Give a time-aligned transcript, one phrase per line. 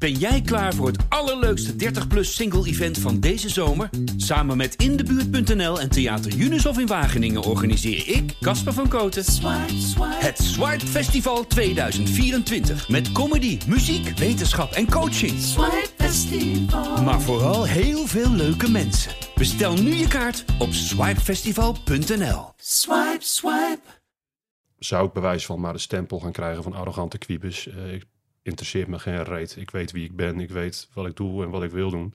[0.00, 3.90] Ben jij klaar voor het allerleukste 30-plus single-event van deze zomer?
[4.16, 9.24] Samen met Indebuurt.nl en Theater Unisof in Wageningen organiseer ik, Casper van Koten,
[10.00, 12.88] het Swipe Festival 2024.
[12.88, 15.32] Met comedy, muziek, wetenschap en coaching.
[17.04, 19.12] Maar vooral heel veel leuke mensen.
[19.34, 22.52] Bestel nu je kaart op swipefestival.nl.
[22.56, 23.80] Swipe, swipe.
[24.78, 27.18] Zou ik bewijs van maar de stempel gaan krijgen van arrogante?
[27.28, 28.04] Uh, ik
[28.42, 29.56] interesseert me geen reet.
[29.56, 32.14] Ik weet wie ik ben, ik weet wat ik doe en wat ik wil doen.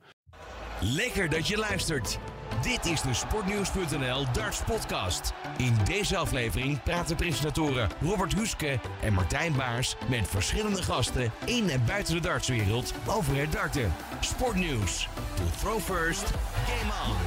[0.82, 2.20] Lekker dat je luistert.
[2.62, 5.34] Dit is de Sportnieuws.nl Darts Podcast.
[5.58, 11.86] In deze aflevering praten presentatoren Robert Huske en Martijn Baars met verschillende gasten in en
[11.86, 13.94] buiten de dartswereld over het darten.
[14.20, 15.08] Sportnieuws.
[15.36, 16.32] To throw first,
[16.66, 17.18] game on.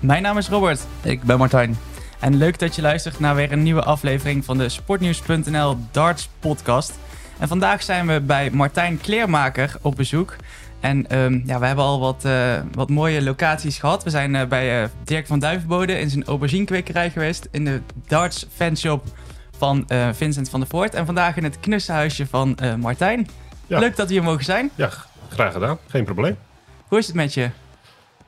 [0.00, 0.86] Mijn naam is Robert.
[1.02, 1.76] Ik ben Martijn.
[2.20, 6.98] En leuk dat je luistert naar weer een nieuwe aflevering van de Sportnieuws.nl Darts podcast.
[7.38, 10.36] En vandaag zijn we bij Martijn Kleermaker op bezoek.
[10.80, 14.04] En um, ja, we hebben al wat, uh, wat mooie locaties gehad.
[14.04, 17.48] We zijn uh, bij uh, Dirk van Duivenbode in zijn auberginekwekerij geweest.
[17.50, 19.04] In de darts fanshop
[19.56, 20.94] van Vincent van der Voort.
[20.94, 23.28] En vandaag in het knussenhuisje van Martijn.
[23.66, 23.78] Ja.
[23.78, 24.70] Leuk dat we hier mogen zijn.
[24.74, 24.90] Ja,
[25.28, 25.78] graag gedaan.
[25.86, 26.36] Geen probleem.
[26.88, 27.50] Hoe is het met je?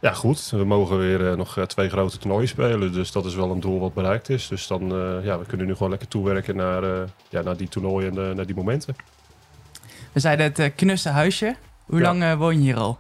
[0.01, 0.51] Ja, goed.
[0.51, 2.93] We mogen weer uh, nog uh, twee grote toernooien spelen.
[2.93, 4.48] Dus dat is wel een doel wat bereikt is.
[4.48, 8.19] Dus dan, uh, ja, we kunnen nu gewoon lekker toewerken naar, ja, naar die toernooien
[8.19, 8.97] en naar die momenten.
[10.12, 11.56] We zeiden het knusse huisje.
[11.84, 12.15] Hoe ja.
[12.15, 12.98] lang woon je hier al?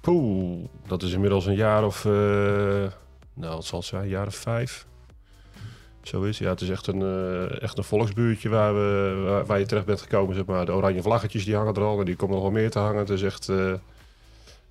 [0.00, 2.04] Poeh, dat is inmiddels een jaar of...
[2.04, 4.02] nou, wat zal het zijn?
[4.02, 4.86] Een jaar of vijf.
[6.02, 7.02] Zo is Ja, het is echt een,
[7.60, 10.34] echt een volksbuurtje waar, we, waar, waar, je terecht bent gekomen.
[10.34, 10.66] Zeg maar.
[10.66, 11.98] De oranje vlaggetjes die hangen er al.
[11.98, 12.98] En die komen nog wel meer te hangen.
[12.98, 13.48] Het is echt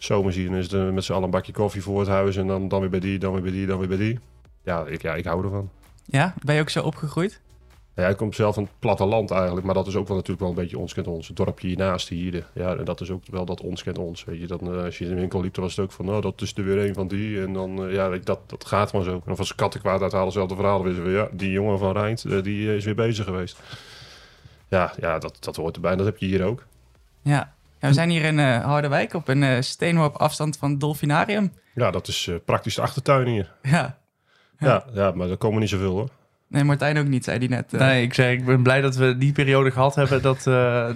[0.03, 2.35] zomer zien is het met z'n allen een bakje koffie voor het huis.
[2.35, 4.19] En dan, dan weer bij die, dan weer bij die, dan weer bij die.
[4.63, 5.69] Ja, ik, ja, ik hou ervan.
[6.05, 7.41] Ja, ben je ook zo opgegroeid?
[7.95, 9.65] Ja, ik kom zelf van het platteland eigenlijk.
[9.65, 11.27] Maar dat is ook wel natuurlijk wel een beetje ons kent ons.
[11.27, 12.45] Het dorpje hiernaast hier.
[12.53, 14.23] Ja, en dat is ook wel dat ons kent ons.
[14.23, 16.05] Weet je, dat, uh, als je in de winkel liep, dan was het ook van,
[16.05, 17.41] nou, dat is er weer een van die.
[17.41, 19.21] En dan, uh, ja, dat, dat gaat maar zo.
[19.25, 20.83] En of als kattenkwaad uithalen, hetzelfde verhaal.
[20.83, 23.59] Dan we, ja, die jongen van Rijnd, uh, die is weer bezig geweest.
[24.67, 25.91] Ja, ja dat, dat hoort erbij.
[25.91, 26.65] En dat heb je hier ook.
[27.21, 27.53] Ja,
[27.89, 31.51] we zijn hier in uh, Harderwijk op een uh, steenworp afstand van het Dolfinarium.
[31.75, 33.53] Ja, dat is uh, praktisch de achtertuin hier.
[33.61, 33.71] Ja.
[33.71, 34.67] ja.
[34.67, 36.09] Ja, ja, maar er komen niet zoveel hoor.
[36.47, 37.71] Nee, Martijn ook niet, zei hij net.
[37.71, 40.43] Nee, ik zei, ik ben blij dat we die periode gehad hebben, dat,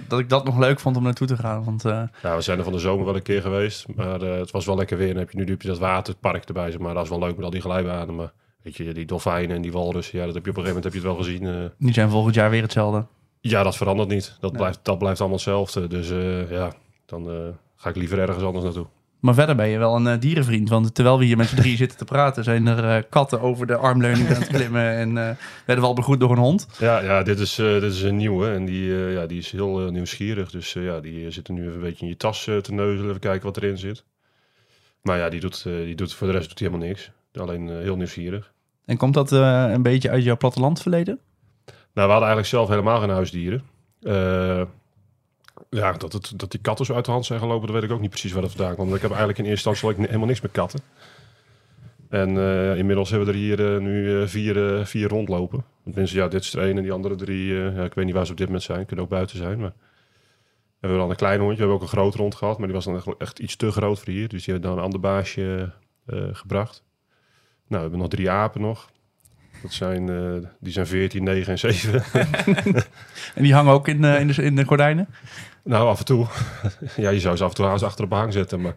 [0.08, 1.64] dat ik dat nog leuk vond om naartoe te gaan.
[1.64, 4.66] Want, Ja, we zijn er van de zomer wel een keer geweest, maar het was
[4.66, 5.10] wel lekker weer.
[5.10, 7.36] En heb je nu, heb je dat waterpark erbij, zeg maar dat is wel leuk
[7.36, 8.14] met al die glijbanen.
[8.16, 8.32] Maar
[8.62, 11.04] weet je, die dolfijnen en die walrussen, ja, dat heb je op een gegeven moment
[11.04, 11.72] heb je het wel gezien.
[11.78, 13.06] Die zijn volgend jaar weer hetzelfde.
[13.48, 14.36] Ja, dat verandert niet.
[14.40, 15.86] Dat, blijft, dat blijft allemaal hetzelfde.
[15.86, 16.08] Dus
[16.50, 16.72] ja,
[17.06, 18.86] dan uh, ga ik liever ergens anders naartoe.
[19.20, 20.68] Maar verder ben je wel een uh, dierenvriend.
[20.68, 23.76] Want terwijl we hier met z'n drie zitten te praten, zijn er katten over de
[23.76, 24.90] armleuning aan het klimmen.
[24.90, 26.68] En werden we al begroet door een hond.
[26.78, 28.50] Ja, ja dit, is, dit is een nieuwe.
[28.50, 30.50] En die, ja, die is heel nieuwsgierig.
[30.50, 33.08] Dus ja, die zit er nu even een beetje in je tas te neuzelen.
[33.08, 34.04] Even kijken wat erin zit.
[35.02, 37.10] Maar ja, die doet, die doet voor de rest doet hij helemaal niks.
[37.32, 38.52] Alleen heel nieuwsgierig.
[38.84, 41.20] En komt dat een beetje uit jouw plattelandverleden?
[41.96, 43.62] Nou, we hadden eigenlijk zelf helemaal geen huisdieren.
[45.70, 47.90] Ja, dat, het, dat die katten zo uit de hand zijn gelopen, dat weet ik
[47.90, 48.88] ook niet precies waar dat vandaan komt.
[48.88, 50.80] Want ik heb eigenlijk in eerste instantie helemaal niks met katten.
[52.08, 55.64] En uh, inmiddels hebben we er hier uh, nu vier, vier rondlopen.
[55.84, 58.24] Tenminste, ja, dit is er één en die andere drie, ja, ik weet niet waar
[58.24, 58.86] ze op dit moment zijn.
[58.86, 59.58] Kunnen ook buiten zijn.
[59.58, 62.58] Maar we hebben dan een klein hondje, we hebben ook een groot rond gehad.
[62.58, 64.28] Maar die was dan echt, echt iets te groot voor hier.
[64.28, 65.72] Dus die hebben dan een ander baasje
[66.32, 66.84] gebracht.
[67.66, 68.90] Nou, we hebben nog drie apen nog.
[69.66, 70.06] Dat zijn,
[70.60, 72.04] die zijn 14, 9 en 7.
[73.34, 75.08] en die hangen ook in, in, de, in de gordijnen?
[75.66, 76.26] Nou, af en toe.
[76.96, 78.74] ja, je zou ze af en toe achter op hang zetten, maar...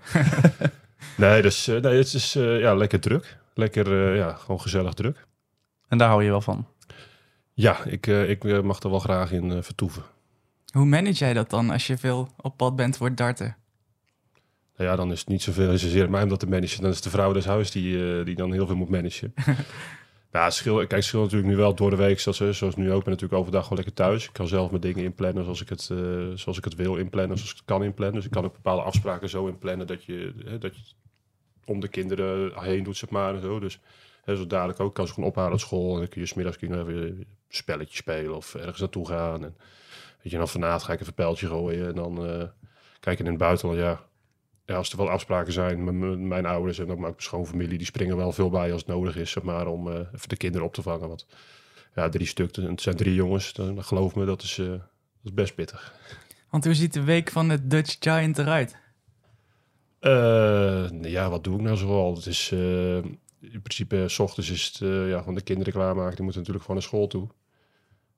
[1.17, 3.37] nee, dus, nee, het is uh, ja, lekker druk.
[3.53, 5.25] Lekker, uh, ja, gewoon gezellig druk.
[5.87, 6.67] En daar hou je wel van?
[7.53, 10.03] Ja, ik, uh, ik mag er wel graag in vertoeven.
[10.71, 13.55] Hoe manage jij dat dan als je veel op pad bent voor darten?
[14.77, 16.81] Nou ja, dan is het niet zoveel zozeer mij om dat te managen.
[16.81, 19.33] Dan is de vrouw des huis die, die dan heel veel moet managen.
[20.31, 23.03] Ja, schil, kijk, scheelt natuurlijk nu wel door de week, zoals, zoals nu ook.
[23.03, 24.25] ben natuurlijk overdag gewoon lekker thuis.
[24.25, 27.37] Ik kan zelf mijn dingen inplannen zoals ik het, uh, zoals ik het wil inplannen,
[27.37, 28.15] zoals ik het kan inplannen.
[28.15, 30.81] Dus ik kan ook bepaalde afspraken zo inplannen dat je, hè, dat je
[31.65, 33.35] om de kinderen heen doet, zeg maar.
[33.35, 33.59] En zo.
[33.59, 33.79] Dus
[34.23, 35.93] hè, zo dadelijk ook kan ze gewoon ophalen uit school.
[35.93, 39.43] En dan kun je smiddags kun je even een spelletje spelen of ergens naartoe gaan.
[39.43, 39.55] En
[40.21, 41.87] weet je, dan vanavond ga ik even een pijltje gooien.
[41.87, 42.43] En dan uh,
[42.99, 44.05] kijken in het buitenland, ja,
[44.69, 48.17] ja, als er wel afspraken zijn met mijn ouders en ook mijn schoonfamilie, die springen
[48.17, 50.73] wel veel bij als het nodig is, zeg maar, om uh, even de kinderen op
[50.73, 51.07] te vangen.
[51.07, 51.25] Want
[51.95, 52.57] ja, drie stuks.
[52.57, 53.53] En het zijn drie jongens.
[53.53, 54.79] Dan, geloof me, dat is, dat
[55.23, 55.93] is best pittig.
[56.49, 58.77] Want hoe ziet de week van het Dutch Giant eruit?
[61.01, 62.15] ja, wat doe ik nou zoal?
[62.15, 62.51] Het is
[63.41, 66.15] in principe, s ochtends is het uh, ja, van de kinderen klaarmaken.
[66.15, 67.27] Die moeten natuurlijk gewoon naar school toe.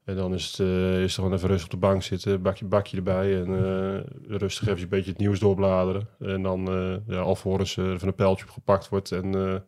[0.04, 2.98] En dan is het, uh, is gewoon even rustig op de bank zitten, bakje, bakje
[2.98, 6.08] erbij en uh, rustig even een beetje het nieuws doorbladeren.
[6.20, 6.70] En dan
[7.08, 9.64] ja, alvorens er van een pijltje op gepakt wordt en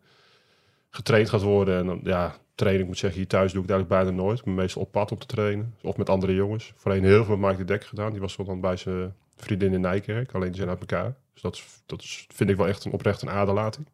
[0.89, 1.77] getraind gaat worden.
[1.77, 4.39] En dan, ja, training, moet zeggen, hier thuis doe ik eigenlijk bijna nooit.
[4.39, 5.75] Ik ben meestal op pad om te trainen.
[5.81, 6.74] Of met andere jongens.
[6.75, 8.12] Voorheen heel veel met Mike de Dek gedaan.
[8.12, 10.33] Die was dan bij zijn vriendin in Nijkerk.
[10.33, 11.15] Alleen die zijn uit elkaar.
[11.33, 13.88] Dus dat, dat is, vind ik wel echt een oprecht een aderlating.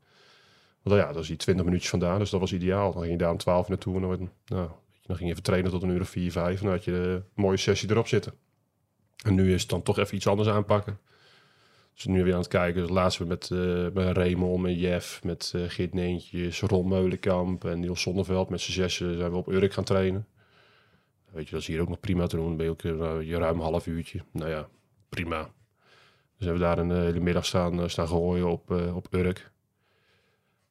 [0.81, 2.91] Want ja, dat is hier 20 minuutjes vandaan, dus dat was ideaal.
[2.91, 4.69] Dan ging je daar om 12 naartoe en dan, nou,
[5.09, 6.59] dan ging je even trainen tot een uur of 4, 5.
[6.59, 8.33] En dan had je een mooie sessie erop zitten.
[9.23, 10.99] En nu is het dan toch even iets anders aanpakken.
[11.93, 12.81] Dus nu weer aan het kijken.
[12.81, 17.79] Dus laatst met, uh, met Raymond, met Jeff, met uh, Geert Neentjes, Ron Meulenkamp en
[17.79, 18.49] Niels Zonneveld.
[18.49, 20.27] Met z'n zessen zijn we op Urk gaan trainen.
[21.31, 22.45] Weet je, dat is hier ook nog prima te doen.
[22.45, 24.19] Dan ben je ook uh, ruim een half uurtje.
[24.31, 24.67] Nou ja,
[25.09, 25.41] prima.
[26.37, 29.51] Dus hebben we daar een hele middag staan, staan gooien op, op Urk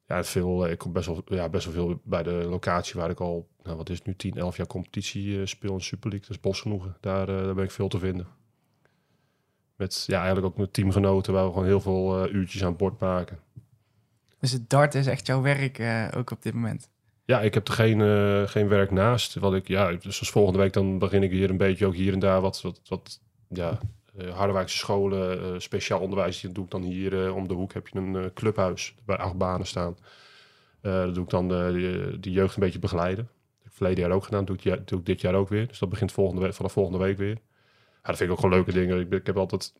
[0.09, 3.11] ja, veel, eh, ik kom best wel, ja, best wel veel bij de locatie waar
[3.11, 6.11] ik al, nou, wat is het nu, 10, 11 jaar competitie uh, speel in Super
[6.11, 6.29] League.
[6.29, 6.97] Dat is Bos genoegen.
[7.01, 8.27] Daar, uh, daar ben ik veel te vinden.
[9.77, 13.39] Met ja, eigenlijk ook met teamgenoten waar we gewoon heel veel uurtjes aan bord maken.
[14.39, 15.83] Dus het dart is echt jouw werk
[16.17, 16.89] ook op dit moment?
[17.25, 18.01] Ja, ik heb er geen,
[18.49, 19.35] geen werk naast.
[19.35, 22.19] Wat ik, ja, dus volgende week dan begin ik hier een beetje ook hier en
[22.19, 23.79] daar wat, wat, wat ja,
[24.27, 27.73] Harderwijkse scholen, uh, speciaal onderwijs, die doe ik dan hier uh, om de hoek.
[27.73, 29.97] Heb je een clubhuis bij acht banen staan.
[30.81, 33.25] dat doe ik dan de, die jeugd een beetje begeleiden.
[33.25, 35.69] Dat heb ik verleden jaar ook gedaan, doe ik, doe ik dit jaar ook weer.
[35.69, 37.39] Dus dat begint volgende week, vanaf volgende week weer.
[38.03, 39.01] Ja, dat vind ik ook gewoon leuke dingen.
[39.01, 39.75] Ik, ik heb altijd,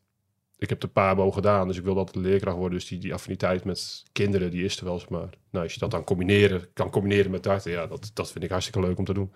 [0.57, 2.79] ik heb de PABO gedaan, dus ik wil altijd leerkracht worden.
[2.79, 5.29] Dus die, die affiniteit met kinderen, die is er wel, maar.
[5.51, 8.49] Nou, als je dat dan combineren, kan combineren met darten, ja, dat, dat vind ik
[8.49, 9.31] hartstikke leuk om te doen.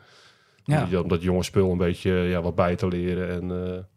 [0.64, 1.02] Ja.
[1.02, 3.88] Om dat jonge spul een beetje ja, wat bij te leren en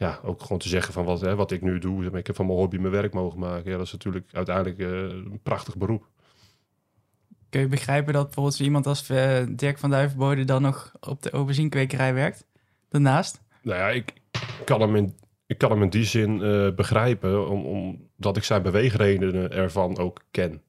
[0.00, 2.18] ja, ook gewoon te zeggen van wat, hè, wat ik nu doe.
[2.18, 3.70] Ik heb van mijn hobby mijn werk mogen maken.
[3.70, 6.08] Ja, dat is natuurlijk uiteindelijk uh, een prachtig beroep.
[7.48, 11.22] Kun je begrijpen dat bijvoorbeeld zo iemand als uh, Dirk van Duivenbode dan nog op
[11.22, 12.46] de overzienkwekerij werkt?
[12.88, 13.42] Daarnaast?
[13.62, 14.12] Nou ja, ik
[14.64, 15.14] kan hem in,
[15.46, 20.24] ik kan hem in die zin uh, begrijpen, om, omdat ik zijn beweegredenen ervan ook
[20.30, 20.62] ken.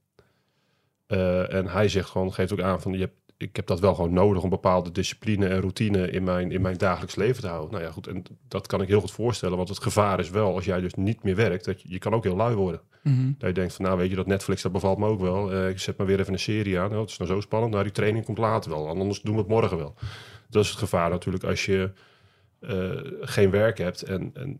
[1.47, 4.13] en hij zegt gewoon, geeft ook aan van je hebt ik heb dat wel gewoon
[4.13, 7.71] nodig om bepaalde discipline en routine in mijn, in mijn dagelijks leven te houden.
[7.71, 10.55] Nou ja, goed, en dat kan ik heel goed voorstellen, want het gevaar is wel,
[10.55, 12.81] als jij dus niet meer werkt, dat je, je kan ook heel lui worden.
[13.03, 15.53] Mm Dat je denkt van, nou weet je, dat Netflix, dat bevalt me ook wel.
[15.53, 16.89] Uh, ik zet maar weer even een serie aan.
[16.89, 19.39] Nou, het is nou zo spannend, nou die training komt later wel, anders doen we
[19.39, 19.95] het morgen wel.
[20.49, 21.91] Dat is het gevaar natuurlijk als je
[22.61, 22.91] uh,
[23.21, 24.59] geen werk hebt en, en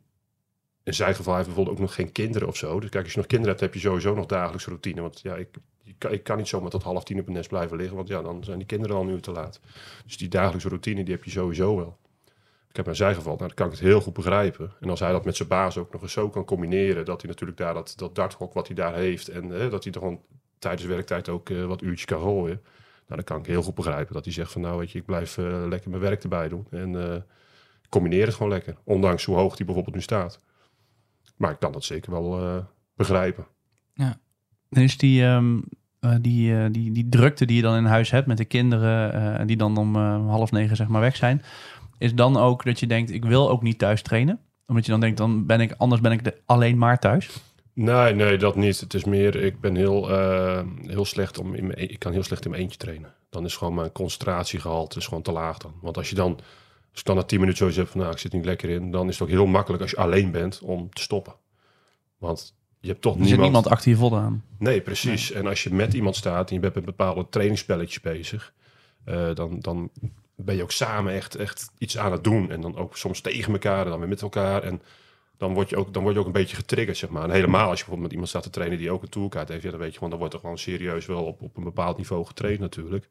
[0.84, 2.80] in zijn geval heeft bijvoorbeeld ook nog geen kinderen of zo.
[2.80, 5.02] Dus kijk, als je nog kinderen hebt, heb je sowieso nog dagelijkse routine.
[5.02, 5.48] Want ja, ik,
[6.10, 8.44] ik kan niet zomaar tot half tien op het nest blijven liggen, want ja, dan
[8.44, 9.60] zijn die kinderen al nu te laat.
[10.06, 11.98] Dus die dagelijkse routine, die heb je sowieso wel.
[12.70, 14.74] Ik heb in zijn geval, nou, dan kan ik het heel goed begrijpen.
[14.80, 17.30] En als hij dat met zijn baas ook nog eens zo kan combineren, dat hij
[17.30, 20.22] natuurlijk daar dat, dat darthok wat hij daar heeft, en dat hij er gewoon
[20.60, 22.62] tijdens werktijd ook uh, wat uurtjes kan gooien.
[23.08, 25.06] Nou, dan kan ik heel goed begrijpen dat hij zegt van nou weet je, ik
[25.06, 26.68] blijf uh, lekker mijn werk erbij doen.
[26.70, 27.16] En uh,
[27.90, 28.76] combineer het gewoon lekker.
[28.84, 30.40] Ondanks hoe hoog die bijvoorbeeld nu staat.
[31.36, 33.48] Maar ik kan dat zeker wel begrijpen.
[33.94, 34.20] Ja.
[34.80, 35.64] Is die, um,
[36.02, 39.16] uh, die, uh, die, die drukte die je dan in huis hebt met de kinderen,
[39.40, 39.96] uh, die dan om
[40.28, 41.42] half negen zeg maar weg zijn,
[41.98, 44.40] is dan ook dat je denkt, ik wil ook niet thuis trainen?
[44.68, 47.30] Omdat je dan denkt, dan ben ik, anders ben ik de, alleen maar thuis?
[47.74, 48.80] Nee, nee, dat niet.
[48.80, 50.08] Het is meer, ik ben heel,
[50.88, 53.14] heel slecht om in mijn, ik kan heel slecht in mijn eentje trainen.
[53.30, 55.74] Dan is gewoon mijn concentratiegehalte is gewoon te laag dan.
[55.82, 56.32] Want als je dan,
[56.92, 58.92] als ik dan na tien minuten zoiets heb van, nou, ik zit niet lekker in,
[58.92, 61.34] dan is het ook heel makkelijk als je alleen bent om te stoppen.
[62.18, 63.42] Want je hebt toch er niemand...
[63.42, 64.44] niemand achter je voldaan.
[64.58, 65.32] Nee, precies.
[65.32, 68.54] En als je met iemand staat en je bent met bepaalde trainingsspelletjes bezig,
[69.06, 69.90] uh, dan, dan
[70.36, 72.52] ben je ook samen echt, echt iets aan het doen.
[72.52, 74.64] En dan ook soms tegen elkaar en dan weer met elkaar.
[74.64, 74.82] En
[75.38, 77.24] dan word je ook, dan word je ook een beetje getriggerd, zeg maar.
[77.24, 79.64] En helemaal als je bijvoorbeeld met iemand staat te trainen die ook een toolkaart heeft,
[79.64, 81.98] ja, dan weet je gewoon, dan wordt er gewoon serieus wel op, op een bepaald
[81.98, 83.08] niveau getraind natuurlijk.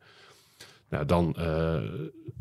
[0.91, 1.83] Nou, dan, uh,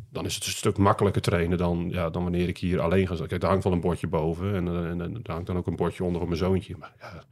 [0.09, 3.15] dan is het een stuk makkelijker trainen dan, ja, dan wanneer ik hier alleen ga.
[3.15, 5.75] Kijk, daar hangt wel een bordje boven en, en, en, daar hangt dan ook een
[5.75, 6.77] bordje onder voor mijn zoontje.
[6.77, 7.23] Maar ja,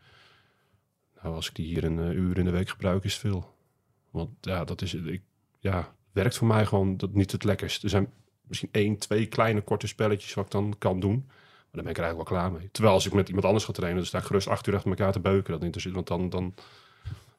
[1.22, 3.56] nou, als ik die hier een uh, uur in de week gebruik, is veel.
[4.12, 5.22] Want ja, dat is, ik,
[5.60, 7.84] ja, werkt voor mij gewoon dat niet het lekkerst.
[7.84, 8.10] Er zijn
[8.42, 11.24] misschien één, twee kleine korte spelletjes wat ik dan kan doen.
[11.26, 11.36] Maar
[11.72, 12.70] dan ben ik er eigenlijk wel klaar mee.
[12.72, 14.90] Terwijl als ik met iemand anders ga trainen, dan sta ik gerust acht uur achter
[14.90, 15.54] elkaar te beuken.
[15.54, 16.54] Dat interesseert, want dan, dan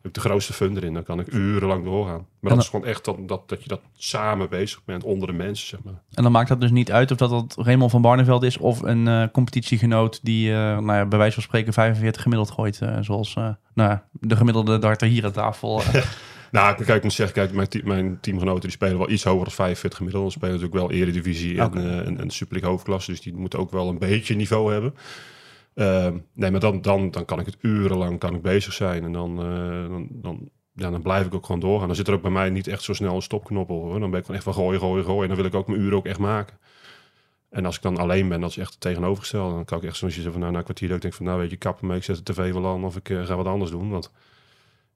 [0.02, 0.94] heb ik de grootste fun erin.
[0.94, 2.26] Dan kan ik urenlang doorgaan.
[2.40, 5.34] Maar dat is gewoon echt dat, dat, dat je dat samen bezig bent onder de
[5.34, 6.02] mensen, zeg maar.
[6.14, 8.82] En dan maakt dat dus niet uit of dat, dat Raymond van Barneveld is of
[8.82, 12.80] een uh, competitiegenoot die uh, nou ja, bij wijze van spreken 45 gemiddeld gooit.
[12.82, 13.36] Uh, zoals
[13.74, 15.82] nou, de gemiddelde darter hier aan tafel
[16.50, 19.52] Nou, kijk, ik moet zeggen, kijk, mijn, mijn teamgenoten die spelen wel iets hoger dan
[19.52, 20.24] 45 gemiddeld.
[20.24, 23.10] Dan spelen natuurlijk wel eredivisie en, eh en, en Super League hoofdklasse.
[23.10, 24.94] Dus die moeten ook wel een beetje niveau hebben.
[25.78, 29.04] Ehm, nee, maar dan, dan, dan kan ik het urenlang kan ik bezig zijn.
[29.04, 31.86] En dan, eh, dan, dan, ja, dan blijf ik ook gewoon doorgaan.
[31.86, 33.82] Dan zit er ook bij mij niet echt zo snel een stopknop op.
[33.82, 34.00] Hoor.
[34.00, 35.22] Dan ben ik gewoon echt van gooien, gooien, gooien.
[35.22, 36.58] En dan wil ik ook mijn uren ook echt maken.
[37.50, 39.54] En als ik dan alleen ben, dat is echt het tegenovergestelde.
[39.54, 41.24] Dan kan ik echt zoals je van nou, na een kwartier dat ik denk van
[41.26, 43.36] nou weet je, kappen mee, ik zet de tv wel aan of ik eh, ga
[43.36, 43.90] wat anders doen.
[43.90, 44.12] Want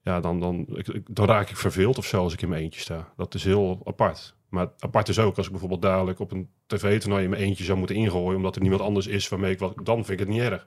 [0.03, 2.81] ja, dan, dan, ik- dan raak ik verveeld of zo als ik in mijn eentje
[2.81, 3.13] sta.
[3.17, 4.35] Dat is heel apart.
[4.53, 7.79] Maar apart is ook als ik bijvoorbeeld dadelijk op een tv-toernooi in mijn eentje zou
[7.79, 10.41] moeten ingooien, omdat er niemand anders is waarmee ik wat, dan vind ik het niet
[10.41, 10.67] erg.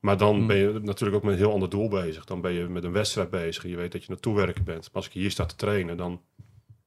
[0.00, 0.46] Maar dan Hmm.
[0.46, 2.24] ben je natuurlijk ook met een heel ander doel bezig.
[2.24, 3.62] Dan ben je met een wedstrijd bezig.
[3.62, 4.82] Je weet dat je naartoe werken bent.
[4.82, 6.22] Maar als ik hier sta te trainen, dan...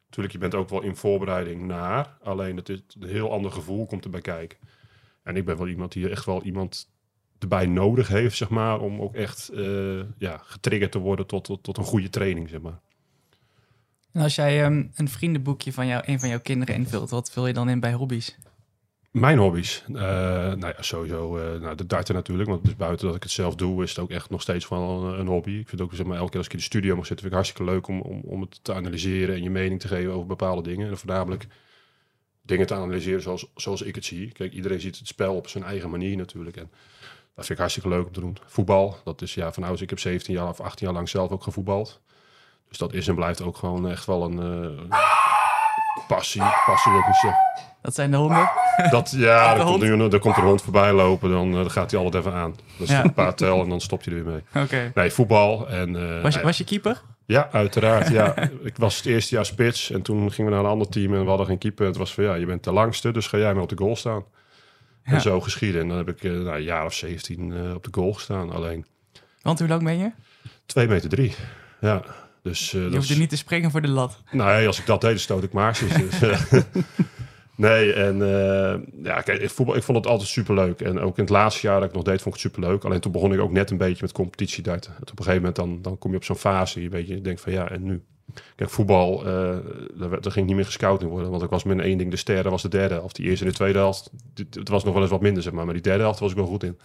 [0.06, 2.18] Natuurlijk, je bent ook wel in voorbereiding naar.
[2.22, 4.58] Alleen het is een heel ander gevoel komt erbij kijken.
[5.24, 6.90] En ik ben wel iemand die echt wel iemand
[7.40, 8.80] erbij nodig heeft, zeg maar.
[8.80, 12.62] Om ook echt eh, ja, getriggerd te worden tot, tot, tot een goede training, zeg
[12.62, 12.80] maar.
[14.18, 17.48] En als jij ehm, een vriendenboekje van jou, een van jouw kinderen invult, wat vul
[17.48, 18.38] je dan in bij hobby's?
[19.12, 19.84] Mijn hobby's.
[19.88, 22.50] Eh, nou ja, sowieso eh, nou, de darten natuurlijk.
[22.50, 25.20] Want buiten dat ik het zelf doe, is het ook echt nog steeds wel een,
[25.20, 25.52] een hobby.
[25.52, 27.38] Ik vind ook, zeg maar, elke keer als ik in de studio mag zitten, vind
[27.38, 30.28] ik hartstikke leuk om, om, om het te analyseren en je mening te geven over
[30.28, 30.90] bepaalde dingen.
[30.90, 31.48] En voornamelijk
[32.42, 34.32] dingen te analyseren zoals, zoals ik het zie.
[34.32, 36.58] Kijk, iedereen ziet het spel op zijn eigen manier natuurlijk.
[36.58, 36.70] En
[37.36, 38.38] dat vind ik hartstikke leuk om te doen.
[38.46, 41.32] Voetbal, dat is ja, van ouds, ik heb 17 jaar of 18 jaar lang zelf
[41.32, 42.02] ook gevoetbald.
[42.70, 44.40] Dus dat is en blijft ook gewoon echt wel een
[44.90, 44.98] eh,
[46.08, 46.42] passie.
[46.66, 47.40] Passie wil ik niet zeggen.
[47.82, 48.50] Dat zijn de honden.
[48.90, 49.98] Dat, ja, De er komt, hond?
[49.98, 52.52] nu, er komt een hond voorbij lopen, dan, eh, dan gaat hij altijd even aan.
[52.78, 53.04] Dat is Ja.
[53.04, 54.64] een paar tel en dan stopt hij er weer mee.
[54.64, 54.92] Oké.
[54.96, 55.70] Nee, voetbal.
[55.70, 57.02] En, eh, Was, je, was je keeper?
[57.26, 58.08] Ja, uiteraard.
[58.10, 58.36] Ja.
[58.64, 61.22] ik was het eerste jaar spits en toen gingen we naar een ander team en
[61.24, 61.86] we hadden geen keeper.
[61.86, 63.96] Het was van, ja, je bent de langste, dus ga jij maar op de goal
[63.96, 64.24] staan.
[65.04, 65.14] Ja.
[65.14, 65.82] En zo geschieden.
[65.82, 68.52] En dan heb ik nou, een jaar of 17 eh, op de goal gestaan.
[68.52, 68.86] Alleen
[69.42, 70.12] Want hoe lang ben je?
[70.66, 71.36] 2 meter 3.
[71.82, 72.02] Ja.
[72.48, 74.22] Dus, eh, Je hoefde is- niet te springen voor de lat.
[74.32, 75.94] Nee, als ik dat deed, dan stoot ik maarsjes.
[75.94, 76.52] Dus, eh,
[77.56, 80.82] nee, en eh, ja, kijk, ik, voetbal, ik vond het altijd superleuk.
[80.82, 82.84] En ook in het laatste jaar dat ik nog deed, vond ik het superleuk.
[82.84, 84.92] Alleen toen begon ik ook net een beetje met competitiedarten.
[84.92, 86.82] En op een gegeven moment dan, dan kom je op zo'n fase.
[86.82, 88.04] Je, weet, je denkt van ja, en nu?
[88.56, 89.58] Kijk, voetbal, eh
[89.98, 91.30] daar, werd- daar ging niet meer gescout in worden.
[91.30, 93.16] Want ik was met één ding de sterren, was de derde helft.
[93.16, 94.10] Die eerste en de tweede helft,
[94.50, 95.66] het was nog wel eens wat minder, zeg maar.
[95.66, 96.78] Maar die derde helft was ik wel goed in.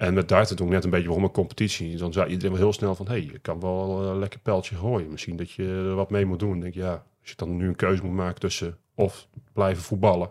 [0.00, 1.96] En met darten toen ik net een beetje begon met competitie.
[1.96, 3.06] Dan zei iedereen wel heel snel van...
[3.06, 5.10] hé, hey, je kan wel een lekker pijltje gooien.
[5.10, 6.50] Misschien dat je er wat mee moet doen.
[6.50, 8.76] Dan denk ik, ja, als je dan nu een keuze moet maken tussen...
[8.94, 10.30] of blijven voetballen...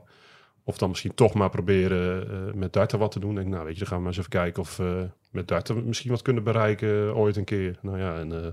[0.64, 3.36] of dan misschien toch maar proberen eh, met darten wat te doen.
[3.36, 4.62] denk ik, nou weet je, dan gaan we maar eens even kijken...
[4.62, 7.78] of eh, met darten misschien wat kunnen bereiken eh, ooit een keer.
[7.82, 8.52] Nou ja, en eh,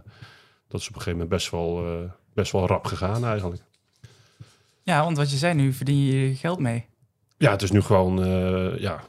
[0.68, 3.62] dat is op een gegeven moment best wel, eh, best wel rap gegaan eigenlijk.
[4.82, 6.86] Ja, want wat je zei, nu verdien je geld mee.
[7.36, 9.04] Ja, het is nu gewoon, eh, ja,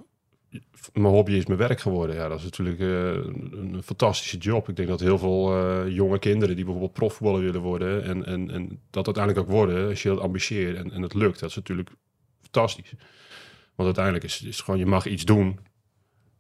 [0.94, 2.16] mijn hobby is mijn werk geworden.
[2.16, 4.70] Ja, dat is natuurlijk eh, een, fantastische job.
[4.70, 8.52] Ik denk dat heel veel eh, jonge kinderen die bijvoorbeeld profvoetballer willen worden en, en,
[8.52, 11.56] en dat uiteindelijk ook worden, als je dat ambitieert en, en het lukt, dat is
[11.56, 11.90] natuurlijk
[12.42, 12.94] fantastisch.
[13.76, 15.60] Want uiteindelijk is is gewoon, je mag iets doen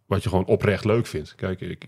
[0.05, 1.35] wat je gewoon oprecht leuk vindt.
[1.35, 1.87] Kijk, ik,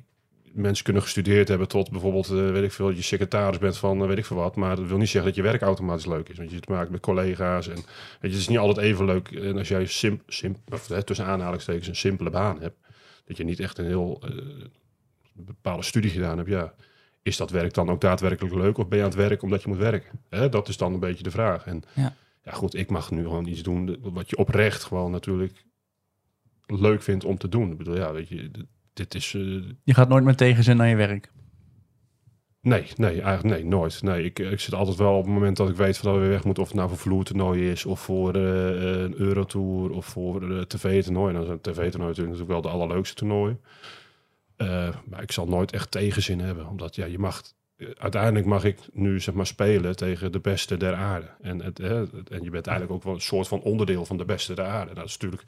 [0.54, 4.08] mensen kunnen gestudeerd hebben tot bijvoorbeeld, eh, weet ik veel, je secretaris bent van eh,
[4.08, 4.56] weet ik veel wat.
[4.56, 6.38] Maar dat wil niet zeggen dat je werk automatisch leuk is.
[6.38, 7.86] Want je het maakt met collega's en weet
[8.20, 9.32] je, het is niet altijd even leuk.
[9.32, 12.78] En als jij sim, sim, of, hè, tussen aanhalingstekens een simpele baan hebt,
[13.26, 14.32] dat je niet echt een heel eh,
[15.34, 16.74] bepaalde studie gedaan hebt, ja.
[17.22, 19.70] Is dat werk dan ook daadwerkelijk leuk of ben je aan het werk omdat je
[19.70, 20.20] moet werken?
[20.30, 21.66] Hè, dat is dan een beetje de vraag.
[21.66, 22.16] En Ja.
[22.44, 25.66] ja, goed, ik mag nu gewoon iets doen wat je oprecht gewoon natuurlijk
[26.66, 27.72] leuk vindt om te doen.
[27.72, 28.52] Ik bedoel, ja, weet je,
[29.00, 29.34] dit- is...
[29.34, 29.42] eh,
[29.84, 31.32] Je gaat nooit met tegenzin naar je werk.
[32.62, 34.02] Nee, nee, eigenlijk nee, nooit.
[34.04, 36.22] Nee, ik, ik zit altijd wel op het moment dat ik weet van dat we
[36.26, 38.42] weer weg moeten, of het nou voor vloertoernooi is, of voor eh,
[39.02, 41.34] een Eurotour, of voor een tv-toernooi.
[41.34, 43.58] Dan is een tv-toernooi natuurlijk wel de allerleukste toernooi.
[44.56, 47.42] Eh, maar ik zal nooit echt tegenzin hebben, omdat ja, je mag,
[47.98, 51.28] uiteindelijk mag ik nu zeg maar spelen tegen de beste der aarde.
[51.42, 54.54] En, het- en je bent eigenlijk ook wel een soort van onderdeel van de beste
[54.54, 54.84] der aarde.
[54.86, 55.44] Nou, dat is natuurlijk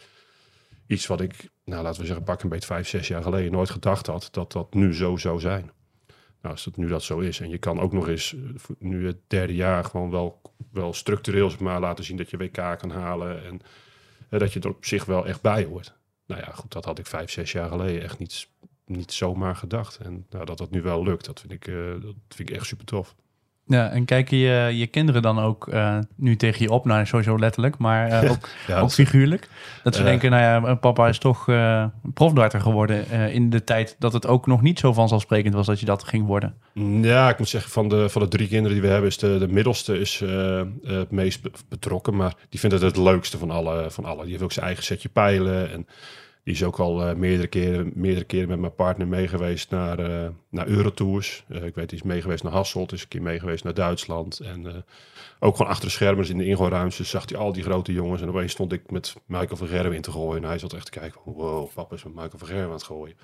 [0.92, 3.70] iets wat ik, nou laten we zeggen, pak een beetje vijf, zes jaar geleden nooit
[3.70, 5.72] gedacht had, dat dat nu zo zou zijn.
[6.42, 7.40] Nou, als het nu dat zo is.
[7.40, 8.40] En je kan ook nog eens, eh,
[8.80, 12.92] nu het derde jaar, gewoon wel, wel structureel maar, laten zien dat je WK kan
[12.92, 13.44] halen.
[13.44, 13.62] En
[14.30, 15.94] eh, dat je er op zich wel echt bij hoort.
[16.26, 18.48] Nou ja, goed, dat had ik vijf, zes jaar geleden echt niet,
[18.86, 19.98] niet zomaar gedacht.
[19.98, 22.66] En nou, dat dat nu wel lukt, dat vind ik, eh, dat vind ik echt
[22.66, 23.16] super tof.
[23.66, 26.86] Ja, en kijken je, je kinderen dan ook eh, nu tegen je op?
[26.86, 29.50] Nou, sowieso letterlijk, maar eh, ook, Ja, ook figuurlijk.
[29.84, 33.96] Dat ze denken, nou ja, papa is toch eh profdarter geworden eh, in de tijd
[34.00, 36.56] dat het ook nog niet zo vanzelfsprekend was dat je dat ging worden.
[37.02, 39.38] Ja, ik moet zeggen, van de, van de drie kinderen die we hebben, is de,
[39.38, 42.16] de middelste is, eh, eh, het meest be- betrokken.
[42.16, 44.22] Maar die vindt het het leukste van alle, van alle.
[44.22, 45.72] Die heeft ook zijn eigen setje pijlen.
[45.72, 45.88] En
[46.44, 50.30] Die is ook al uh, meerdere, keren, meerdere keren met mijn partner meegeweest naar, uh,
[50.50, 51.44] naar Eurotours.
[51.50, 54.40] Uh, ik weet, die is meegeweest naar Hasselt, is een keer meegeweest naar Duitsland.
[54.40, 54.86] En
[55.40, 58.22] ook gewoon achter de schermen in de ingoorruimtes zag hij al die grote jongens.
[58.22, 60.44] En opeens stond ik met Michael van Gerwen in te gooien.
[60.44, 62.84] En hij zat echt te kijken wow, papa is met Michael van Gerwen aan het
[62.84, 63.18] gooien.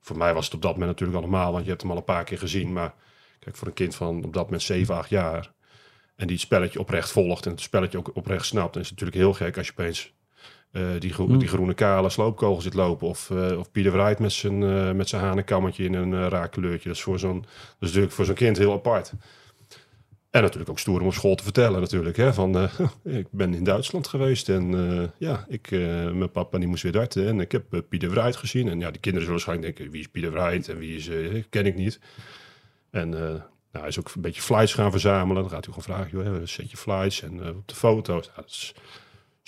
[0.00, 1.96] Voor mij was het op dat moment natuurlijk al normaal, want je hebt hem al
[1.96, 2.72] een paar keer gezien.
[2.72, 2.94] Maar
[3.38, 5.52] kijk, voor een kind van op dat moment 7, 8 jaar...
[6.16, 8.72] en die het spelletje oprecht volgt en het spelletje ook oprecht snapt...
[8.72, 10.14] dan is het natuurlijk heel gek als je opeens
[10.76, 11.38] uh, die, gro mm.
[11.38, 13.08] die, groene kale sloopkogel zit lopen.
[13.08, 16.88] Of, uh, of Pieter Wright met zijn, uh, met zijn hanenkammetje in een raak kleurtje.
[16.88, 17.44] Dat is voor zo'n
[17.78, 19.12] natuurlijk voor zo'n kind heel apart.
[20.30, 22.16] En natuurlijk ook stoer om op school te vertellen natuurlijk.
[22.16, 22.68] Hè, van,
[23.04, 27.26] ik ben in Duitsland geweest en ja, ik, mijn papa die moest weer darten.
[27.26, 28.68] En ik heb Pieter Wright gezien.
[28.68, 31.10] En ja, die kinderen zullen waarschijnlijk denken, wie is Pieter Wright en wie is,
[31.48, 32.00] ken ik niet.
[32.90, 33.40] En nou,
[33.70, 35.42] hij is ook een beetje flights gaan verzamelen.
[35.42, 38.30] Dan gaat hij gewoon vragen, joh, zet je flights en op de foto's.
[38.36, 38.74] Dat is,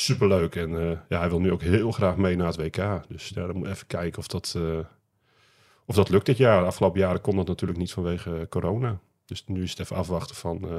[0.00, 0.56] superleuk.
[0.56, 3.02] En uh, ja, hij wil nu ook heel graag mee naar het WK.
[3.08, 4.78] Dus ja, dan moet even kijken of dat, uh,
[5.84, 6.60] of dat lukt dit jaar.
[6.60, 8.98] De afgelopen jaren kon dat natuurlijk niet vanwege corona.
[9.24, 10.70] Dus nu is het even afwachten van uh,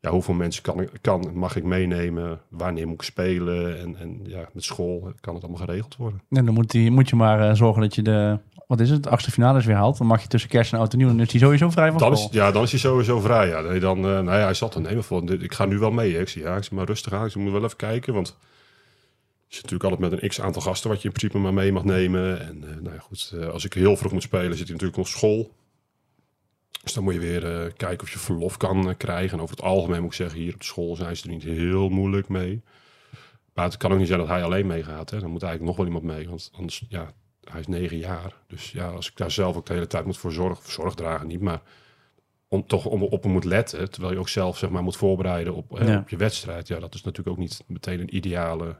[0.00, 4.48] ja, hoeveel mensen kan, kan, mag ik meenemen, wanneer moet ik spelen en, en ja,
[4.52, 6.20] met school kan het allemaal geregeld worden.
[6.30, 8.38] En dan moet, die, moet je maar zorgen dat je de,
[8.70, 9.98] wat is het, achtste finales weer haalt.
[9.98, 11.98] Dan mag je tussen kerst en oud en nieuw, dan is hij sowieso vrij van
[11.98, 12.12] dan.
[12.12, 13.48] Is, ja, dan is hij sowieso vrij.
[13.48, 13.60] Ja.
[13.60, 15.32] Nee, dan, nou ja, hij zat er nemen voor.
[15.32, 16.14] Ik ga nu wel mee.
[16.14, 16.20] Hè.
[16.20, 17.26] Ik zie, ja, ik zie maar rustig aan.
[17.26, 18.36] Ik moet wel even kijken, want
[19.48, 21.84] is natuurlijk altijd met een x aantal gasten wat je in principe maar mee mag
[21.84, 22.40] nemen.
[22.40, 24.96] En uh, nou ja, goed, uh, als ik heel vroeg moet spelen, zit hij natuurlijk
[24.96, 25.54] nog school.
[26.82, 29.36] Dus dan moet je weer kijken of je verlof kan krijgen.
[29.36, 31.88] En over het algemeen moet ik zeggen, hier op school zijn ze er niet heel
[31.88, 32.62] moeilijk mee.
[33.54, 35.10] Maar het kan ook niet zijn dat hij alleen meegaat.
[35.10, 36.28] Dan moet eigenlijk nog wel iemand mee.
[36.28, 37.12] Want anders, ja,
[37.50, 38.34] hij is negen jaar.
[38.46, 41.26] Dus ja, als ik daar zelf ook de hele tijd moet voor zorgen, zorg dragen
[41.26, 41.60] niet, maar
[42.48, 45.54] om toch om, op hem moet letten, terwijl je ook zelf zeg maar moet voorbereiden
[45.54, 45.98] op, ja.
[45.98, 46.68] op je wedstrijd.
[46.68, 48.76] Ja, dat is natuurlijk ook niet meteen een ideale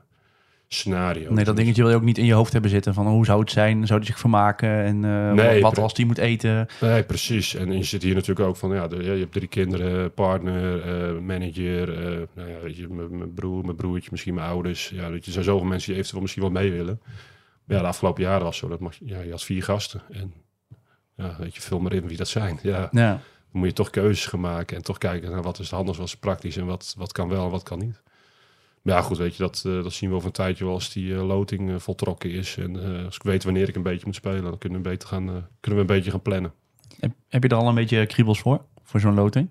[0.69, 1.33] scenario.
[1.33, 3.41] Nee, dat dingetje wil je ook niet in je hoofd hebben zitten van hoe zou
[3.41, 6.67] het zijn, zou hij zich vermaken en uh, nee, wat, als die moet eten.
[6.81, 7.55] Nee, precies.
[7.55, 11.89] En je zit hier natuurlijk ook van, ja, je hebt drie kinderen, partner, uh, manager,
[11.89, 14.89] uh, nou ja, weet je, mijn broer, mijn broertje, misschien mijn ouders.
[14.89, 17.01] Ja, weet je, er zijn zoveel mensen die eventueel misschien wel mee willen.
[17.71, 20.33] Maar ja, de afgelopen jaren was zo, dat mag, ja, je had vier gasten en
[21.17, 22.59] ja, weet je, vul maar in wie dat zijn.
[22.63, 22.89] Ja.
[22.93, 23.11] ja.
[23.11, 26.07] Dan moet je toch keuzes gaan maken en toch kijken naar wat is handig, wat
[26.07, 28.03] is praktisch en wat, wat kan wel en wat kan niet
[28.83, 31.07] ja, goed, weet je, dat, uh, dat zien we over een tijdje wel als die
[31.07, 32.57] uh, loting uh, voltrokken is.
[32.57, 35.25] En als ik weet wanneer ik een beetje moet spelen, dan kunnen we, beter gaan,
[35.61, 36.53] kunnen we een beetje gaan plannen.
[37.01, 39.49] Heb, heb je er al een beetje kriebels voor, voor zo'n loting?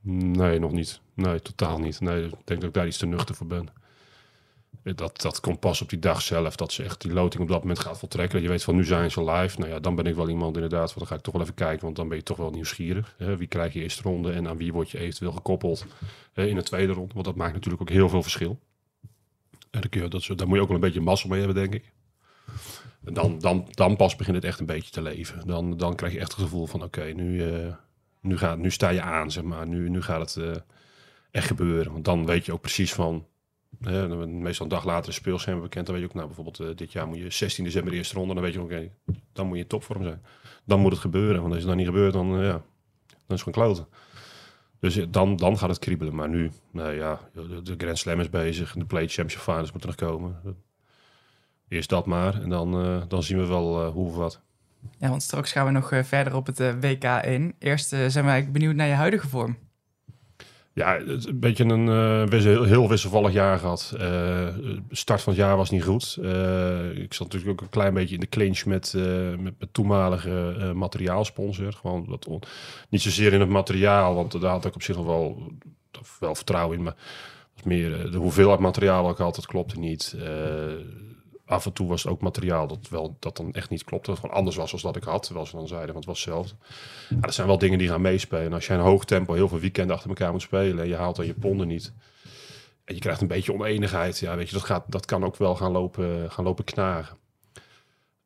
[0.00, 1.00] Nee, nog niet.
[1.14, 2.00] Nee, totaal niet.
[2.00, 3.68] Nee, ik denk dat ik daar iets te nuchter voor ben.
[4.82, 7.60] Dat, dat komt pas op die dag zelf, dat ze echt die loting op dat
[7.60, 8.42] moment gaat voltrekken.
[8.42, 9.58] Je weet van nu zijn ze live.
[9.58, 11.54] Nou ja, dan ben ik wel iemand inderdaad, want dan ga ik toch wel even
[11.54, 13.14] kijken, want dan ben je toch wel nieuwsgierig.
[13.18, 13.36] Hè?
[13.36, 15.86] Wie krijg je eerste ronde en aan wie word je eventueel gekoppeld
[16.34, 17.14] in de tweede ronde?
[17.14, 18.58] Want dat maakt natuurlijk ook heel veel verschil.
[19.70, 21.92] En dan dat, daar moet je ook wel een beetje massa mee hebben, denk ik.
[23.04, 25.46] En dan, dan, dan pas begint het echt een beetje te leven.
[25.46, 27.74] Dan, dan krijg je echt het gevoel van oké, nu, uh,
[28.20, 29.68] nu, gaat, nu sta je aan, zeg maar.
[29.68, 30.54] Nu, nu gaat het uh,
[31.30, 31.92] echt gebeuren.
[31.92, 33.26] Want dan weet je ook precies van
[33.78, 35.86] meestal een dag later een speelscherm bekend.
[35.86, 38.14] Dan weet je ook, nou bijvoorbeeld uh, dit jaar moet je 16 december de eerste
[38.14, 38.34] ronde.
[38.34, 38.92] Dan weet je, oké, okay,
[39.32, 40.22] dan moet je in topvorm zijn.
[40.64, 41.40] Dan moet het gebeuren.
[41.40, 42.52] Want als het dan niet gebeurt, dan, uh, ja,
[43.06, 43.86] dan is het gewoon kloten.
[44.80, 46.14] Dus dan, dan gaat het kriebelen.
[46.14, 47.20] Maar nu, nou ja,
[47.62, 48.72] de Grand Slam is bezig.
[48.72, 50.56] De Play Championship Finals moeten nog komen.
[51.68, 52.42] Eerst dat maar.
[52.42, 54.40] En dan, uh, dan zien we wel hoe of wat.
[54.98, 57.54] Ja, want straks gaan we nog verder op het WK in.
[57.58, 59.56] Eerst zijn wij benieuwd naar je huidige vorm.
[60.74, 61.86] Ja, een beetje een
[62.32, 63.94] uh, heel, wisselvallig jaar gehad.
[64.00, 64.48] Uh,
[64.90, 66.18] start van het jaar was niet goed.
[66.20, 68.92] Uh, ik zat natuurlijk ook een klein beetje in de clinch met,
[69.38, 71.72] met, met toenmalige materiaalsponsor.
[71.72, 72.42] Gewoon on,
[72.88, 75.52] niet zozeer in het materiaal, want daar had ik op zich nog wel,
[76.20, 76.82] wel vertrouwen in.
[76.82, 76.96] Maar
[77.64, 80.16] meer de hoeveelheid materiaal ook altijd klopte niet
[81.46, 84.10] af en toe was het ook materiaal dat, wel, dat dan echt niet klopte.
[84.10, 85.22] Dat gewoon anders was als dat ik had.
[85.22, 86.54] Terwijl ze dan zeiden, want het was hetzelfde.
[87.20, 88.52] Dat zijn wel dingen die gaan meespelen.
[88.52, 90.82] Als jij een hoog tempo heel veel weekenden achter elkaar moet spelen...
[90.82, 91.92] en je haalt dan je ponden niet...
[92.84, 94.18] en je krijgt een beetje oneenigheid...
[94.18, 97.16] ja, weet je, dat, gaat, dat kan ook wel gaan lopen, gaan lopen knagen.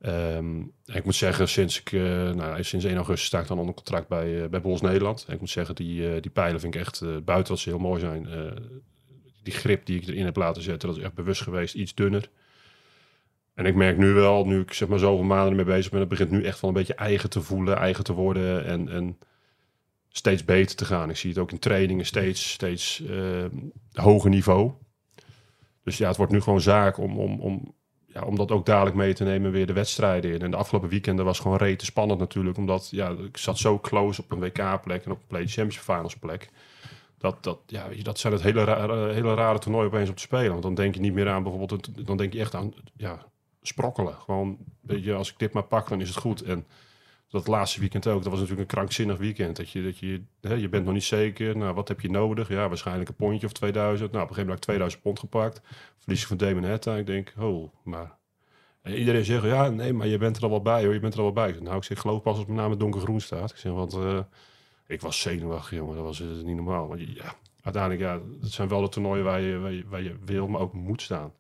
[0.00, 3.74] Um, ik moet zeggen, sinds, ik, uh, nou, sinds 1 augustus sta ik dan onder
[3.74, 5.26] contract bij, uh, bij Bols Nederland.
[5.28, 8.00] Ik moet zeggen, die, uh, die pijlen vind ik echt, buiten wat ze heel mooi
[8.00, 8.28] zijn...
[9.42, 12.31] die grip die ik erin heb laten zetten, dat is echt bewust geweest, iets dunner...
[13.59, 16.09] En ik merk nu wel, nu ik zeg maar zoveel maanden ermee bezig ben, het
[16.09, 19.18] begint nu echt wel een beetje eigen te voelen, eigen te worden en, en
[20.09, 21.11] steeds beter te gaan.
[21.11, 23.44] Ik zie het ook in trainingen steeds, steeds uh,
[23.92, 24.73] hoger niveau.
[25.83, 27.75] Dus ja, het wordt nu gewoon zaak om, om, om,
[28.07, 30.40] ja, om dat ook dadelijk mee te nemen weer de wedstrijden in.
[30.40, 34.23] En de afgelopen weekenden was gewoon rete spannend natuurlijk, omdat ja, ik zat zo close
[34.23, 36.51] op een WK-plek en op een Play Championship Finals plek.
[37.18, 40.51] Dat, dat, ja, dat zijn het hele rare, hele rare toernooi opeens op te spelen.
[40.51, 43.27] Want dan denk je niet meer aan bijvoorbeeld, dan denk je echt aan ja,
[43.68, 44.14] sprokkelen.
[44.14, 46.42] Gewoon, weet je, als ik dit maar pak, dan is het goed.
[46.42, 46.66] En
[47.28, 48.22] dat laatste weekend ook.
[48.22, 49.57] Dat was natuurlijk een krankzinnig weekend.
[49.57, 51.57] Dat je, dat je, hè, je bent nog niet zeker.
[51.57, 52.48] Nou, wat heb je nodig?
[52.48, 54.12] Ja, waarschijnlijk een pondje of 2000.
[54.12, 55.61] Nou, op een gegeven moment heb ik 2000 pond gepakt.
[55.98, 56.96] Verlies van Damon Hetta.
[56.96, 58.16] Ik denk, oh, maar...
[58.83, 60.92] En iedereen zegt, ja, nee, maar je bent er al wel bij hoor.
[60.92, 61.48] Je bent er al wel bij.
[61.48, 63.50] Ik nou, ik zeg, geloof pas als mijn naam met donkergroen staat.
[63.50, 64.20] Ik zeg, want uh,
[64.87, 65.94] ik was zenuwachtig, jongen.
[65.94, 66.88] Dat was uh, niet normaal.
[66.88, 70.16] Want ja, uiteindelijk, ja, het zijn wel de toernooien waar je, waar je, waar je
[70.24, 71.33] wil, maar ook moet staan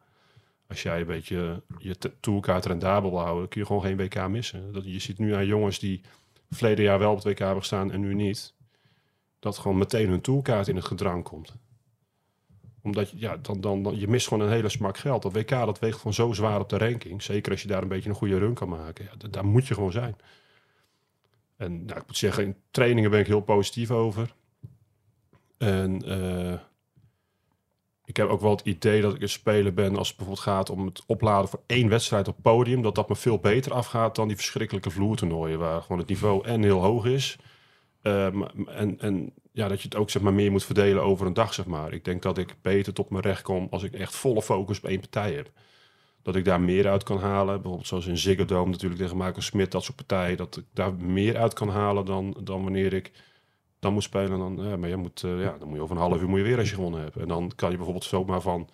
[0.68, 4.72] als jij een beetje je toolkaart rendabel houden, kun je gewoon geen WK missen.
[4.72, 6.00] Dat, je ziet nu aan jongens die
[6.50, 8.54] verleden jaar wel op het WK hebben gestaan en nu niet,
[9.38, 11.54] dat gewoon meteen hun toolkaart in het gedrang komt.
[12.82, 15.22] Omdat ja, dan, dan, dan, je mist gewoon een hele smak geld.
[15.22, 17.22] Dat WK dat weegt gewoon zo zwaar op de ranking.
[17.22, 19.04] Zeker als je daar een beetje een goede run kan maken.
[19.04, 20.16] Ja, daar moet je gewoon zijn.
[21.56, 24.34] En nou, ik moet zeggen, in trainingen ben ik heel positief over.
[25.58, 26.58] En uh,
[28.08, 30.70] ik heb ook wel het idee dat ik een speler ben als het bijvoorbeeld gaat
[30.70, 32.82] om het opladen voor één wedstrijd op podium.
[32.82, 36.62] Dat dat me veel beter afgaat dan die verschrikkelijke vloertoernooien waar gewoon het niveau en
[36.62, 37.38] heel hoog is.
[38.02, 41.32] Um, en, en ja, dat je het ook zeg maar, meer moet verdelen over een
[41.32, 41.54] dag.
[41.54, 41.92] Zeg maar.
[41.92, 44.84] Ik denk dat ik beter tot mijn recht kom als ik echt volle focus op
[44.84, 45.50] één partij heb.
[46.22, 47.54] Dat ik daar meer uit kan halen.
[47.54, 50.36] Bijvoorbeeld zoals in Ziggo natuurlijk tegen Michael Smit, dat soort partijen.
[50.36, 53.12] Dat ik daar meer uit kan halen dan, dan wanneer ik
[53.78, 54.38] dan moet spelen.
[54.38, 56.38] Dan, ja, maar je moet, uh, ja, dan moet je over een half uur moet
[56.38, 57.16] je weer als je gewonnen hebt.
[57.16, 58.68] En dan kan je bijvoorbeeld zomaar van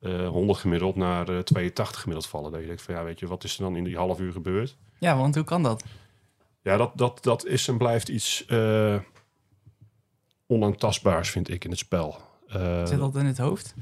[0.00, 2.52] uh, eh, 100 gemiddeld naar uh, eh, 82 gemiddeld vallen.
[2.52, 4.32] Dat je denkt van ja, weet je, wat is er dan in die half uur
[4.32, 4.76] gebeurd?
[4.98, 5.84] Ja, want hoe kan dat?
[6.62, 8.46] Ja, dat, dat, dat is en blijft iets
[10.46, 12.16] onaantastbaars, vind ik, in het spel.
[12.84, 13.74] Zit dat in het hoofd?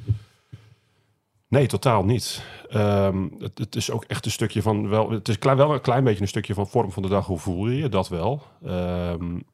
[1.49, 2.43] Nee, totaal niet.
[2.75, 5.11] Um, het, het, is ook echt een stukje van wel.
[5.11, 7.27] Het is klein, wel een klein beetje een stukje van vorm van de dag.
[7.27, 7.89] Hoe voel je je?
[7.89, 8.43] Dat wel.
[8.65, 9.45] Um,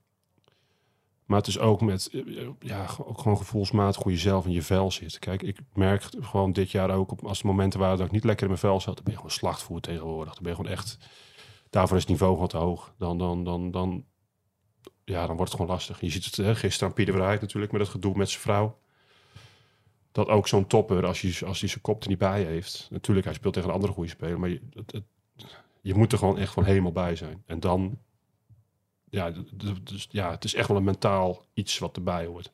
[1.33, 4.63] maar het is ook met, eh, ja, ook gewoon gevoelsmatig hoe je zelf in je
[4.63, 5.19] vel zit.
[5.19, 8.25] Kijk, ik merk gewoon dit jaar ook, op, als de momenten waren dat ik niet
[8.25, 10.35] lekker in mijn vel zat, dan ben je gewoon slachtvoer tegenwoordig.
[10.35, 10.99] Dan ben je gewoon echt,
[11.71, 12.95] daarvoor is het niveau gewoon te hoog.
[12.99, 14.05] Dan, dan, dan, dan,
[15.05, 16.01] ja, dan wordt het gewoon lastig.
[16.01, 18.79] Je ziet het gisteren aan Pieter Verheid natuurlijk, met het gedoe met zijn vrouw.
[20.13, 22.89] Dat ook zo'n topper, als hij als zijn kop er niet bij heeft.
[22.91, 25.03] Natuurlijk, hij speelt tegen een andere goede speler, maar je, het,
[25.81, 27.43] je moet er gewoon echt van helemaal bij zijn.
[27.47, 27.99] En dan
[29.13, 29.33] ja,
[29.85, 32.53] dus, ja, het is echt wel een mentaal iets wat erbij hoort.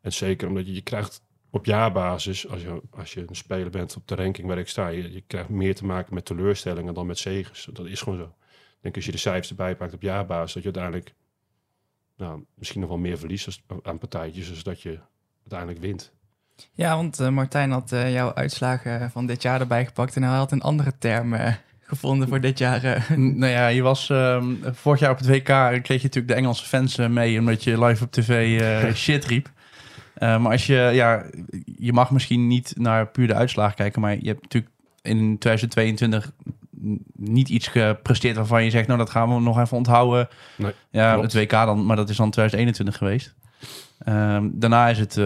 [0.00, 3.96] En zeker omdat je, je krijgt op jaarbasis, als je, als je een speler bent
[3.96, 7.18] op de ranking waar ik sta, je, krijgt meer te maken met teleurstellingen dan met
[7.18, 7.68] zegens.
[7.72, 8.24] Dat is gewoon zo.
[8.24, 11.14] Ik denk als je de cijfers erbij pakt op jaarbasis, dat je uiteindelijk
[12.16, 14.98] nou, misschien nog wel meer verliest aan partijtjes, dus dat je
[15.40, 16.12] uiteindelijk wint.
[16.72, 20.36] Ja, want uh, Martijn had uh, jouw uitslagen van dit jaar erbij gepakt en hij
[20.36, 21.54] had een andere term uh,
[21.90, 22.84] gevonden voor dit jaar?
[22.84, 23.16] Uh?
[23.16, 26.64] Nou ja, je was uh, vorig jaar op het WK kreeg je natuurlijk de Engelse
[26.64, 29.50] fans uh, mee omdat je live op tv uh, shit riep.
[30.18, 31.24] maar als je, ja,
[31.78, 34.72] je mag misschien niet naar puur de uitslagen kijken, maar je hebt natuurlijk
[35.02, 36.32] in 2022
[37.16, 40.28] niet iets gepresteerd waarvan je zegt, nou dat gaan we nog even onthouden.
[40.56, 41.32] Nee, ja, klopt.
[41.32, 43.34] het WK dan, maar dat is dan 2021 geweest.
[44.08, 45.16] Uh, daarna is het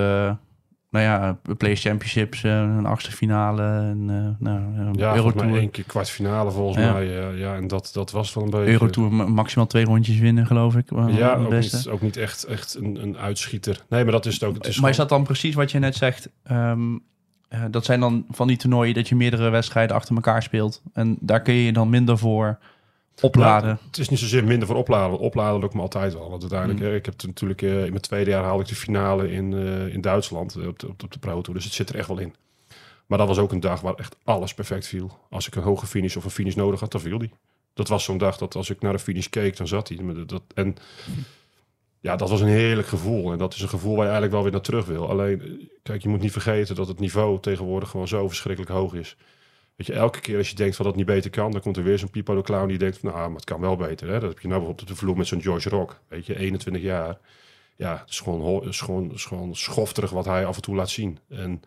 [0.94, 3.62] nou ja, Play Championships, uh, een achtste finale.
[3.62, 5.56] En, uh, nou, ja, Eurotour.
[5.56, 6.92] één keer kwartfinale volgens ja.
[6.92, 7.06] mij.
[7.06, 8.72] Uh, ja, en dat, dat was wel een beetje...
[8.72, 10.90] Eurotour maximaal twee rondjes winnen, geloof ik.
[10.90, 13.84] ja, ook niet, ook niet, echt, echt een, een uitschieter.
[13.88, 14.54] Nee, maar dat is het ook.
[14.54, 16.28] Het is maar is dat dan precies wat je net zegt?
[16.50, 17.02] Um,
[17.70, 20.82] dat zijn dan van die toernooien dat je meerdere wedstrijden achter elkaar speelt.
[20.92, 22.58] En daar kun je je dan minder voor
[23.20, 23.68] Opladen.
[23.68, 25.18] Nou, het is niet zozeer minder voor opladen.
[25.18, 26.30] Opladen lukt me altijd wel.
[26.30, 26.94] Want uiteindelijk, mm.
[26.94, 30.00] ik heb natuurlijk uh, in mijn tweede jaar haalde ik de finale in, uh, in
[30.00, 31.54] Duitsland op, de, op, de Pro Tour.
[31.58, 32.34] Dus het zit er echt wel in.
[33.06, 35.18] Maar dat was ook een dag waar echt alles perfect viel.
[35.30, 37.30] Als ik een hoge finish of een finish nodig had, dan viel die.
[37.74, 39.98] Dat was zo'n dag dat als ik naar de finish keek, dan zat hij.
[40.26, 40.76] Dat, en
[42.00, 43.32] ja, dat was een heerlijk gevoel.
[43.32, 45.08] En dat is een gevoel waar je eigenlijk wel weer naar terug wil.
[45.08, 49.16] Alleen, kijk, je moet niet vergeten dat het niveau tegenwoordig gewoon zo verschrikkelijk hoog is.
[49.76, 51.76] Weet je, elke keer als je denkt van dat het niet beter kan, dan komt
[51.76, 54.08] er weer zo'n Pipo de Clown die denkt van, nou, maar het kan wel beter.
[54.08, 54.20] Hè?
[54.20, 56.00] Dat heb je nou bijvoorbeeld op de vloer met zo'n George Rock.
[56.08, 57.18] Weet je, 21 jaar.
[57.76, 60.90] Ja, het is gewoon, is gewoon, is gewoon schofterig wat hij af en toe laat
[60.90, 61.18] zien.
[61.28, 61.62] En,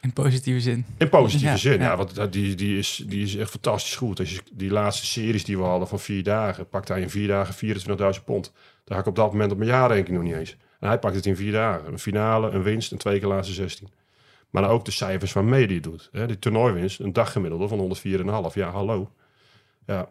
[0.00, 0.84] in positieve zin.
[0.98, 1.96] In positieve zin, ja.
[1.96, 4.18] want die, die, is, die is echt fantastisch goed.
[4.18, 7.28] Als je die laatste series die we hadden van vier dagen, pakt hij in vier
[7.28, 7.76] dagen
[8.18, 8.52] 24.000 pond.
[8.84, 10.56] Daar had ik op dat moment op mijn jaarrekening nog niet eens.
[10.80, 11.92] En hij pakt het in vier dagen.
[11.92, 13.88] Een finale, een winst en twee keer laatste 16.
[14.52, 16.08] Maar ook de cijfers waarmee die doet.
[16.12, 16.26] Hè?
[16.26, 17.96] Die toernooiwinst, een daggemiddelde van
[18.50, 18.54] 104,5.
[18.54, 19.10] Ja, hallo.
[19.86, 20.08] Ja.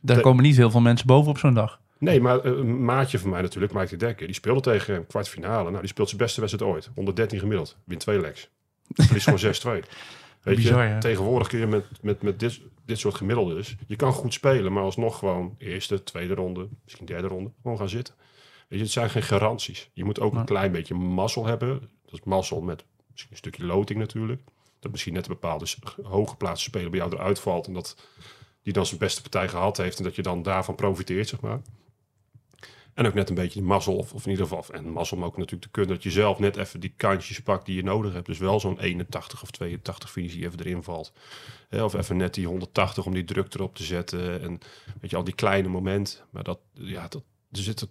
[0.00, 1.80] Daar komen niet heel veel mensen boven op zo'n dag.
[1.98, 5.06] Nee, maar eh, een maatje van mij natuurlijk, Mike de Dekker, die speelde tegen hem
[5.06, 5.68] kwartfinale.
[5.68, 6.90] Nou, die speelt zijn beste wedstrijd ooit.
[6.94, 7.76] 113 gemiddeld.
[7.84, 8.50] Wint twee legs.
[8.94, 9.88] Verlies gewoon 6-2.
[10.42, 14.12] Weet Bizar, je, tegenwoordig kun je met, met, met dit, dit soort gemiddeldes, je kan
[14.12, 18.14] goed spelen, maar alsnog gewoon eerste, tweede ronde, misschien derde ronde, gewoon gaan zitten.
[18.68, 19.90] Weet je, het zijn geen garanties.
[19.92, 21.80] Je moet ook een klein beetje mazzel hebben.
[22.04, 22.84] Dat is mazzel met
[23.16, 24.42] misschien een stukje loting natuurlijk.
[24.80, 25.66] Dat misschien net een bepaalde
[26.02, 27.66] hooggeplaatste speler bij jou eruit valt.
[27.66, 27.96] En dat
[28.62, 29.98] die dan zijn beste partij gehad heeft.
[29.98, 31.60] En dat je dan daarvan profiteert, zeg maar.
[32.94, 35.36] En ook net een beetje de mazzel, of, in ieder geval, en mazzel, maar ook
[35.36, 38.26] natuurlijk de kunde dat je zelf net even die kantjes pakt die je nodig hebt.
[38.26, 41.12] Dus wel zo'n 81 of 82 finish die even erin valt.
[41.70, 44.42] Of even net die 180 om die druk erop te zetten.
[44.42, 44.58] En
[45.00, 46.18] weet je, al die kleine momenten.
[46.30, 47.88] Maar dat, ja, dat, er zitten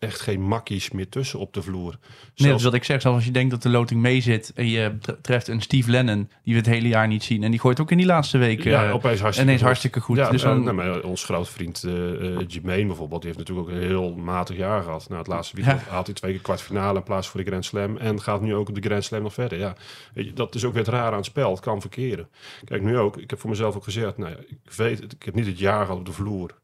[0.00, 1.98] echt geen makkies meer tussen op de vloer.
[2.36, 3.00] Nee, dat is wat ik zeg.
[3.00, 5.90] Zelfs als je denkt dat de loting mee zit en je tre- treft een Steve
[5.90, 7.42] Lennon, die we het hele jaar niet zien.
[7.42, 9.66] En die gooit ook in die laatste week ja, eh, opeens hartstikke ineens goed.
[9.66, 10.16] hartstikke goed.
[10.16, 13.48] Ja, dus eh, dan, nou, maar ons grote vriend eh eh, Jermaine bijvoorbeeld, die heeft
[13.48, 15.08] natuurlijk ook een heel matig jaar gehad.
[15.08, 17.96] Nou, het laatste weekend had hij twee keer kwartfinale in plaats voor de Grand Slam.
[17.96, 19.58] En gaat nu ook op de Grand Slam nog verder.
[19.58, 19.74] Ja,
[20.14, 21.50] weet je, dat is ook weer het raar aan het spel.
[21.50, 22.28] Het kan verkeren.
[22.64, 23.16] Kijk, nu ook.
[23.16, 25.84] Ik heb voor mezelf ook gezegd, nou ja, ik weet, ik heb niet het jaar
[25.84, 26.58] gehad op de vloer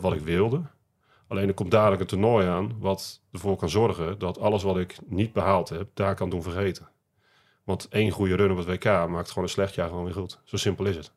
[0.00, 0.62] wat ik wilde.
[1.28, 4.96] Alleen er komt dadelijk een toernooi aan wat ervoor kan zorgen dat alles wat ik
[5.06, 6.88] niet behaald heb, daar kan doen vergeten.
[7.64, 10.40] Want één goede run op het WK maakt gewoon een slecht jaar gewoon weer goed.
[10.44, 11.12] Zo simpel is het.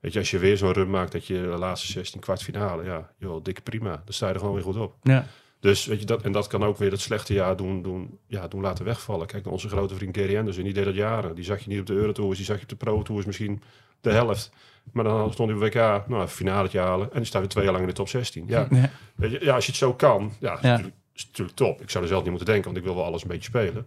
[0.00, 3.12] Weet je, als je weer zo'n run maakt dat je de laatste 16 kwartfinale, ja,
[3.18, 4.02] joh, dikke prima.
[4.04, 4.96] Dan sta je er gewoon weer goed op.
[5.02, 5.26] ja.
[5.60, 8.48] Dus weet je, dat, en dat kan ook weer het slechte jaar doen, doen, ja,
[8.48, 9.26] doen laten wegvallen.
[9.26, 11.34] Kijk naar onze grote vriend Gary Anderson, die deed dat jaren.
[11.34, 13.62] Die zag je niet op de Eurotours, die zag je op de Pro Tours misschien
[14.00, 14.50] de helft.
[14.92, 17.08] Maar dan stond hij op WK, nou, even finale halen.
[17.12, 18.44] En die staat weer twee jaar lang in de top 16.
[18.46, 18.90] Ja, Ja.
[19.14, 20.68] weet je, ja als je het zo kan, ja, is, Ja.
[20.70, 21.80] Natuurlijk, is natuurlijk top.
[21.80, 23.86] Ik zou er zelf niet moeten denken, want ik wil wel alles een beetje spelen.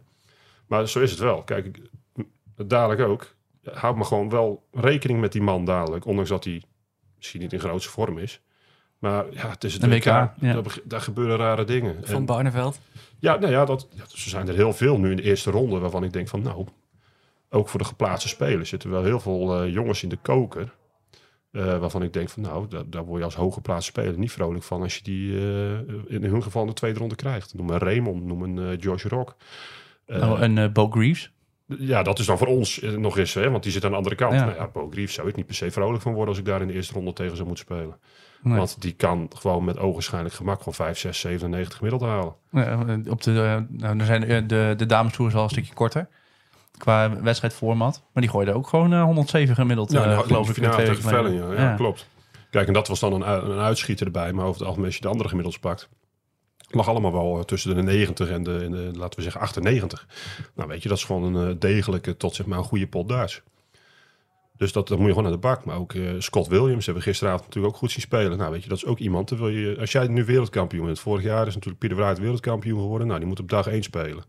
[0.67, 1.41] Maar zo is het wel.
[1.43, 1.79] Kijk, ik,
[2.67, 3.35] dadelijk ook.
[3.71, 6.05] Houd maar gewoon wel rekening met die man dadelijk.
[6.05, 6.63] Ondanks dat hij
[7.17, 8.41] misschien niet in grootste vorm is.
[8.99, 10.03] Maar ja, het is het Een WK.
[10.05, 10.61] WK, ja.
[10.83, 11.95] Daar, gebeuren rare dingen.
[12.03, 12.79] Van En- Barneveld.
[13.19, 15.79] ja, nou ja, dat, ja, er zijn er heel veel nu in de eerste ronde
[15.79, 16.65] waarvan ik denk van nou,
[17.53, 20.73] ook voor de geplaatste spelers zitten wel heel veel eh, jongens in de koker.
[21.51, 24.63] eh, waarvan ik denk van nou, daar, daar word je als hooggeplaatste speler niet vrolijk
[24.63, 27.53] van als je die eh, in hun geval de tweede ronde krijgt.
[27.53, 29.35] Noem een Raymond, noem een Josh Rock.
[30.07, 31.31] Nou, en eh Bo Greaves.
[31.65, 34.15] ja, dat is dan voor ons nog eens, hè, want die zit aan de andere
[34.15, 34.33] kant.
[34.33, 34.45] Ja.
[34.45, 36.61] Nou ja, Bo Greaves zou ik niet per se vrolijk van worden als ik daar
[36.61, 37.97] in de eerste ronde tegen zou moeten spelen.
[38.41, 38.57] Nee.
[38.57, 42.35] Want die kan gewoon met ogenschijnlijk gemak gewoon 5, 6, 97 gemiddeld halen.
[42.51, 46.07] Ja, op de, nou, dan zijn de, de, de damestoer is al een stukje korter.
[46.81, 48.01] Qua wedstrijdformat.
[48.13, 50.57] Maar die gooiden ook gewoon eh, 107 gemiddeld, Ja, eh, nou, geloof de ik.
[50.57, 51.53] finale tegen ja.
[51.53, 52.07] Ja, klopt.
[52.51, 54.33] Kijk, en dat was dan een, een uitschieter erbij.
[54.33, 55.89] Maar over het algemeen, als je de andere gemiddels pakt...
[56.69, 60.07] lag allemaal wel eh, tussen de 90 en de, en de, laten we zeggen, 98.
[60.55, 63.09] Nou, weet je, dat is gewoon een eh, degelijke tot zeg maar een goede pot
[63.09, 63.41] Duits.
[64.57, 65.65] Dus dat, dat moet je gewoon naar de bak.
[65.65, 68.37] Maar ook eh, Scott Williams hebben we gisteravond natuurlijk ook goed zien spelen.
[68.37, 69.29] Nou, weet je, dat is ook iemand.
[69.29, 70.99] dan wil je, als jij nu wereldkampioen bent.
[70.99, 73.07] Vorig jaar is natuurlijk Pieter Wright wereldkampioen geworden.
[73.07, 74.23] Nou, die moet op dag 1 spelen.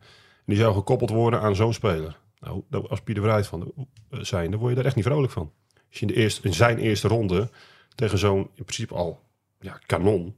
[0.44, 2.18] En die zou gekoppeld worden aan zo'n speler.
[2.42, 3.72] Nou, als Pieter Wright van
[4.10, 5.52] eh, zijn, dan word je daar echt niet vrolijk van.
[5.88, 7.50] Als je in, de eerste, in zijn eerste ronde
[7.94, 9.22] tegen zo'n in principe al
[9.60, 10.36] ja, kanon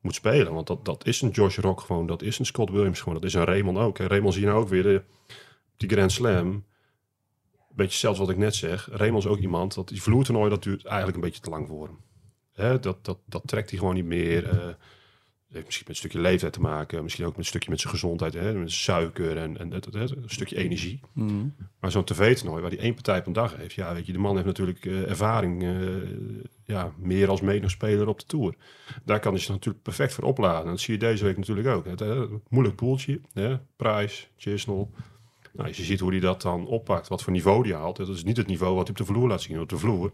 [0.00, 0.52] moet spelen.
[0.54, 3.24] Want dat, dat is een Josh Rock gewoon, dat is een Scott Williams gewoon, dat
[3.24, 3.98] is een Raymond ook.
[3.98, 5.02] Raymond zie je nou ook weer, de,
[5.76, 6.64] die Grand Slam.
[7.74, 8.88] Beetje zelfs wat ik net zeg.
[8.92, 11.86] Raymond is ook iemand, dat die vloertoernooi, dat duurt eigenlijk een beetje te lang voor
[11.86, 11.98] hem.
[12.52, 14.48] Hè, dat, dat, dat trekt hij gewoon niet meer.
[14.48, 14.74] eh
[15.52, 17.02] heeft misschien met een stukje leeftijd te maken.
[17.02, 18.34] Misschien ook met een stukje met zijn gezondheid.
[18.34, 21.00] Hè, met suiker en, en het- het- een stukje energie.
[21.12, 21.46] Mhm.
[21.80, 23.74] Maar zo'n tv-toernooi waar hij één partij op een dag heeft.
[23.74, 25.62] Ja, weet je, de man heeft natuurlijk eh, ervaring.
[25.62, 25.70] eh,
[26.64, 28.54] ja, meer als menig speler op de Tour.
[29.04, 30.62] Daar kan hij zich natuurlijk perfect voor opladen.
[30.64, 31.84] En dat zie je deze week natuurlijk ook.
[31.86, 33.20] Het, eh, moeilijk poeltje.
[33.32, 33.56] Hè?
[33.76, 34.86] Price, Chisnell.
[35.52, 37.08] Nou, als je ziet hoe hij dat dan oppakt.
[37.08, 37.96] Wat voor niveau hij haalt.
[37.96, 39.60] Dat is niet het niveau wat hij op de vloer laat zien.
[39.60, 40.10] Op de vloer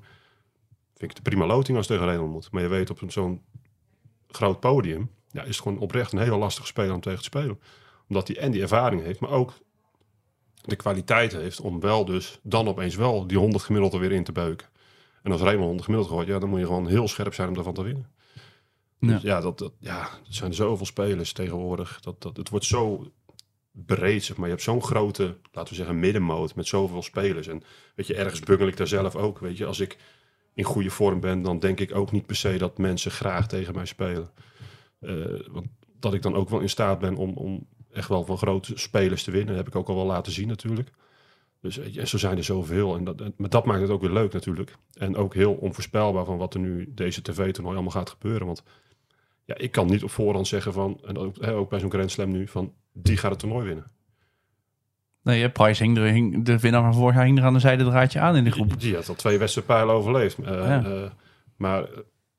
[0.95, 2.49] vind ik het een prima loting als tegen Renan moet.
[2.53, 3.43] Maar je weet op zo'n
[4.29, 5.11] groot podium...
[5.31, 7.61] Ja, is het gewoon oprecht een hele lastige speler om tegen te spelen.
[8.09, 9.53] Omdat hij en die ervaring heeft, maar ook
[10.65, 14.25] de kwaliteit heeft om wel dus dan opeens wel die 100 gemiddeld er weer in
[14.25, 14.69] te beuken.
[15.23, 17.55] En als Raymond 100 gemiddeld gooit, ja, dan moet je gewoon heel scherp zijn om
[17.55, 18.11] daarvan te winnen.
[18.99, 19.13] Ja.
[19.13, 22.01] Dus ja, dat, dat, ja, er zijn zoveel spelers tegenwoordig.
[22.01, 23.13] Dat, dat, het wordt zo
[23.73, 24.47] breed, zeg maar.
[24.47, 27.47] Je hebt zo'n grote, laten we zeggen, middenmoot met zoveel spelers.
[27.47, 27.63] En
[27.95, 29.39] weet je, ergens bungel ik daar zelf ook.
[29.39, 29.97] Weet je, als ik
[30.55, 33.75] in goede vorm ben, dan denk ik ook niet per se dat mensen graag tegen
[33.75, 34.31] mij spelen.
[35.01, 35.15] Eh,
[35.51, 35.67] want
[36.01, 39.23] dat ik dan ook wel in staat ben om, om echt wel van grote spelers
[39.25, 40.91] te winnen, heb ik ook al wel laten zien natuurlijk.
[41.61, 42.97] Dus en zo zijn er zoveel.
[42.97, 44.75] En dat, en- maar dat maakt het ook weer leuk natuurlijk.
[44.93, 48.47] En ook heel onvoorspelbaar van wat er nu deze tv-toernooi allemaal gaat gebeuren.
[48.47, 48.63] Want
[49.45, 52.11] ja, ik kan niet op voorhand zeggen van, en ook, hè, ook bij zo'n Grand
[52.11, 53.91] Slam nu, van die gaat het toernooi winnen.
[55.23, 57.85] Nee, Price hing, er, hing de winnaar van vorig jaar hing er aan de zijde
[57.85, 58.69] draadje aan in de groep.
[58.69, 60.39] Die, die had al twee wedstrijdpijlen overleefd.
[60.39, 60.85] Eh, Ja.
[60.85, 61.11] eh,
[61.57, 61.89] maar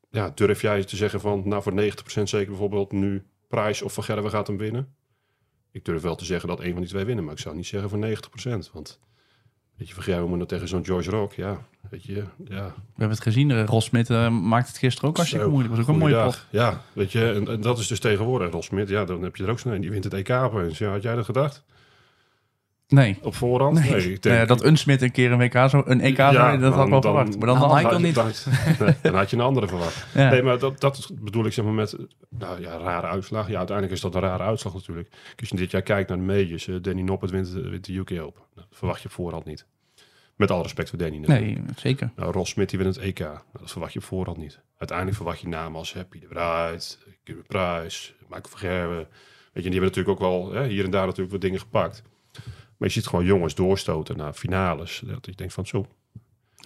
[0.10, 4.04] ja, durf jij te zeggen van, nou voor 90% zeker bijvoorbeeld nu Prijs of Van
[4.04, 4.94] Gerwen gaat hem winnen?
[5.72, 7.68] Ik durf wel te zeggen dat een van die twee winnen, maar ik zou niet
[7.68, 8.72] zeggen voor 90%.
[8.74, 9.00] Want
[9.78, 12.66] weet je, Van Gerwen moet nou tegen zo'n George Rock, ja, weet je, ja.
[12.66, 13.52] We hebben het gezien.
[13.52, 15.76] eh, Ros Smit eh, maakt het gisteren ook hartstikke Zo, moeilijk.
[15.76, 16.46] was ook een mooie pot.
[16.50, 18.52] Ja, weet je, en, en dat is dus tegenwoordig.
[18.52, 20.78] Ros Smit, ja, dan heb je er ook zo'n een, die wint het EK opeens.
[20.78, 21.64] Ja, had jij dat gedacht?
[22.90, 23.18] Nee.
[23.22, 23.80] op voorhand.
[23.90, 26.34] Nee, ik denk, ja, dat een Smit een keer een WK zo, een EK zou,
[26.34, 27.38] Ja, dat had ik wel dan- verwacht.
[27.38, 28.16] Maar dan, dan Michael dan, niet.
[28.16, 28.32] Dan,
[28.80, 30.06] nee, dan had je een andere verwacht.
[30.14, 30.30] ja.
[30.30, 31.96] Nee, maar dat, dat bedoel ik zeg maar met,
[32.30, 33.48] nou ja, rare uitslag.
[33.50, 35.10] Ja, uiteindelijk is dat een rare uitslag natuurlijk.
[35.40, 37.94] Als je dit jaar kijkt naar de majors, eh, Danny Noppert wint, de- wint de
[37.98, 38.42] UK Open.
[38.56, 39.66] Nou, dat verwacht je op voorhand niet.
[40.36, 41.46] Met alle respect voor Danny natuurlijk.
[41.58, 42.12] nee, zeker.
[42.16, 43.20] Nou, Ross Smit die wint het EK.
[43.20, 44.60] Nou, dat verwacht je op voorhand niet.
[44.78, 48.96] Uiteindelijk verwacht je namen als Happy de Wright, Kieran Price, Michael Vergerwe.
[49.54, 52.04] Weet je, die hebben natuurlijk ook wel hè, hier en daar natuurlijk wat dingen gepakt.
[52.80, 55.02] Maar je ziet gewoon jongens doorstoten naar finales.
[55.06, 55.86] Dat je denkt van zo,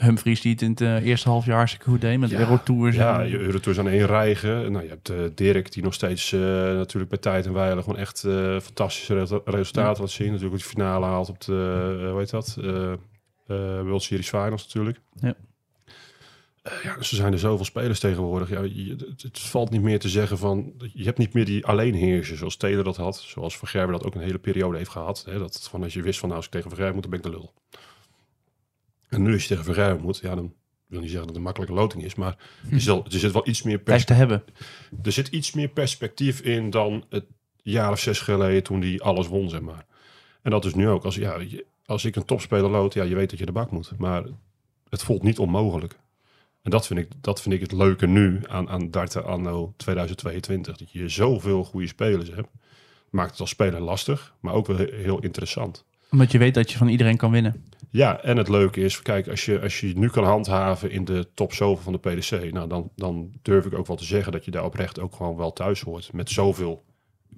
[0.02, 2.96] Humphries die het in het eh, eerste half jaar hartstikke goed deed met Ja, Eurotours.
[2.96, 4.72] Ja, en- Eurotours aan één rijgen.
[4.72, 6.40] Nou, je hebt eh, Dirk die nog steeds eh,
[6.76, 8.20] natuurlijk bij tijd en wijle gewoon echt
[8.64, 10.32] fantastische re- resultaten laat zien.
[10.32, 12.58] Natuurlijk de finale haalt op de, hoe heet dat?
[13.84, 15.00] World Series Finals natuurlijk.
[15.20, 15.34] Ja.
[16.64, 18.50] Eh, ja, er zijn er zoveel spelers tegenwoordig.
[18.50, 20.74] Ja, je, het, valt niet meer te zeggen van...
[20.94, 23.18] Je hebt niet meer die alleenheerser zoals Taylor dat had.
[23.20, 25.24] Zoals Van dat ook een hele periode heeft gehad.
[25.26, 27.20] Hè, dat van als je wist van nou, als ik tegen Van moet, dan ben
[27.20, 27.54] ik de lul.
[29.10, 30.54] En nu als je tegen Van moet, ja, dan
[30.88, 32.38] wil niet zeggen dat het een makkelijke loting is, maar
[32.72, 34.44] er, zit, wel- er zit wel iets meer Hij is pers- te hebben.
[35.04, 37.26] er zit iets meer perspectief in dan het
[37.64, 39.86] jaar of zes geleden toen die alles won, zeg maar.
[40.42, 41.04] En dat is nu ook.
[41.04, 41.40] Als, ja,
[41.86, 43.92] als ik een topspeler lood, ja, je weet dat je de bak moet.
[43.98, 44.24] Maar
[44.90, 45.96] het voelt niet onmogelijk.
[46.64, 50.78] En dat vind ik, dat vind ik het leuke nu aan, aan darten anno 2022.
[50.78, 52.50] Dat je zoveel goede spelers hebt.
[53.10, 55.86] Maakt het als speler lastig, maar ook wel he- heel interessant.
[56.12, 57.66] Omdat je weet dat je van iedereen kan winnen.
[57.90, 61.28] Ja, en het leuke is, kijk, als je, als je nu kan handhaven in de
[61.34, 64.46] top zoveel van de PDC, nou dan, dan durf ik ook wel te zeggen dat
[64.46, 66.14] je daar oprecht ook gewoon wel thuis hoort.
[66.14, 66.84] Met zoveel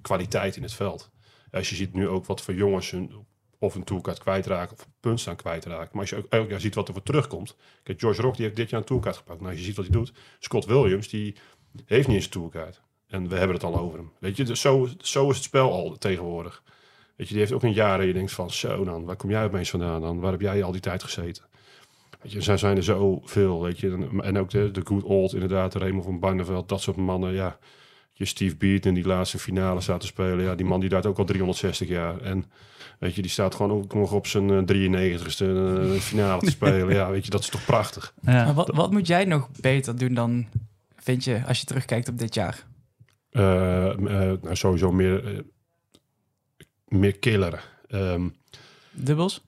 [0.02, 1.10] kwaliteit in het veld.
[1.50, 3.12] Als je ziet nu ook wat voor jongens hun,
[3.58, 5.88] of een toolkaart kwijtraken of een punt staan kwijtraken.
[5.92, 7.56] Maar als je elk jaar ziet wat er voor terugkomt.
[7.82, 9.38] Kijk, George Rock die heeft dit jaar een toolkaart gepakt.
[9.40, 10.12] Nou, als je ziet wat hij doet.
[10.38, 11.36] Scott Williams, die
[11.84, 12.80] heeft niet eens een.
[13.06, 14.12] En we hebben het al over hem.
[14.18, 16.62] Weet je, zo, zo is het spel al tegenwoordig.
[17.16, 19.30] Weet je, die heeft ook een jaar en je denkt van, zo dan, waar kom
[19.30, 20.20] jij opeens vandaan dan?
[20.20, 21.44] Waar heb jij al die tijd gezeten?
[22.22, 24.08] Weet je, zijn er zoveel, weet je.
[24.20, 27.58] En, ook de, de good old, inderdaad, de Raymond van Barneveld, dat soort mannen, ja.
[28.18, 30.44] Je Steve Beat in die laatste finale staat te spelen.
[30.44, 32.20] Ja, die man die daart ook al 360 jaar.
[32.20, 32.44] En
[32.98, 36.94] weet je, die staat gewoon ook nog op zijn eh, 93ste eh, finale te spelen.
[36.94, 38.14] Ja, weet je, dat is toch prachtig.
[38.20, 38.44] Ja.
[38.44, 40.46] Maar wat, wat moet jij nog beter doen dan,
[40.96, 42.64] vind je, als je terugkijkt op dit jaar?
[43.36, 45.42] Eh, eh, nou, sowieso meer, eh,
[46.84, 47.64] meer killer.
[47.88, 48.28] Ehm,
[48.90, 49.44] Dubbels?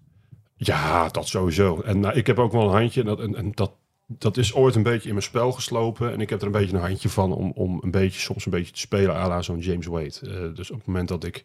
[0.57, 1.81] Ja, dat sowieso.
[1.81, 3.01] En nou, ik heb ook wel een handje.
[3.01, 3.73] En, dat, en, en dat,
[4.11, 6.13] dat is ooit een beetje in mijn spel geslopen.
[6.13, 8.51] En ik heb er een beetje een handje van om, om een beetje, soms een
[8.51, 10.21] beetje te spelen à zo'n James Wade.
[10.23, 11.45] Eh, dus op het moment dat ik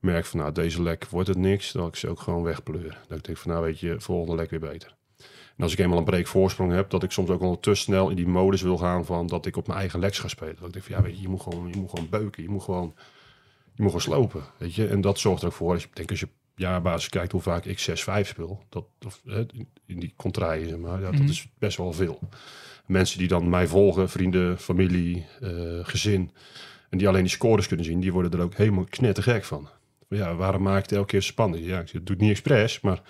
[0.00, 2.96] merk van nou, deze lek wordt het niks, dan ik ze ook gewoon wegpleuren.
[3.08, 4.94] Dat ik denk van nou, weet je, volgende lek weer beter.
[5.56, 8.10] En als ik eenmaal een break voorsprong heb, dat ik soms ook wel te snel
[8.10, 10.56] in die modus wil gaan van dat ik op mijn eigen leks ga spelen.
[10.58, 12.48] Dat ik denk van ja, weet je, je moet gewoon, je moet gewoon beuken, je
[12.48, 12.94] moet gewoon,
[13.74, 14.86] je moet gewoon slopen, weet je.
[14.86, 17.64] En dat zorgt er ook voor, als je, denk als je jaarbasis kijkt hoe vaak
[17.64, 19.44] ik 6-5 speel, dat, of, hè,
[19.86, 21.20] in, die contraien, zeg maar, ja, Mhm.
[21.20, 22.18] dat is best wel veel.
[22.86, 25.50] Mensen die dan mij volgen, vrienden, familie, eh,
[25.82, 26.30] gezin,
[26.90, 29.68] en die alleen die scores kunnen zien, die worden er ook helemaal knettergek van.
[30.08, 31.64] Ja, waarom maak ik het elke keer spannend?
[31.64, 33.02] Ja, ik zeg, het doet niet expres, maar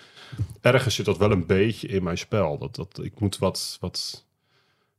[0.61, 2.57] ergens zit dat wel een beetje in mijn spel.
[2.57, 4.25] Dat, dat, ik moet wat, wat,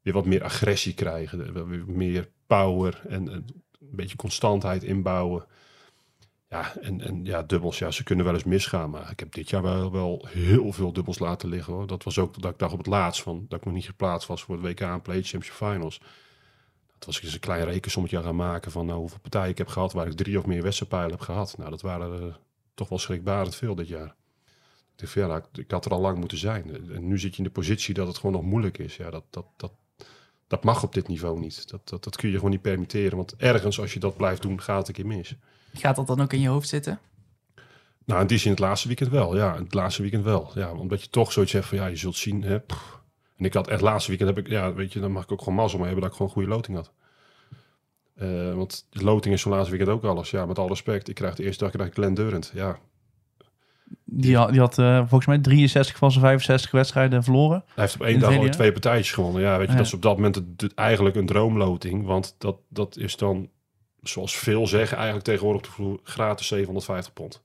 [0.03, 3.45] weer wat meer agressie krijgen, weer meer power en een
[3.81, 5.45] beetje constantheid inbouwen.
[6.49, 8.91] Ja, en, en ja, dubbels, ja, ze kunnen wel eens misgaan.
[8.91, 11.73] Maar ik heb dit jaar wel, wel heel veel dubbels laten liggen.
[11.73, 11.87] Hoor.
[11.87, 14.29] Dat was ook dat ik dacht op het laatst van dat ik nog niet geplaatst
[14.29, 16.01] was voor het WK en Play Championship Finals.
[16.99, 19.69] Dat was ik eens een klein rekensommetje gaan maken van nou, hoeveel partijen ik heb
[19.69, 21.57] gehad waar ik drie of meer wedstrijdpijlen heb gehad.
[21.59, 22.39] Nou, dat waren er
[22.75, 24.15] toch wel schrikbarend veel dit jaar.
[24.93, 26.91] Ik dacht ja, nou, ik had er al lang moeten zijn.
[26.93, 28.97] En nu zit je in de positie dat het gewoon nog moeilijk is.
[28.97, 29.73] Ja, dat, dat, dat,
[30.47, 31.71] dat mag op dit niveau niet.
[31.71, 33.17] Dat, dat, dat kun je gewoon niet permitteren.
[33.17, 35.37] Want ergens, als je dat blijft doen, gaat het een keer mis.
[35.79, 36.99] Gaat dat dan ook in je hoofd zitten?
[38.05, 39.37] Nou, in die zin het laatste weekend wel.
[39.37, 40.51] Ja, het laatste weekend wel.
[40.55, 42.43] Ja, omdat je toch zoiets zegt van, ja, je zult zien.
[42.43, 42.99] Hè, pff.
[43.37, 45.38] En ik had echt laatste weekend, heb ik, ja, weet je, dan mag ik ook
[45.38, 46.93] gewoon mazzel mee hebben dat ik gewoon goede loting had.
[48.14, 50.31] Eh, want de loting is zo'n laatste weekend ook alles.
[50.31, 51.09] Ja, met alle respect.
[51.09, 52.51] Ik krijg de eerste dag krijg ik Glenn Durant.
[52.55, 52.79] Ja,
[54.05, 57.64] Die had, die had eh, volgens mij 63 van zijn 65 wedstrijden verloren.
[57.67, 59.43] Hij heeft op één dag al twee partijtjes gewonnen.
[59.43, 59.77] Ja, weet je, Ja.
[59.79, 62.07] dat is op dat moment het- het- eigenlijk een droomloting.
[62.07, 63.49] Want dat, dat is dan,
[64.03, 67.43] zoals veel zeggen, eigenlijk tegenwoordig op de vloer gratis 750 pond.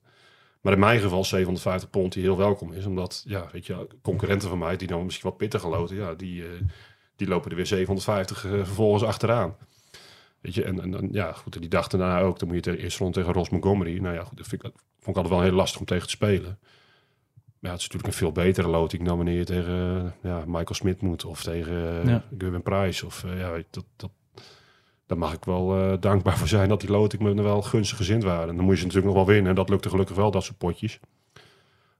[0.60, 2.86] Maar in mijn geval 750 pond die heel welkom is.
[2.86, 6.42] Omdat, ja, weet je, concurrenten van mij die dan misschien wat pittiger loten, ja, die,
[6.42, 6.48] eh,
[7.16, 9.56] die lopen er weer 750 eh, vervolgens achteraan.
[10.40, 12.38] Weet je, en, en, en ja, goed, en die dag daarna ook.
[12.38, 13.98] Dan moet je eerst rond tegen Ross Montgomery.
[13.98, 16.10] Nou ja, goed, dat vind ik, vond ik altijd wel heel lastig om tegen te
[16.10, 16.58] spelen.
[17.58, 20.42] Maar ja, het is natuurlijk een veel betere loting dan wanneer je tegen eh, ja,
[20.46, 21.24] Michael Smit moet.
[21.24, 22.24] Of tegen Ja.
[22.38, 23.06] Gavin Price.
[23.06, 24.10] Of ja, dat, dat,
[25.06, 28.22] daar mag ik wel eh, dankbaar voor zijn dat die loting me wel gunstig gezind
[28.22, 28.48] waren.
[28.48, 29.50] En dan moet je ze natuurlijk nog wel winnen.
[29.50, 31.00] En dat lukte gelukkig wel, dat soort potjes.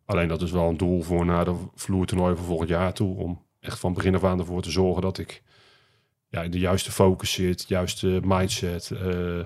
[0.05, 3.17] Alleen dat is wel een doel voor naar de vloertoernooi van volgend jaar toe.
[3.17, 5.43] Om echt van begin af aan ervoor te zorgen dat ik
[6.29, 8.91] ja, in de juiste focus zit, juiste mindset.
[8.91, 9.45] eh,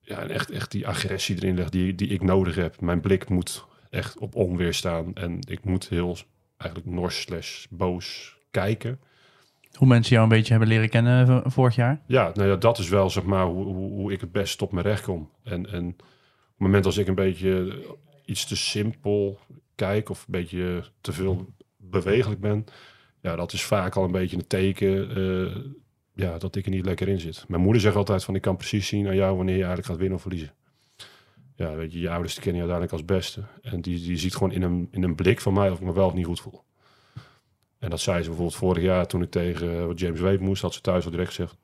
[0.00, 2.80] ja, en echt, echt die agressie erin leg die, die ik nodig heb.
[2.80, 5.14] Mijn blik moet echt op onweer staan.
[5.14, 6.16] En ik moet heel
[6.56, 9.00] eigenlijk nors slash boos kijken.
[9.80, 12.00] Hoe mensen jou een beetje hebben leren kennen v- vorig jaar.
[12.06, 14.86] Ja, nou ja, dat is wel zeg maar hoe, hoe, ik het best op mijn
[14.86, 15.30] recht kom.
[15.42, 17.82] En, en op het moment als ik een beetje
[18.24, 19.38] iets te simpel
[19.74, 22.64] kijk of een beetje te veel bewegelijk ben,
[23.20, 25.56] ja, dat is vaak al een beetje een teken eh,
[26.14, 27.44] ja, dat ik er niet lekker in zit.
[27.48, 29.98] Mijn moeder zegt altijd van ik kan precies zien aan jou wanneer je eigenlijk gaat
[29.98, 30.52] winnen of verliezen.
[31.56, 33.42] Ja, weet je, je ouders kennen je uiteindelijk als beste.
[33.62, 35.92] En die, die ziet gewoon in een, in een blik van mij of ik me
[35.92, 36.62] wel of niet goed voel.
[37.80, 40.74] En dat zei ze bijvoorbeeld vorig jaar toen ik tegen eh, James Wade moest, had
[40.74, 41.56] ze thuis al direct gezegd,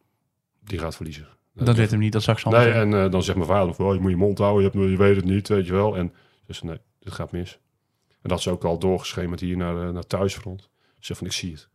[0.61, 1.29] die gaat verliezen.
[1.53, 3.95] Dat weet hem niet, dat zag ze Nee, en eh, dan zegt mijn vader oh,
[3.95, 5.97] je moet je mond houden, je, hebt, je weet het niet, weet je wel.
[5.97, 6.13] En
[6.47, 7.59] ze zei, nee, dit gaat mis.
[8.23, 10.61] En dat is ook al doorgeschemerd hier naar, eh, naar thuisfront.
[10.63, 11.69] Ze zegt van, ik zie het.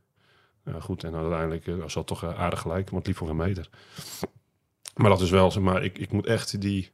[0.65, 3.47] Ja, goed, en uiteindelijk uh, was dat toch aardig gelijk, want het liep voor een
[3.47, 3.69] meter.
[4.95, 6.91] Maar dat is wel, zeg maar, ik, ik moet echt die,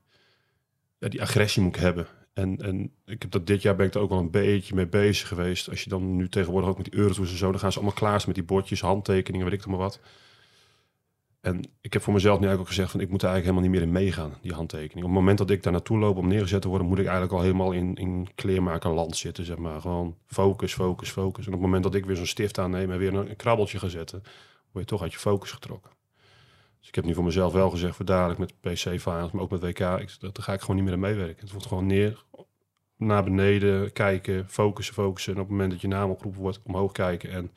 [0.97, 2.07] ja, die agressie moet ik hebben.
[2.37, 4.87] En, en ik heb dat dit jaar ben ik er ook wel een beetje mee
[4.87, 5.69] bezig geweest.
[5.69, 7.97] Als je dan nu tegenwoordig ook met die eurotours en zo, dan gaan ze allemaal
[7.97, 9.99] klaar met die bordjes, handtekeningen, weet ik nog maar wat.
[11.41, 13.81] En ik heb voor mezelf nu eigenlijk ook gezegd van ik moet er eigenlijk helemaal
[13.81, 15.05] niet meer in meegaan, die handtekening.
[15.05, 17.33] Op het moment dat ik daar naartoe loop om neergezet te worden, moet ik eigenlijk
[17.33, 19.81] al helemaal in, in kleermakerland zitten, zeg maar.
[19.81, 21.45] Gewoon focus, focus, focus.
[21.45, 23.87] En op het moment dat ik weer zo'n stift aanneem en weer een krabbeltje ga
[23.87, 24.21] zetten,
[24.71, 25.91] word je toch uit je focus getrokken.
[26.87, 29.61] Dus ik heb nu voor mezelf wel gezegd, voor dadelijk met PC-files, maar ook met
[29.61, 31.41] WK, ik, dat, daar ga ik gewoon niet meer aan meewerken.
[31.41, 32.23] Het wordt gewoon neer,
[32.97, 35.33] naar beneden, kijken, focussen, focussen.
[35.33, 37.51] En op het moment dat je naam opgeroepen wordt, omhoog kijken en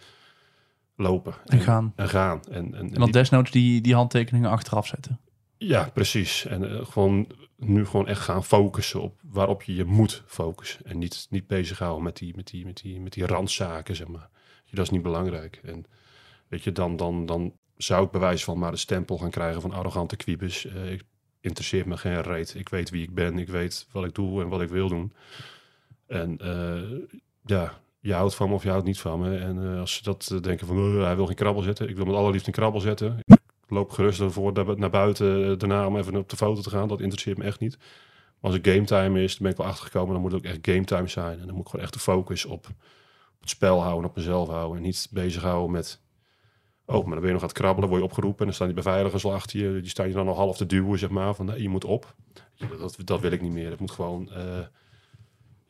[0.97, 1.35] lopen.
[1.47, 1.93] En gaan.
[1.97, 2.41] En gaan.
[2.45, 5.21] En, en, en En dan die- desnoods die, die handtekeningen achteraf zetten.
[5.59, 6.47] ja, precies.
[6.47, 7.27] En eh, gewoon
[7.57, 10.85] nu gewoon echt gaan focussen op waarop je je moet focussen.
[10.85, 14.29] En niet, niet bezighouden met die, met, die, met, die, met die randzaken, zeg maar.
[14.65, 15.61] Je, dat is niet belangrijk.
[15.65, 15.85] En
[16.49, 17.53] weet je, dan, dan, dan
[17.83, 20.67] zou ik bewijs van maar de stempel gaan krijgen van arrogante kwiebus.
[20.67, 21.03] Eh, ik
[21.41, 22.55] interesseert me geen reet.
[22.55, 23.39] Ik weet wie ik ben.
[23.39, 25.13] Ik weet wat ik doe en wat ik wil doen.
[26.07, 26.99] En eh,
[27.45, 29.37] ja, je houdt van me of je houdt niet van me.
[29.37, 31.89] En eh, als ze dat denken van, "Oh, hij wil geen krabbel zetten.
[31.89, 33.19] Ik wil met allerliefst een krabbel zetten.
[33.27, 36.89] Ik loop gerust ervoor naar buiten daarna om even op de foto te gaan.
[36.89, 37.77] Dat interesseert me echt niet.
[37.79, 40.13] Maar als het game time is, dan ben ik wel achtergekomen.
[40.13, 41.41] Dan moet het ook echt game time zijn.
[41.41, 42.67] En dan moet ik gewoon echt de focus op
[43.41, 44.77] het spel houden, op mezelf houden.
[44.77, 46.01] En niet bezighouden met...
[46.91, 48.39] Oh, maar dan ben je nog aan het krabbelen, word je opgeroepen.
[48.39, 49.81] En dan staan die beveiligers al achter je.
[49.81, 51.35] Die staan je dan al half te duwen, zeg maar.
[51.35, 52.15] Van, je moet op.
[52.79, 53.71] Dat, dat wil ik niet meer.
[53.71, 54.31] Het moet gewoon...
[54.33, 54.59] eh,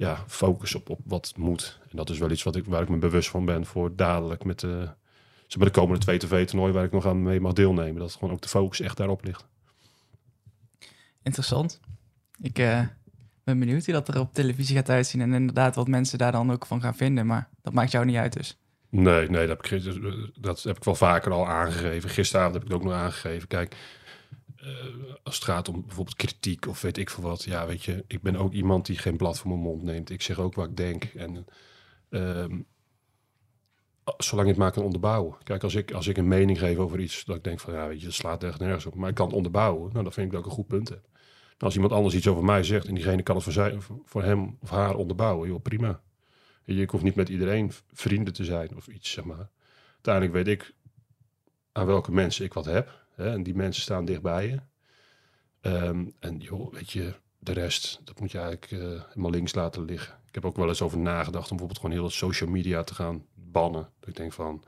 [0.00, 1.78] ja, focus op, op wat moet.
[1.90, 4.44] En dat is wel iets wat ik, waar ik me bewust van ben voor dadelijk
[4.44, 4.90] met de,
[5.46, 8.00] zeg maar de komende twee tv-toernooien waar ik nog aan mee mag deelnemen.
[8.00, 9.46] Dat gewoon ook de focus echt daarop ligt.
[11.22, 11.80] Interessant.
[12.40, 12.80] Ik eh,
[13.44, 15.20] ben benieuwd hoe dat er op televisie gaat uitzien.
[15.20, 17.26] En inderdaad wat mensen daar dan ook van gaan vinden.
[17.26, 18.59] Maar dat maakt jou niet uit dus.
[18.90, 22.10] Nee, nee, dat heb ik, dat heb ik wel vaker al aangegeven.
[22.10, 23.48] Gisteravond heb ik het ook nog aangegeven.
[23.48, 23.76] Kijk,
[24.56, 24.68] eh,
[25.22, 27.44] als het gaat om bijvoorbeeld kritiek of weet ik veel wat.
[27.44, 30.10] Ja, weet je, ik ben ook iemand die geen blad voor mijn mond neemt.
[30.10, 31.04] Ik zeg ook wat ik denk.
[31.04, 31.46] En
[32.10, 32.60] ehm,
[34.18, 35.36] zolang je het maar kan onderbouwen.
[35.42, 37.88] Kijk, als ik, als ik een mening geef over iets, dat ik denk van, ja,
[37.88, 38.94] weet je, dat slaat echt nergens op.
[38.94, 39.92] Maar ik kan het onderbouwen.
[39.92, 41.08] Nou, dan vind ik dat ik een goed punt heb.
[41.58, 44.56] En als iemand anders iets over mij zegt en diegene kan het voor, voor hem
[44.60, 46.00] of haar onderbouwen, joh, prima.
[46.64, 49.48] Ik hoef niet met iedereen vrienden te zijn of iets, zeg maar.
[49.92, 50.74] Uiteindelijk weet ik
[51.72, 53.04] aan welke mensen ik wat heb.
[53.14, 54.60] Hè, en die mensen staan dichtbij je.
[55.60, 59.84] Ehm, en joh, weet je, de rest, dat moet je eigenlijk eh, helemaal links laten
[59.84, 60.18] liggen.
[60.28, 63.24] Ik heb ook wel eens over nagedacht om bijvoorbeeld gewoon heel social media te gaan
[63.34, 63.88] bannen.
[64.00, 64.64] Dat ik denk van,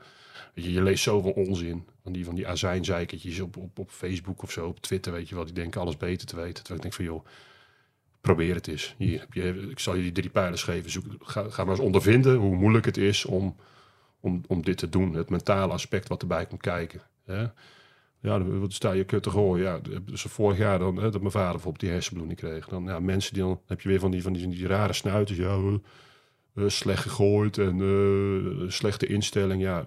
[0.53, 1.87] weet je, je leest zoveel onzin.
[2.01, 5.35] Van die, van die azijnzeikertjes op, op, op Facebook of zo, op Twitter, weet je
[5.35, 5.45] wel.
[5.45, 6.63] Die denken alles beter te weten.
[6.63, 7.25] Terwijl ik denk van, joh,
[8.23, 8.95] probeer het eens.
[8.97, 11.01] Hier, je, ik zal je die drie pijlers geven.
[11.21, 13.55] Ga, maar eens ondervinden hoe moeilijk het is om,
[14.19, 15.13] om, om dit te doen.
[15.13, 17.01] Het mentale aspect wat erbij komt kijken.
[17.25, 17.41] Hè?
[18.19, 19.53] Ja, dan sta je kut te.
[19.57, 22.67] Ja, dus vorig jaar dan, hè, dat mijn vader bijvoorbeeld die hersenbloeding kreeg.
[22.67, 25.37] Dan ja, mensen die dan heb je weer van die, van die, die rare snuiters.
[25.37, 25.59] Ja,
[26.55, 29.61] eh, slecht gegooid en eh, slechte instelling.
[29.61, 29.85] Ja,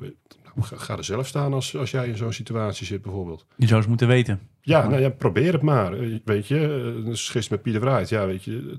[0.61, 3.47] ga, ga er zelf staan als, als jij in zo'n situatie zit bijvoorbeeld.
[3.57, 4.41] Je zou eens moeten weten.
[4.67, 5.93] Ja, nou ja, probeer het maar.
[5.93, 8.09] Eh, Weet je, eh, dus gisteren met Pieter Wright.
[8.09, 8.79] Ja, weet je,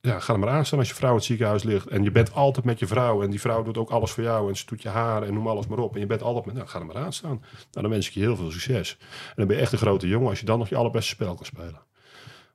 [0.00, 1.86] ja, ga er maar aan staan als je vrouw in het ziekenhuis ligt.
[1.86, 3.22] En je bent altijd met je vrouw.
[3.22, 4.48] En die vrouw doet ook alles voor jou.
[4.48, 5.94] En ze doet je haar en noem alles maar op.
[5.94, 7.38] En je bent altijd met, nou, ga er maar aan staan.
[7.40, 8.96] Nou, dan wens ik je heel veel succes.
[9.00, 11.34] En dan ben je echt een grote jongen als je dan nog je allerbeste spel
[11.34, 11.82] kan spelen.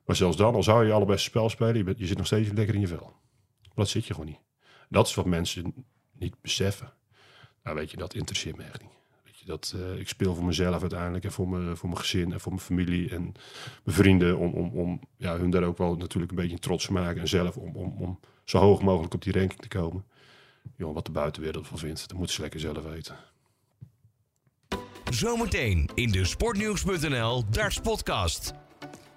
[0.04, 2.26] Maar zelfs dan, al zou je je allerbeste spel spelen, je, bent, je zit nog
[2.26, 3.12] steeds lekker in je vel.
[3.62, 4.40] Maar dat zit je gewoon niet.
[4.88, 5.74] Dat is wat mensen
[6.12, 6.92] niet beseffen.
[7.62, 8.93] Nou, weet je, dat interesseert me echt niet.
[9.44, 12.52] Dat, eh, ik speel voor mezelf uiteindelijk en voor mijn, voor mijn gezin en voor
[12.52, 13.22] mijn familie en
[13.84, 14.38] mijn vrienden.
[14.38, 17.20] Om, om, om ja, hun daar ook wel natuurlijk een beetje trots te maken.
[17.20, 20.04] En zelf om, om, om zo hoog mogelijk op die ranking te komen.
[20.76, 23.16] Jongen, wat de buitenwereld van vindt, dat moeten ze lekker zelf weten.
[25.10, 28.52] Zometeen in de Sportnieuws.nl Darts Podcast.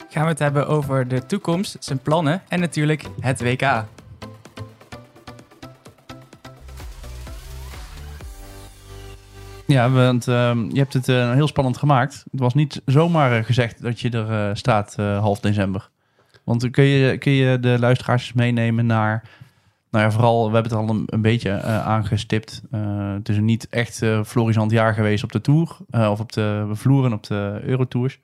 [0.10, 3.86] Gaan we het hebben over de toekomst, zijn plannen en natuurlijk het WK.
[9.68, 12.26] Ja, want ehm, je hebt het eh, heel spannend gemaakt.
[12.32, 15.90] Het was niet zomaar eh, gezegd dat je er eh, staat half december.
[16.44, 19.24] Want kun je, kun je de luisteraars meenemen naar...
[19.92, 22.62] Nou ja, vooral, we hebben het al een, beetje aangestipt.
[23.14, 25.78] Het is een niet echt florissant jaar geweest op de Tour.
[25.92, 28.20] of op de vloeren op de Eurotours.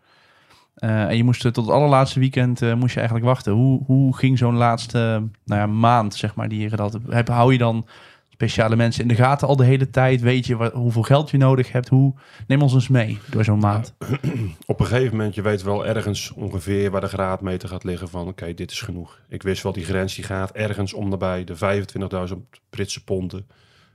[0.75, 3.53] Eh, en je moest tot het allerlaatste weekend moest je eigenlijk wachten.
[3.53, 4.97] Hoe, hoe ging zo'n laatste
[5.45, 7.85] nou ja, maand, zeg maar, die je dat heb, hou je dan
[8.33, 10.21] speciale mensen in de gaten al de hele tijd?
[10.21, 11.89] Weet je wat, hoeveel geld je nodig hebt?
[11.89, 12.13] Hoe,
[12.47, 13.93] neem ons eens mee door zo'n maand.
[14.65, 18.27] Op een gegeven moment, je weet wel ergens ongeveer waar de graadmeter gaat liggen van
[18.27, 19.19] oké, dit is genoeg.
[19.29, 21.55] Ik wist wel, die grens die gaat ergens om nabij de
[22.29, 22.35] 25.000
[22.69, 23.47] Britse ponden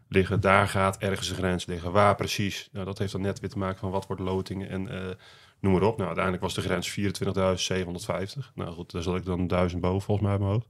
[0.08, 0.40] liggen.
[0.40, 1.92] Daar gaat ergens de grens liggen.
[1.92, 2.68] Waar precies?
[2.72, 5.14] Nou, dat heeft dan net weer te maken van wat wordt loting en eh,
[5.60, 5.96] noem maar op.
[5.96, 8.52] Nou, uiteindelijk was de grens 24.750.
[8.54, 10.68] Nou goed, daar zat ik dan 1000 boven volgens mij uit mijn hoofd.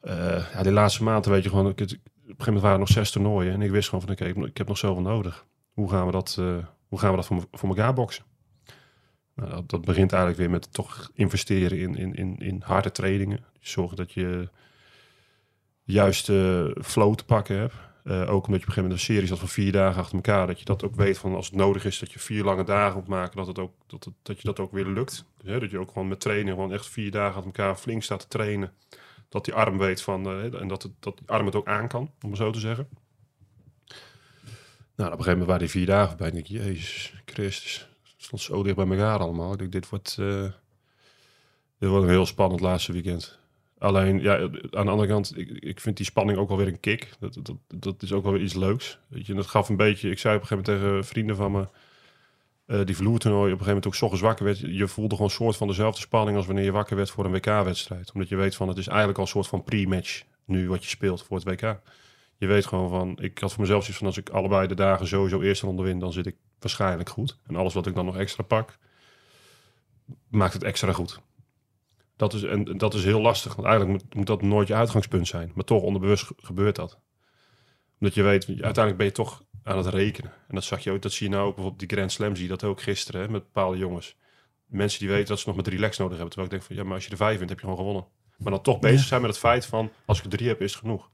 [0.00, 1.98] Eh, ja, die laatste maanden weet je gewoon, ik,
[2.30, 4.56] gegeven moment waren er nog zes toernooien en ik wist gewoon van oké, ik, ik
[4.56, 5.46] heb nog zoveel nodig.
[5.72, 6.56] Hoe gaan we dat, eh,
[6.88, 8.24] hoe gaan we dat voor, voor elkaar boksen?
[9.34, 13.44] Nou, dat, begint eigenlijk weer met toch investeren in, in, in, in harde trainingen.
[13.60, 14.48] Zorgen dat je
[15.84, 17.74] de juiste flow te pakken hebt.
[18.04, 20.14] Eh, ook omdat je op een gegeven moment een serie zat van vier dagen achter
[20.14, 20.46] elkaar.
[20.46, 22.98] Dat je dat ook weet van als het nodig is dat je vier lange dagen
[22.98, 23.36] moet maken.
[23.36, 25.24] Dat, het ook, dat, dat je dat ook weer lukt.
[25.38, 28.02] Dus, hè, dat je ook gewoon met trainen gewoon echt vier dagen achter elkaar flink
[28.02, 28.72] staat te trainen.
[29.28, 31.88] Dat die arm weet van, eh, en dat, het, dat die arm het ook aan
[31.88, 32.88] kan, om het zo te zeggen.
[34.98, 36.30] Nou, op een gegeven moment waren die vier dagen bij.
[36.30, 37.88] Ik Jezus Christus.
[38.02, 39.52] Het stond zo dicht bij elkaar allemaal.
[39.52, 40.42] Ik denk, dit wordt, eh,
[41.78, 43.38] dit wordt een heel spannend laatste weekend.
[43.78, 44.50] Alleen, ja, aan
[44.84, 47.10] de andere kant, ik, ik vind die spanning ook wel weer een kick.
[47.18, 48.98] Dat, dat, dat is ook wel weer iets leuks.
[49.08, 50.10] Weet je, dat gaf een beetje...
[50.10, 51.66] Ik zei op een gegeven moment tegen vrienden van me...
[52.68, 54.58] eh, die vloertoernooi op een gegeven moment ook ochtends wakker werd.
[54.58, 57.30] Je voelde gewoon een soort van dezelfde spanning als wanneer je wakker werd voor een
[57.32, 58.12] WK-wedstrijd.
[58.12, 60.88] Omdat je weet van, het is eigenlijk al een soort van pre-match nu wat je
[60.90, 61.80] speelt voor het WK.
[62.36, 65.06] Je weet gewoon van, ik had voor mezelf zoiets van, als ik allebei de dagen
[65.06, 67.38] sowieso eerste ronde win, dan zit ik waarschijnlijk goed.
[67.46, 68.78] En alles wat ik dan nog extra pak,
[70.30, 71.20] maakt het extra goed.
[72.16, 75.26] Dat is, en dat is heel lastig, want eigenlijk moet, moet dat nooit je uitgangspunt
[75.26, 75.52] zijn.
[75.54, 76.98] Maar toch onderbewust ge- gebeurt dat.
[78.00, 80.32] Omdat je weet, uiteindelijk ben je toch aan het rekenen.
[80.48, 82.44] En dat zag je ook, dat zie je nou ook bijvoorbeeld die Grand Slam, zie
[82.44, 84.16] je dat ook gisteren hè, met bepaalde jongens.
[84.66, 86.34] Mensen die weten dat ze nog met relax nodig hebben.
[86.34, 88.06] Terwijl ik denk van, ja, maar als je er vijf wint, heb je gewoon gewonnen.
[88.36, 90.72] Maar dan toch bezig zijn met het feit van, als ik er drie heb, is
[90.72, 91.10] het genoeg.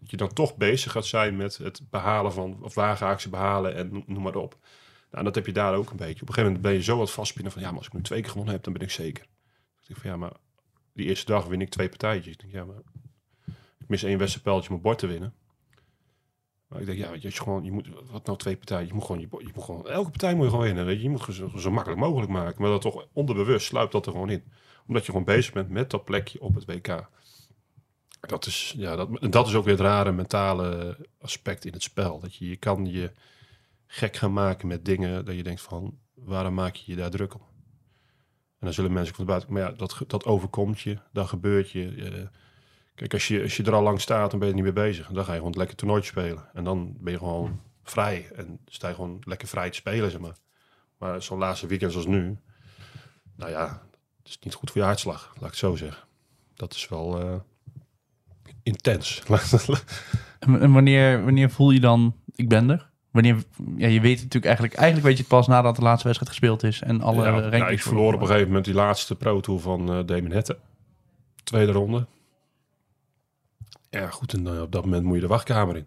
[0.00, 3.18] Dat je dan toch bezig gaat zijn met het behalen van, of waar ga ik
[3.18, 4.56] ze behalen en noem, maar op.
[5.10, 6.22] Nou, en dat heb je daar ook een beetje.
[6.22, 8.02] Op een gegeven moment ben je zo wat vastspinnen van, ja, maar als ik nu
[8.02, 9.24] twee keer gewonnen heb, dan ben ik zeker.
[9.80, 10.32] Ik denk van, ja, maar
[10.92, 12.32] die eerste dag win ik twee partijtjes.
[12.32, 12.76] Ik denk, ja, maar
[13.78, 15.34] ik mis één wedstrijdpijltje om mijn bord te winnen.
[16.66, 18.86] Maar ik denk, ja, je, je gewoon, je moet, wat nou twee partijen?
[18.86, 21.02] Je moet gewoon, je, je moet gewoon, elke partij moet je gewoon winnen, weet je.
[21.02, 22.62] Je moet zo, zo makkelijk mogelijk maken.
[22.62, 24.44] Maar dat toch onderbewust sluipt dat er gewoon in.
[24.86, 27.08] Omdat je gewoon bezig bent met dat plekje op het WK.
[28.20, 32.20] Dat is, ja, dat, dat is ook weer het rare mentale aspect in het spel.
[32.20, 33.12] Dat je, je kan je
[33.86, 37.34] gek gaan maken met dingen dat je denkt van, waarom maak je je daar druk
[37.34, 37.40] om?
[38.58, 41.94] En dan zullen mensen van buiten, maar ja, dat, dat overkomt je, dan gebeurt je.
[41.94, 42.26] eh,
[42.96, 44.84] kijk, als je, als je er al lang staat, dan ben je er niet meer
[44.84, 45.08] bezig.
[45.08, 46.44] Dan ga je gewoon lekker toernooitje spelen.
[46.52, 48.28] En dan ben je gewoon vrij.
[48.34, 50.36] En sta je gewoon lekker vrij te spelen, zeg maar.
[50.98, 52.38] Maar zo'n laatste weekend zoals nu,
[53.36, 53.82] nou ja,
[54.18, 56.04] het is niet goed voor je hartslag, laat ik het zo zeggen.
[56.54, 57.34] Dat is wel eh,
[58.62, 59.22] intens.
[60.40, 62.90] En wanneer, wanneer voel je dan, ik ben er?
[63.10, 63.36] Wanneer,
[63.76, 66.32] ja, je weet het natuurlijk eigenlijk, eigenlijk weet je het pas nadat de laatste wedstrijd
[66.32, 69.14] gespeeld is en alle ja, rankings nou, ik verloor op een gegeven moment die laatste
[69.14, 70.58] Pro Tour van eh Damon Hette.
[71.44, 72.06] Tweede ronde.
[73.96, 74.32] Ja, goed.
[74.32, 75.86] En eh, op dat moment moet je de wachtkamer in.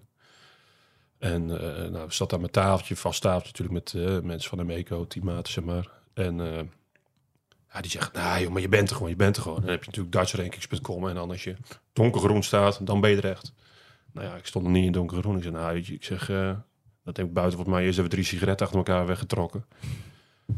[1.18, 4.58] En eh nou, ik zat aan mijn tafeltje, vast tafeltje natuurlijk met eh, mensen van
[4.58, 5.90] de Meco, teammaten, zeg maar.
[6.14, 6.64] En eh,
[7.74, 9.58] ja, die zegt, nou maar je bent er gewoon, je bent er gewoon.
[9.58, 11.56] En dan heb je natuurlijk DutchRankings.com en dan als je
[11.94, 13.54] donkergroen staat, dan ben je er echt.
[14.12, 15.38] Nou ja, ik stond nog niet in donkergroen.
[15.38, 16.28] Ik zeg, nou je, ik zeg,
[17.04, 19.66] dat heb ik buiten volgens mij eerst even drie sigaretten achter elkaar weggetrokken.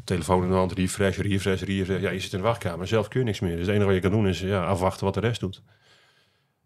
[0.03, 2.01] Telefoon in de hand, refresh, refresh, refresh.
[2.01, 2.87] Ja, je zit in de wachtkamer.
[2.87, 3.55] Zelf kun je niks meer.
[3.57, 5.61] Dus het enige wat je kan doen is ja, afwachten wat de rest doet.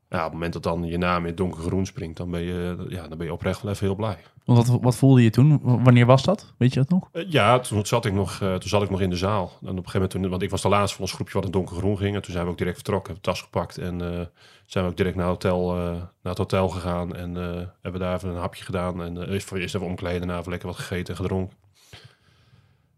[0.10, 3.08] Ja, op het moment dat dan je naam in donkergroen springt, dan ben je, ja,
[3.08, 4.18] dan ben je oprecht wel even heel blij.
[4.46, 5.60] Want wat, wat voelde je toen?
[5.62, 6.54] W- Wanneer was dat?
[6.58, 7.10] Weet je dat nog?
[7.12, 9.42] Eh, Ja, toen zat ik nog, eh, toen zat ik nog in de zaal.
[9.44, 11.46] En op een gegeven moment, toen, want ik was de laatste van ons groepje wat
[11.46, 12.16] in donkergroen ging.
[12.16, 14.26] En toen zijn we ook direct vertrokken, hebben tas gepakt en eh,
[14.66, 17.16] zijn we ook direct naar, hotel, naar het hotel gegaan.
[17.16, 17.36] En
[17.82, 19.04] hebben daar even een hapje gedaan.
[19.04, 21.58] En eerst voor eerst even omkleden, daarna even lekker wat gegeten en gedronken.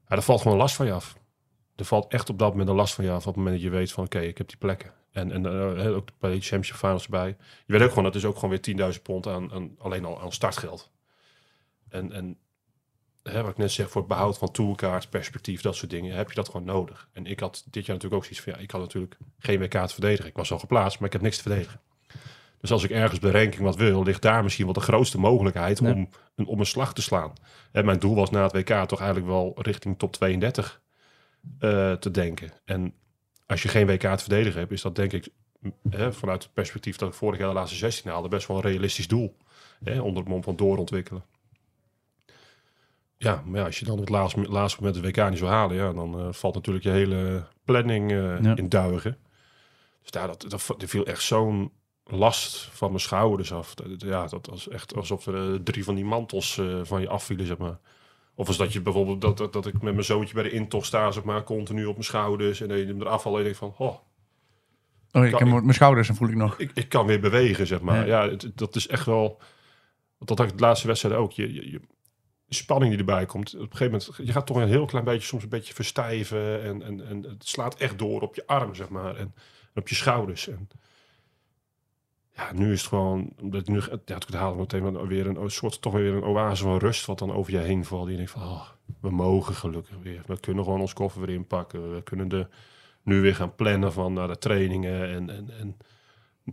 [0.07, 1.17] Ja, er valt gewoon last van je af.
[1.75, 3.17] Er valt echt op dat moment een last van je af.
[3.19, 4.91] Op het moment dat je weet van, oké, ik heb die plekken.
[5.11, 7.37] En, en eh, ook de Championship Finals erbij.
[7.65, 10.21] Je weet ook gewoon, dat is ook gewoon weer 10.000 pond aan, aan, alleen al
[10.21, 10.91] aan startgeld.
[11.89, 12.37] En, en
[13.23, 16.29] hè, wat ik net zeg, voor het behoud van tourkaart, perspectief, dat soort dingen, heb
[16.29, 17.09] je dat gewoon nodig.
[17.13, 19.71] En ik had dit jaar natuurlijk ook zoiets van, ja, ik had natuurlijk geen WK
[19.71, 20.29] te verdedigen.
[20.29, 21.81] Ik was al geplaatst, maar ik heb niks te verdedigen.
[22.59, 25.79] Dus als ik ergens bij ranking wat wil, ligt daar misschien wel de grootste mogelijkheid
[25.79, 25.91] Ja.
[25.91, 27.33] om, een, om een slag te slaan.
[27.71, 30.81] En mijn doel was na het WK toch eigenlijk wel richting top 32
[31.59, 32.51] eh, te denken.
[32.65, 32.93] En
[33.47, 35.27] als je geen WK te verdedigen hebt, is dat denk ik
[35.89, 38.63] hè, vanuit het perspectief dat ik vorig jaar de laatste 16 haalde, best wel een
[38.63, 39.37] realistisch doel.
[39.83, 41.23] Hè, onder het mom van doorontwikkelen.
[43.17, 45.51] Ja, maar ja, als je dan op het laatste, laatste moment de WK niet zou
[45.51, 48.55] halen, ja, dan eh, valt natuurlijk je hele planning Ja.
[48.55, 49.17] in duigen.
[50.01, 51.71] Dus daar, dat, dat, viel echt zo'n
[52.03, 53.73] last van mijn schouders af.
[53.97, 57.57] Ja, dat was echt alsof er eh, drie van die mantels van je afvielen, zeg
[57.57, 57.77] maar.
[58.39, 60.85] Of als dat je bijvoorbeeld, dat, dat, dat ik met mijn zoontje bij de intocht
[60.87, 62.61] sta, zeg maar, continu op mijn schouders.
[62.61, 63.95] En dat je hem eraf al en denkt van, oh,
[65.11, 66.57] Oh, ik Kan heb ik- mijn schouders en voel ik nog.
[66.59, 68.07] ik, ik kan weer bewegen, zeg maar.
[68.07, 68.23] Ja.
[68.23, 69.41] Ja, het- dat is echt wel...
[70.19, 71.31] Dat had ik de laatste wedstrijd ook.
[71.31, 71.81] Je, je, je-
[72.45, 73.53] de spanning die erbij komt.
[73.55, 76.61] Op een gegeven moment, je gaat toch een heel klein beetje, soms een beetje verstijven.
[76.63, 79.15] En, en, en het slaat echt door op je arm, zeg maar.
[79.15, 79.33] En,
[79.73, 80.47] en op je schouders.
[80.47, 80.67] En
[82.37, 85.81] ja, nu is het gewoon, omdat nu, ja, het haal ik meteen weer een soort,
[85.81, 88.03] toch weer een oase van rust, wat dan over je heen valt.
[88.03, 88.67] Die je denkt van, oh,
[88.99, 90.21] we mogen gelukkig weer.
[90.25, 91.93] We kunnen gewoon ons koffer weer inpakken.
[91.95, 92.47] We kunnen de,
[93.03, 95.77] nu weer gaan plannen van naar de trainingen en, en, en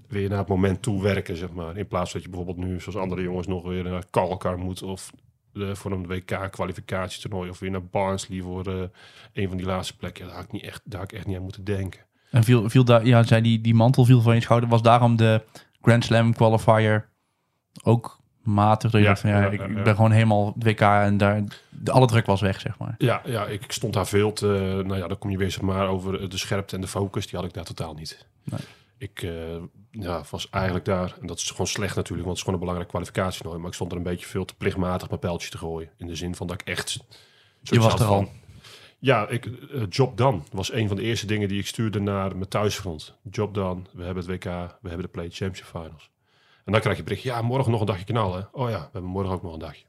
[0.08, 1.76] weer naar het moment toe werken, zeg maar.
[1.76, 5.10] In plaats dat je bijvoorbeeld nu, zoals andere jongens, nog weer naar Kalkar moet of
[5.54, 8.82] eh, voor een WK-kwalificatietoernooi of weer naar Barnsley voor eh,
[9.32, 10.26] een van die laatste plekken.
[10.26, 12.00] Daar had ik, niet echt, daar had ik echt niet aan moeten denken.
[12.30, 14.68] En viel, viel daar, ja, zei die, die mantel viel van je schouder.
[14.68, 15.42] Was daarom de
[15.84, 17.08] Grand Slam qualifier
[17.82, 18.90] ook matig?
[18.90, 21.90] Dat je Ja, dacht van, ja, ja, ik, ben gewoon helemaal WK en daar, de,
[21.90, 22.94] alle druk was weg, zeg maar.
[22.98, 24.82] Ja, ja ik, ik stond daar veel te...
[24.86, 27.26] Nou ja, dan kom je weer zeg maar over de scherpte en de focus.
[27.26, 28.26] Die had ik daar totaal niet.
[28.42, 28.60] Nee.
[28.98, 29.30] Ik eh,
[29.90, 31.14] ja, was eigenlijk daar...
[31.20, 33.58] En dat is gewoon slecht natuurlijk, want het is gewoon een belangrijke kwalificatie.
[33.58, 35.90] Maar ik stond er een beetje veel te plichtmatig mijn te gooien.
[35.96, 36.98] In de zin van dat ik echt...
[37.60, 38.28] Je was er al.
[39.04, 42.36] Ja, ik, eh, job done was een van de eerste dingen die ik stuurde naar
[42.36, 43.14] mijn thuisfront.
[43.30, 44.44] Job done, we hebben het WK,
[44.80, 46.10] we hebben de Play Championship Finals.
[46.64, 48.48] En dan krijg je bericht, ja, morgen nog een dagje knallen.
[48.52, 49.84] Oh ja, we hebben morgen ook nog een dagje.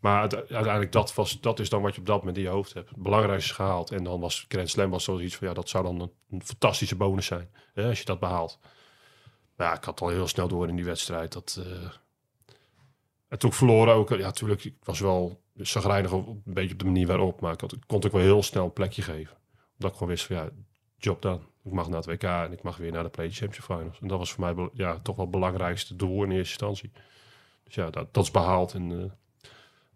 [0.00, 2.48] Maar uite- uiteindelijk, dat, was, dat is dan wat je op dat moment in je
[2.48, 2.88] hoofd hebt.
[2.88, 3.90] Het belangrijkste is gehaald.
[3.90, 6.96] En dan was Grand Slam was zoiets van, ja, dat zou dan een, een fantastische
[6.96, 7.50] bonus zijn.
[7.74, 8.58] Hè, als je dat behaalt.
[9.56, 11.32] Maar ja, ik had al heel snel door in die wedstrijd.
[11.32, 11.90] Dat, eh,
[13.30, 17.06] En toen verloren ook, ja, natuurlijk, ik was wel zagrijnig een beetje op de manier
[17.06, 17.40] waarop.
[17.40, 19.36] Maar ik, had, ik kon ook wel heel snel een plekje geven.
[19.72, 20.48] Omdat ik gewoon wist van, ja,
[20.98, 21.40] job done.
[21.64, 24.00] Ik mag naar het WK en ik mag weer naar de Play Championship Finals.
[24.00, 26.90] En dat was voor mij ja, toch wel het belangrijkste doel in eerste instantie.
[27.64, 29.10] Dus ja, dat, dat is behaald en eh,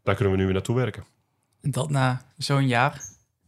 [0.03, 1.05] daar kunnen we nu weer naartoe werken.
[1.61, 3.03] Dat na zo'n jaar,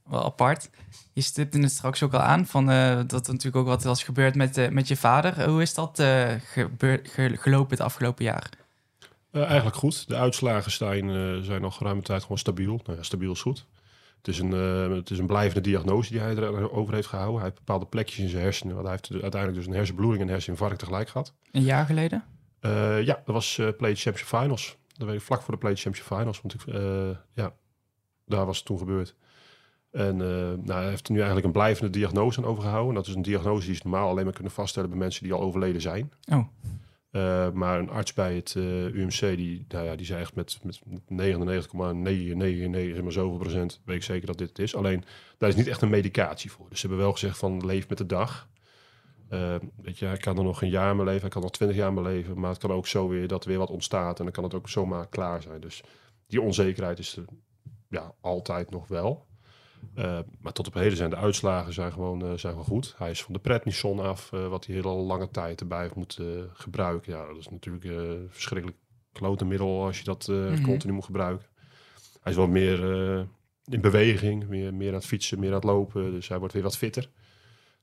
[0.04, 0.70] wel apart.
[1.12, 4.02] Je stipte het straks ook al aan, van, eh, dat er natuurlijk ook wat was
[4.02, 5.48] gebeurd met, eh, met je vader.
[5.48, 8.50] Hoe is dat eh, gebeurd, ge- gelopen het afgelopen jaar?
[9.36, 10.08] Eh, eigenlijk goed.
[10.08, 12.80] De uitslagen zijn, eh, zijn nog geruime tijd gewoon stabiel.
[12.84, 13.66] Nou ja, stabiel is goed.
[14.16, 17.36] Het is, een, eh, het is een blijvende diagnose die hij erover heeft gehouden.
[17.36, 18.74] Hij heeft bepaalde plekjes in zijn hersenen.
[18.74, 21.34] Want hij heeft uiteindelijk dus een hersenbloeding en een herseninfarct tegelijk gehad.
[21.50, 22.24] Een jaar geleden?
[22.60, 24.76] Ja, dat was eh Play Championship Finals.
[24.92, 26.40] Dat weet ik vlak voor de Play Championship Finals.
[26.40, 26.60] Want ik,
[27.34, 27.52] ja,
[28.26, 29.14] daar was het toen gebeurd.
[29.90, 32.94] En nou, hij heeft er nu eigenlijk een blijvende diagnose aan overgehouden.
[32.94, 35.40] Dat is een diagnose die ze normaal alleen maar kunnen vaststellen bij mensen die al
[35.40, 36.12] overleden zijn.
[36.28, 36.46] Oh,
[37.16, 40.58] Eh, maar een arts bij het eh, UMC, die, nou ja, die zei echt met,
[40.62, 44.74] met 99,999 zeg maar zoveel procent, weet ik zeker dat dit het is.
[44.74, 45.04] Alleen,
[45.38, 46.68] daar is niet echt een medicatie voor.
[46.68, 48.48] Dus ze hebben wel gezegd van, leef met de dag.
[49.28, 51.76] Eh, weet je, hij kan er nog een jaar mee leven, hij kan nog twintig
[51.76, 52.40] jaar mee leven.
[52.40, 54.54] Maar het kan ook zo weer dat er weer wat ontstaat en dan kan het
[54.54, 55.60] ook zomaar klaar zijn.
[55.60, 55.82] Dus
[56.26, 57.24] die onzekerheid is er
[57.88, 59.26] ja, altijd nog wel.
[59.94, 62.94] Eh, maar tot op heden zijn de uitslagen zijn gewoon, eh, zijn gewoon goed.
[62.96, 66.50] Hij is van de prednison af, eh, wat hij hele lange tijd erbij heeft moeten
[66.52, 67.12] gebruiken.
[67.12, 68.78] Ja, dat is natuurlijk een verschrikkelijk
[69.12, 70.62] klote middel als je dat Mhm.
[70.62, 71.46] continu moet gebruiken.
[72.20, 72.80] Hij is wel meer
[73.64, 76.10] in beweging, meer, meer aan het fietsen, meer aan het lopen.
[76.10, 77.08] Dus hij wordt weer wat fitter.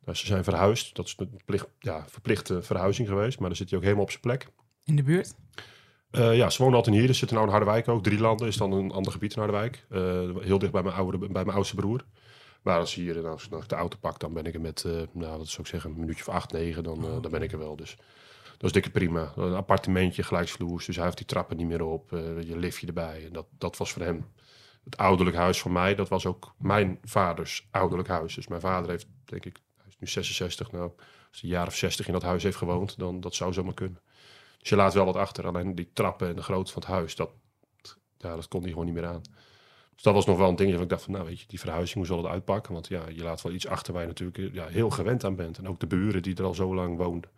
[0.05, 0.95] Nou, ze zijn verhuisd.
[0.95, 3.39] Dat is een plicht, ja, verplichte verhuizing geweest.
[3.39, 4.47] Maar dan zit hij ook helemaal op zijn plek.
[4.85, 5.35] in de buurt?
[6.13, 7.07] Eh, ja, ze wonen altijd hier.
[7.07, 8.03] Ze zitten nou in Harderwijk ook.
[8.03, 9.85] Drie landen is dan een ander gebied in Harderwijk.
[9.89, 9.99] Eh,
[10.39, 12.03] heel dicht bij mijn, oude, bij mijn oudste broer.
[12.61, 14.91] Maar als, hier, nou, als ik de auto pak, dan ben ik er met, eh,
[15.11, 16.83] nou, wat zou ik zeggen, een minuutje of acht, negen.
[16.83, 17.75] Dan, eh, dan ben ik er wel.
[17.75, 17.95] Dus
[18.57, 19.33] Dat is dikke prima.
[19.35, 20.85] Een appartementje, gelijksvloers.
[20.85, 22.13] Dus hij heeft die trappen niet meer op.
[22.13, 23.25] eh, je liftje erbij.
[23.25, 24.25] En dat, dat was voor hem
[24.83, 25.95] het ouderlijk huis van mij.
[25.95, 28.35] Dat was ook mijn vaders ouderlijk huis.
[28.35, 30.71] Dus mijn vader heeft, denk ik, hij is nu 66.
[30.71, 30.83] Nou,
[31.29, 33.73] als hij een jaar of 60 in dat huis heeft gewoond, dan dat zou zomaar
[33.73, 33.99] kunnen.
[34.69, 35.47] Je laat wel wat achter.
[35.47, 37.29] Alleen die trappen en de grootte van het huis, dat,
[38.17, 39.21] ja, dat kon hij gewoon niet meer aan.
[39.93, 41.59] Dus dat was nog wel een ding waarvan ik dacht van, nou weet je, die
[41.59, 42.73] verhuizing moest wel het uitpakken.
[42.73, 45.35] Want ja, je laat wel iets achter waar je natuurlijk eh, ja, heel gewend aan
[45.35, 45.57] bent.
[45.57, 47.29] En ook de buren die er al zo lang woonden.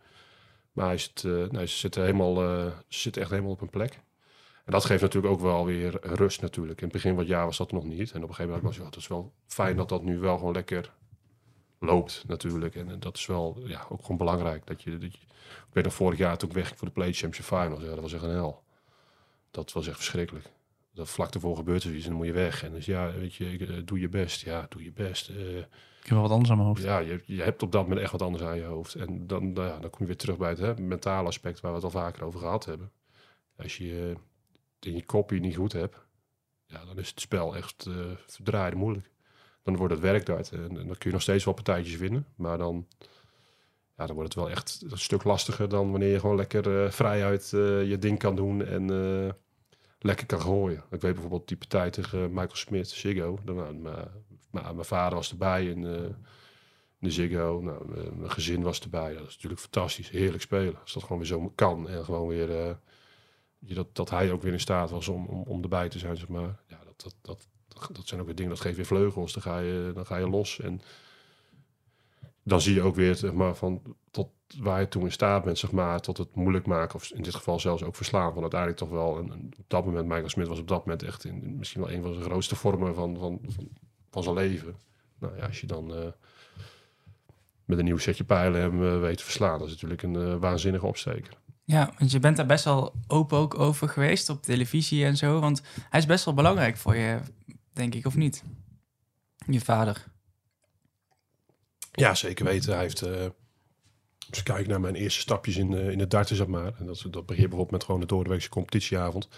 [0.72, 3.70] Maar hij zit, eh, nee, ze zitten helemaal, eh, ze zitten echt helemaal op een
[3.70, 4.00] plek.
[4.64, 6.78] En dat geeft natuurlijk ook wel weer rust natuurlijk.
[6.78, 8.10] In het begin van het jaar was dat nog niet.
[8.12, 10.38] En op een gegeven moment was ja, het is wel fijn dat dat nu wel
[10.38, 10.92] gewoon lekker
[11.86, 12.74] loopt natuurlijk.
[12.74, 14.66] En, en dat is wel ja, ook gewoon belangrijk.
[14.66, 15.18] Dat je, dat je,
[15.68, 17.82] ik weet nog vorig jaar toen ik wegging voor de Play Championship Finals.
[17.82, 18.62] Ja, dat was echt een hel.
[19.50, 20.50] Dat was echt verschrikkelijk.
[20.94, 22.62] Dat vlak ervoor gebeurt er iets en dan moet je weg.
[22.64, 24.40] En dus ja, weet je, ik, eh, doe je best.
[24.40, 25.28] Ja, doe je best.
[25.28, 25.66] Eh, Ik
[26.02, 26.82] heb wel wat anders aan mijn hoofd.
[26.82, 28.94] ja, je, je hebt op dat moment echt wat anders aan je hoofd.
[28.94, 31.70] En dan, nou ja, dan kom je weer terug bij het hè, mentale aspect waar
[31.70, 32.90] we het al vaker over gehad hebben.
[33.56, 34.14] Als je
[34.80, 36.04] eh, in je kopje niet goed hebt,
[36.66, 37.94] ja, dan is het spel echt eh
[38.26, 39.10] verdraaid moeilijk.
[39.66, 42.26] Dan wordt het werk uit en, en dan kun je nog steeds wel partijtjes winnen.
[42.36, 42.86] Maar dan,
[43.96, 46.90] ja, dan wordt het wel echt een stuk lastiger dan wanneer je gewoon lekker eh,
[46.90, 49.32] vrijuit eh, je ding kan doen en eh,
[49.98, 50.82] lekker kan gooien.
[50.90, 53.38] Ik weet bijvoorbeeld die partij tegen Michael Smith, Ziggo.
[53.44, 53.74] Nou,
[54.50, 55.82] mijn- vader was erbij eh,
[56.98, 57.60] de Ziggo.
[57.62, 59.12] Nou, mijn- gezin was erbij.
[59.14, 60.10] Dat is natuurlijk fantastisch.
[60.10, 60.80] Heerlijk spelen.
[60.82, 61.88] Als dat gewoon weer zo kan.
[61.88, 62.60] En gewoon weer...
[62.60, 62.74] eh,
[63.58, 66.28] dat, dat hij ook weer in staat was om, om, om erbij te zijn, zeg
[66.28, 66.56] maar.
[66.68, 67.48] Ja, dat, dat, dat,
[67.92, 69.32] dat, zijn ook weer dingen, dat geeft weer vleugels.
[69.32, 70.60] Dan ga je, dan ga je los.
[70.60, 70.80] En
[72.42, 75.58] dan zie je ook weer, zeg maar, van tot waar je toe in staat bent,
[75.58, 76.94] zeg maar, tot het moeilijk maken.
[76.94, 78.32] Of in dit geval zelfs ook verslaan.
[78.32, 81.24] Van uiteindelijk toch wel, een- op dat moment, Michael Smith was op dat moment echt
[81.24, 83.68] in, misschien wel een van zijn grootste vormen van, van, van,
[84.10, 84.76] van zijn leven.
[85.18, 86.04] Nou ja, als je dan eh,
[87.64, 90.34] met een nieuw setje pijlen hem eh, weet te verslaan, dat is natuurlijk een eh,
[90.36, 91.34] waanzinnige opsteker.
[91.64, 95.40] Ja, want je bent daar best wel open ook over geweest op televisie en zo.
[95.40, 97.18] Want hij is best wel belangrijk voor je,
[97.76, 98.42] denk ik, of niet?
[99.46, 100.04] Je vader.
[101.92, 102.72] Ja, zeker weten.
[102.72, 103.26] Hij heeft, eh
[104.28, 106.72] als ik kijk naar mijn eerste stapjes in, eh, in het darten, zeg maar.
[106.78, 109.28] En dat, dat begint bijvoorbeeld met gewoon de doordeweekse competitieavond.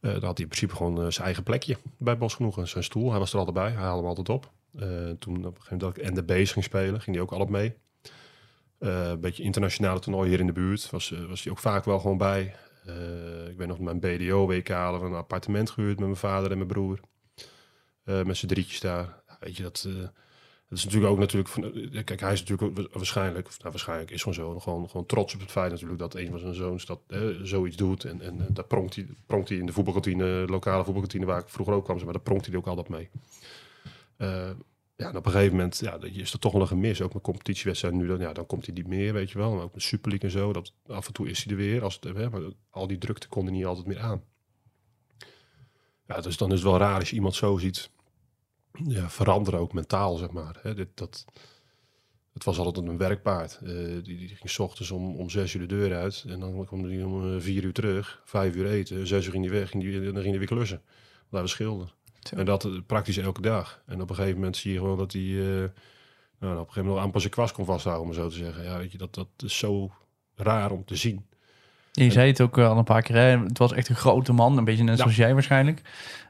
[0.00, 2.68] Eh dan had hij in principe gewoon zijn eigen plekje bij Bos Genoegen.
[2.68, 3.70] Zijn stoel, hij was er altijd bij.
[3.70, 4.50] Hij haalde hem altijd op.
[5.18, 7.74] Toen op een gegeven moment dat ik NDB's ging spelen, ging hij ook altijd mee.
[8.78, 10.90] Een beetje internationale toernooi hier in de buurt.
[10.90, 12.54] Was, was hij ook vaak wel gewoon bij.
[13.50, 16.68] Ik weet nog mijn BDO-WK hadden we een appartement gehuurd met mijn vader en mijn
[16.68, 17.00] broer.
[18.04, 19.22] Eh, met z'n drietjes daar.
[19.40, 19.84] Weet je, dat...
[19.88, 19.94] eh,
[20.68, 24.10] het is natuurlijk ook natuurlijk van, eh, kijk, hij is natuurlijk waarschijnlijk, of nou waarschijnlijk
[24.10, 26.86] is gewoon zo, gewoon, gewoon trots op het feit natuurlijk dat een van zijn zoons
[26.86, 27.00] dat
[27.42, 28.04] zoiets doet.
[28.04, 31.74] En, en daar pronkt hij, pronkt hij in de voetbalkantine, lokale voetbalkantine waar ik vroeger
[31.74, 33.10] ook kwam, maar daar pronkt hij ook altijd mee.
[35.00, 37.02] Ja, en op een gegeven moment ja, dat is er toch wel een gemis.
[37.02, 39.52] Ook met competitiewedstrijden nu, dan, ja, dan komt hij niet meer, weet je wel.
[39.54, 41.82] Maar ook met Super League en zo, dat, af en toe is hij er weer.
[41.82, 44.22] Als het, hè, maar al die drukte kon hij niet altijd meer aan.
[46.10, 47.90] Ja, dus dan is het wel raar als je iemand zo ziet
[48.72, 50.58] ja, veranderen, ook mentaal, zeg maar.
[50.62, 51.24] Hè, dit, dat,
[52.32, 53.60] het was altijd een werkpaard.
[53.62, 56.24] Eh, die, die ging 's ochtends om, om zes uur de deur uit.
[56.28, 58.22] En dan kwam hij om eh, vier uur terug.
[58.24, 59.06] Vijf uur eten.
[59.06, 59.70] Zes uur ging hij weg.
[59.70, 60.82] Ging die, en dan ging hij weer klussen.
[61.30, 61.94] Daar was schilder.
[62.20, 62.36] Zo.
[62.36, 63.82] En dat eh, praktisch elke dag.
[63.86, 65.22] En op een gegeven moment zie je gewoon dat hij...
[65.22, 68.64] nou, op een gegeven moment nog zijn kwast kon vasthouden, om zo te zeggen.
[68.64, 69.92] Ja, weet je, dat, dat is zo
[70.34, 71.26] raar om te zien.
[71.92, 73.16] Je zei het ook eh, al een paar keer.
[73.16, 73.38] Hè?
[73.38, 75.02] Het was echt een grote man, een beetje net Ja.
[75.02, 75.82] zoals jij waarschijnlijk.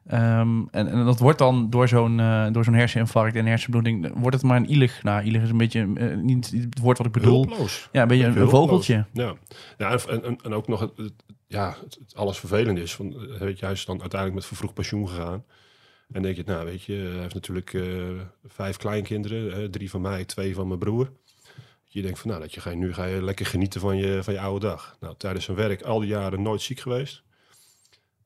[0.06, 4.36] Ehm, en, en dat wordt dan door zo'n eh, door zo'n herseninfarct en hersenbloeding, wordt
[4.36, 5.02] het maar een ilig.
[5.02, 7.44] Nou, ilig is een beetje eh, niet het woord wat ik bedoel.
[7.46, 7.88] Hulpeloos.
[7.92, 9.04] Ja, een beetje een, vogeltje.
[9.12, 9.34] Ja,
[9.78, 11.12] ja en, en, en ook nog het, het-
[11.46, 12.94] ja, het, alles vervelend is.
[12.94, 15.44] Van, weet je, hij is dan uiteindelijk met vervroegd pensioen gegaan.
[16.12, 17.78] En denk je, nou weet je, hij heeft natuurlijk
[18.46, 19.70] vijf kleinkinderen.
[19.70, 21.12] drie van mij, twee van mijn broer.
[21.93, 24.34] Je denkt van, nou, dat je, ga nu ga je lekker genieten van je, van
[24.34, 24.97] je oude dag.
[25.01, 27.22] Nou, tijdens zijn werk al die jaren nooit ziek geweest.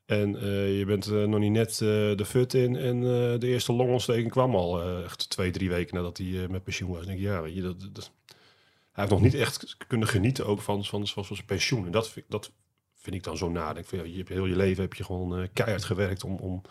[0.06, 1.78] En eh, je bent eh, nog niet net eh,
[2.16, 2.76] de fut in.
[2.76, 3.00] En
[3.40, 7.06] de eerste longontsteking kwam al echt twee, drie weken nadat hij met pensioen was.
[7.06, 10.84] Denk ja, weet je, dat, dat, hij heeft nog niet echt kunnen genieten ook van,
[10.84, 11.86] van, van, zijn pensioen.
[11.86, 12.52] En dat vind, dat
[12.94, 13.86] vind ik dan zo nadenk.
[13.90, 16.62] Ja, je hebt heel je leven heb je gewoon keihard gewerkt om, om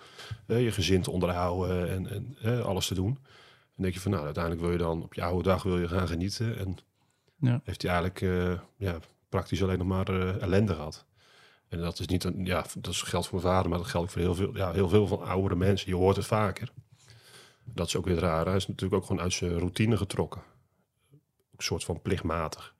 [0.47, 3.17] je gezin te onderhouden en, en alles te doen.
[3.75, 5.87] En denk je van, nou, uiteindelijk wil je dan op je oude dag wil je
[5.87, 6.57] gaan genieten.
[6.57, 6.77] En
[7.37, 7.61] Ja.
[7.63, 8.99] heeft hij eigenlijk eh, ja,
[9.29, 11.05] praktisch alleen nog maar eh, ellende gehad.
[11.69, 14.11] En dat is niet een, ja, dat is geldt voor mijn vader, maar dat geldt
[14.11, 15.89] voor heel veel, ja, heel veel van oudere mensen.
[15.89, 16.71] Je hoort het vaker.
[17.63, 18.45] Dat is ook weer raar.
[18.45, 20.41] Hij is natuurlijk ook gewoon uit zijn routine getrokken.
[21.11, 22.75] Een soort van plichtmatig.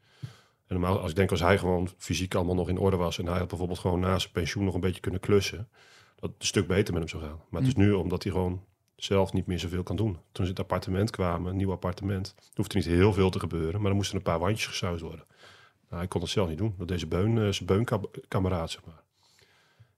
[0.68, 3.26] En normaal, als ik denk als hij gewoon fysiek allemaal nog in orde was en
[3.26, 5.70] hij had bijvoorbeeld gewoon na zijn pensioen nog een beetje kunnen klussen,
[6.16, 7.41] dat het een stuk beter met hem zou gaan.
[7.50, 8.64] Maar het is nu omdat hij gewoon
[8.96, 10.18] zelf niet meer zoveel kan doen.
[10.32, 13.89] Toen ze het appartement kwamen, een nieuw appartement, hoefde niet heel veel te gebeuren, maar
[13.89, 15.26] er moesten een paar wandjes gesuisd worden.
[15.89, 16.76] Nou, hij kon het zelf niet doen.
[16.78, 19.02] Dat deze beun, uh, zijn beunkameraad, zeg maar.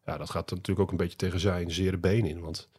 [0.06, 2.40] Ja, dat gaat natuurlijk ook een beetje tegen zijn zere been in.
[2.40, 2.70] Want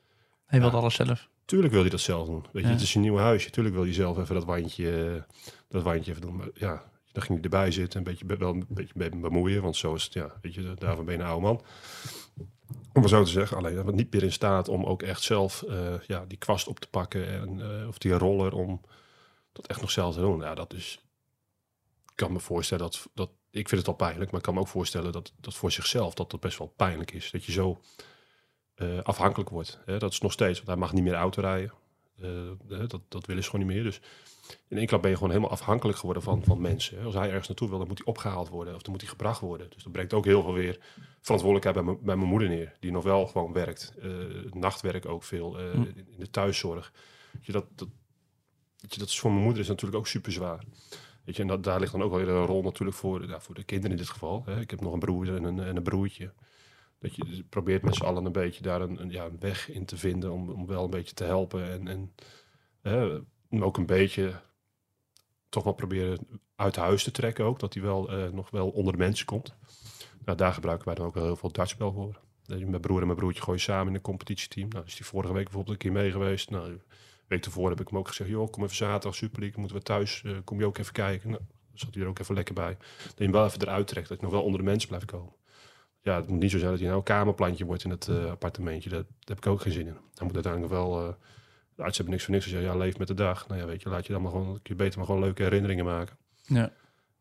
[0.46, 1.28] hij wil alles zelf.
[1.44, 2.44] Tuurlijk wil hij dat zelf doen.
[2.52, 3.50] Weet je, het is een nieuw huisje.
[3.50, 5.24] Tuurlijk wil je zelf even dat wandje,
[5.68, 6.36] dat wandje even doen.
[6.36, 9.62] Maar ja, dan ging hij erbij zitten, een beetje, wel een beetje bemoeien.
[9.62, 11.62] Want zo is het, ja, weet je, daarvan ben je een oude man.
[12.92, 15.64] Om maar zo te zeggen, alleen dat niet meer in staat om ook echt zelf
[15.68, 17.28] uh, ja, die kwast op te pakken.
[17.28, 18.80] En, uh, of die roller om
[19.52, 20.40] dat echt nog zelf te doen.
[20.40, 21.00] Ja, dat is.
[22.04, 23.30] Ik kan me voorstellen dat, dat.
[23.50, 26.14] Ik vind het al pijnlijk, maar ik kan me ook voorstellen dat dat voor zichzelf
[26.14, 27.30] dat dat best wel pijnlijk is.
[27.30, 27.80] Dat je zo
[28.76, 29.78] uh, afhankelijk wordt.
[29.84, 29.98] Hè?
[29.98, 31.72] Dat is nog steeds, want hij mag niet meer auto rijden.
[32.88, 33.84] dat, dat willen ze gewoon niet meer.
[33.84, 34.00] Dus
[34.68, 37.04] in één klap ben je gewoon helemaal afhankelijk geworden van, van mensen.
[37.04, 39.40] Als hij ergens naartoe wil, dan moet hij opgehaald worden of dan moet hij gebracht
[39.40, 39.70] worden.
[39.70, 40.78] Dus dat brengt ook heel veel weer
[41.20, 43.94] verantwoordelijkheid bij, bij mijn moeder neer, die nog wel gewoon werkt.
[44.02, 46.92] Uh, nachtwerk ook veel, uh, in de thuiszorg.
[47.40, 47.88] je, dat, dat,
[48.88, 50.64] je, dat is voor mijn moeder is natuurlijk ook super zwaar.
[51.24, 53.54] Weet je, en dat, daar ligt dan ook wel weer een rol natuurlijk voor, voor
[53.54, 54.42] de kinderen in dit geval.
[54.44, 54.60] Hè.
[54.60, 56.32] Ik heb nog een broer en een, en een broertje.
[56.98, 59.84] Dat je probeert met z'n allen een beetje daar een, een, ja, een weg in
[59.84, 61.70] te vinden om, om wel een beetje te helpen.
[61.70, 62.14] En, en
[63.50, 64.40] ook een beetje
[65.48, 67.58] toch wel proberen uit huis te trekken ook.
[67.58, 69.54] Dat hij wel uh, nog wel onder de mensen komt.
[70.24, 72.20] Nou, daar gebruiken wij dan ook heel veel dartspel voor.
[72.46, 74.68] Mijn broer en mijn broertje gooien samen in een competitieteam.
[74.68, 76.50] Nou, is die vorige week bijvoorbeeld een keer mee geweest.
[76.50, 76.82] Nou, een
[77.26, 79.82] week tevoren heb ik hem ook gezegd, joh, kom even zaterdag Super League, moeten we
[79.82, 81.30] thuis, uh, kom je ook even kijken.
[81.30, 81.42] Nou,
[81.72, 82.76] zat hij er ook even lekker bij.
[83.04, 85.06] Dat je hem wel even eruit trekt, dat je nog wel onder de mensen blijft
[85.06, 85.32] komen.
[86.02, 88.30] Ja, het moet niet zo zijn dat hij nou een kamerplantje wordt in het uh,
[88.30, 88.90] appartementje.
[88.90, 89.96] Dat, daar heb ik ook geen zin in.
[90.14, 91.16] Hij moet uiteindelijk wel
[91.76, 92.64] de arts hebben niks voor niks gezegd.
[92.64, 93.48] Ja, leef met de dag.
[93.48, 95.84] Nou ja, weet je, laat je dan maar gewoon, je beter maar gewoon leuke herinneringen
[95.84, 96.16] maken.
[96.42, 96.72] Ja.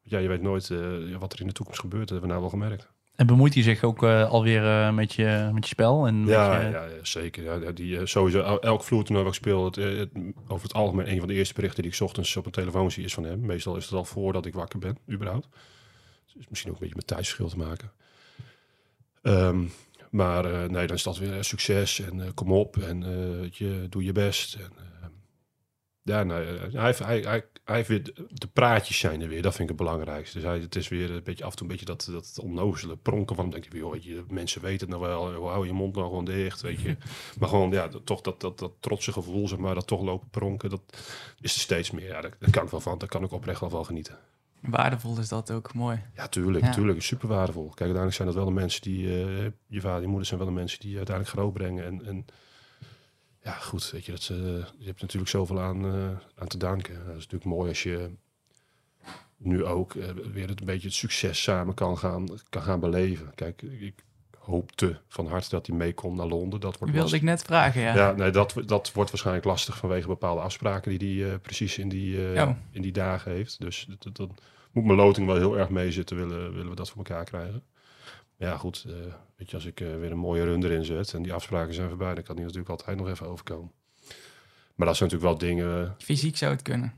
[0.01, 2.08] Ja, je weet nooit uh, wat er in de toekomst gebeurt.
[2.08, 2.88] Dat hebben we nou wel gemerkt.
[3.16, 6.08] En bemoeit hij zich ook uh, alweer uh, met, je, met je spel?
[6.08, 6.70] En ja, je...
[6.70, 7.43] ja, zeker.
[7.43, 10.10] Ja, die, sowieso, elk vloertoernooi wat ik speel, het, het,
[10.47, 13.03] over het algemeen een van de eerste berichten die ik ochtends op mijn telefoon zie
[13.03, 13.45] is van hem.
[13.45, 15.47] Meestal is het al voordat ik wakker ben, überhaupt.
[16.34, 17.91] Dus misschien ook een beetje met tijdsverschil te maken.
[19.22, 19.72] Um,
[20.16, 23.88] maar uh, nee, dan is dat weer succes en uh, kom op en uh, je,
[23.89, 24.55] doe je best.
[24.55, 24.72] En,
[26.01, 29.78] ja, nee, hij, hij, hij, hij weer, de praatjes zijn er weer, dat vind ik
[29.78, 30.38] het belangrijkste.
[30.38, 32.97] Dus hij, het is weer een beetje af en toe een beetje dat, dat onnozele
[32.97, 36.07] pronken van, denk je, joh, je, mensen weten het nou wel, hou je mond nou
[36.07, 36.97] gewoon dicht, weet je.
[37.39, 40.30] maar gewoon, ja, dat, toch dat, dat, dat trotse gevoel, zeg maar, dat toch lopen
[40.30, 40.82] pronken, dat
[41.41, 42.07] is er steeds meer.
[42.07, 44.18] Ja, daar, daar kan ik wel van, daar kan ik oprecht wel van genieten.
[44.70, 46.01] Waardevol is dat ook mooi.
[46.16, 46.72] Ja, tuurlijk, ja.
[46.72, 47.01] tuurlijk.
[47.01, 47.63] Super waardevol.
[47.63, 50.47] Kijk, uiteindelijk zijn dat wel de mensen die, uh, je vader je moeder zijn wel
[50.47, 51.86] de mensen die je uiteindelijk groot brengen.
[51.86, 52.26] En, en
[53.41, 54.38] ja, goed, weet je, dat, uh,
[54.78, 56.95] je hebt natuurlijk zoveel aan, uh, aan te danken.
[56.95, 58.09] Dat is natuurlijk mooi als je
[59.38, 59.93] nu ook
[60.34, 63.32] weer het, een beetje het succes samen kan gaan, kan gaan beleven.
[63.36, 64.05] Kijk, ik
[64.46, 66.60] hoopte van harte dat hij meekomt naar Londen.
[66.60, 67.96] Dat wordt wilde ik net vragen, ja.
[67.96, 72.18] Ja, nee, dat, dat wordt waarschijnlijk lastig vanwege bepaalde afspraken die hij precies in die,
[72.18, 72.50] oh.
[72.72, 73.60] in die dagen heeft.
[73.60, 74.30] Dus dat, dat,
[74.72, 77.64] moet mijn loting wel heel erg meezitten, willen, willen we dat voor elkaar krijgen.
[78.38, 78.86] Ja, goed.
[78.88, 78.93] Uh,
[79.36, 82.14] weet je, als ik weer een mooie run erin zet en die afspraken zijn voorbij,
[82.16, 83.72] dan kan die natuurlijk altijd nog even overkomen.
[84.76, 85.96] Maar dat zijn natuurlijk wel dingen.
[85.98, 86.93] Fysiek zou het kunnen.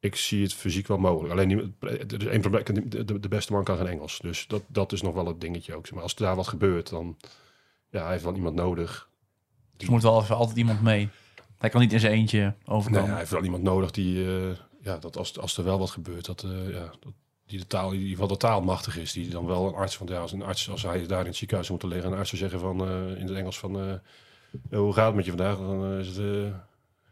[0.00, 1.32] Ik zie het fysiek wel mogelijk.
[1.32, 2.90] Alleen er is één probleem.
[2.90, 4.18] De, de, beste man kan geen Engels.
[4.18, 5.90] Dus dat, dat is nog wel het dingetje ook.
[5.90, 7.16] Maar als daar wat gebeurt, dan
[7.90, 9.08] ja, hij heeft wel iemand nodig.
[9.76, 9.86] Die...
[9.86, 11.08] Er moet wel altijd iemand mee.
[11.58, 13.00] Hij kan niet in zijn eentje overkomen.
[13.00, 15.90] Nee, hij heeft wel iemand nodig die, uh, ja, dat als, als er wel wat
[15.90, 17.12] gebeurt, dat, uh, ja, dat,
[17.46, 19.12] die de taal, ieder geval de taal machtig is.
[19.12, 21.36] Die dan wel een arts van, ja, als een arts, als hij daar in het
[21.36, 23.94] ziekenhuis moet liggen, een arts zou zeggen van, uh, in het Engels van, uh,
[24.78, 25.56] hoe gaat het met je vandaag?
[25.56, 26.16] Dan is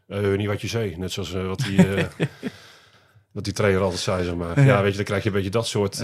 [0.07, 0.97] het, niet wat je zei.
[0.97, 1.77] Net zoals wat die,
[3.31, 4.65] wat die trainer altijd zei, zeg maar.
[4.65, 6.03] Ja, weet je, dan krijg je een beetje dat soort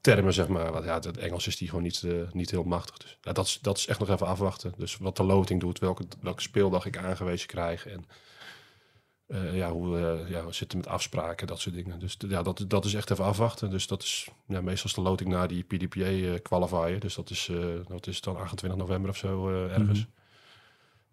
[0.00, 0.72] termen, zeg maar.
[0.72, 2.96] Want ja, het Engels is die gewoon niet, niet heel machtig.
[2.96, 4.72] Dus ja, dat, is, dat is echt nog even afwachten.
[4.76, 8.04] Dus wat de loting doet, welke, welke speeldag ik aangewezen krijg en...
[9.28, 11.98] Uh, ja, hoe uh, ja, we zitten met afspraken, dat soort dingen.
[11.98, 13.70] Dus ja, dat, dat is echt even afwachten.
[13.70, 17.00] Dus dat is ja, meestal de loting na die PDPA qualifier.
[17.00, 17.50] Dus dat is,
[17.88, 19.98] dat is dan 28 november of zo ergens.
[19.98, 20.12] Mm -hmm.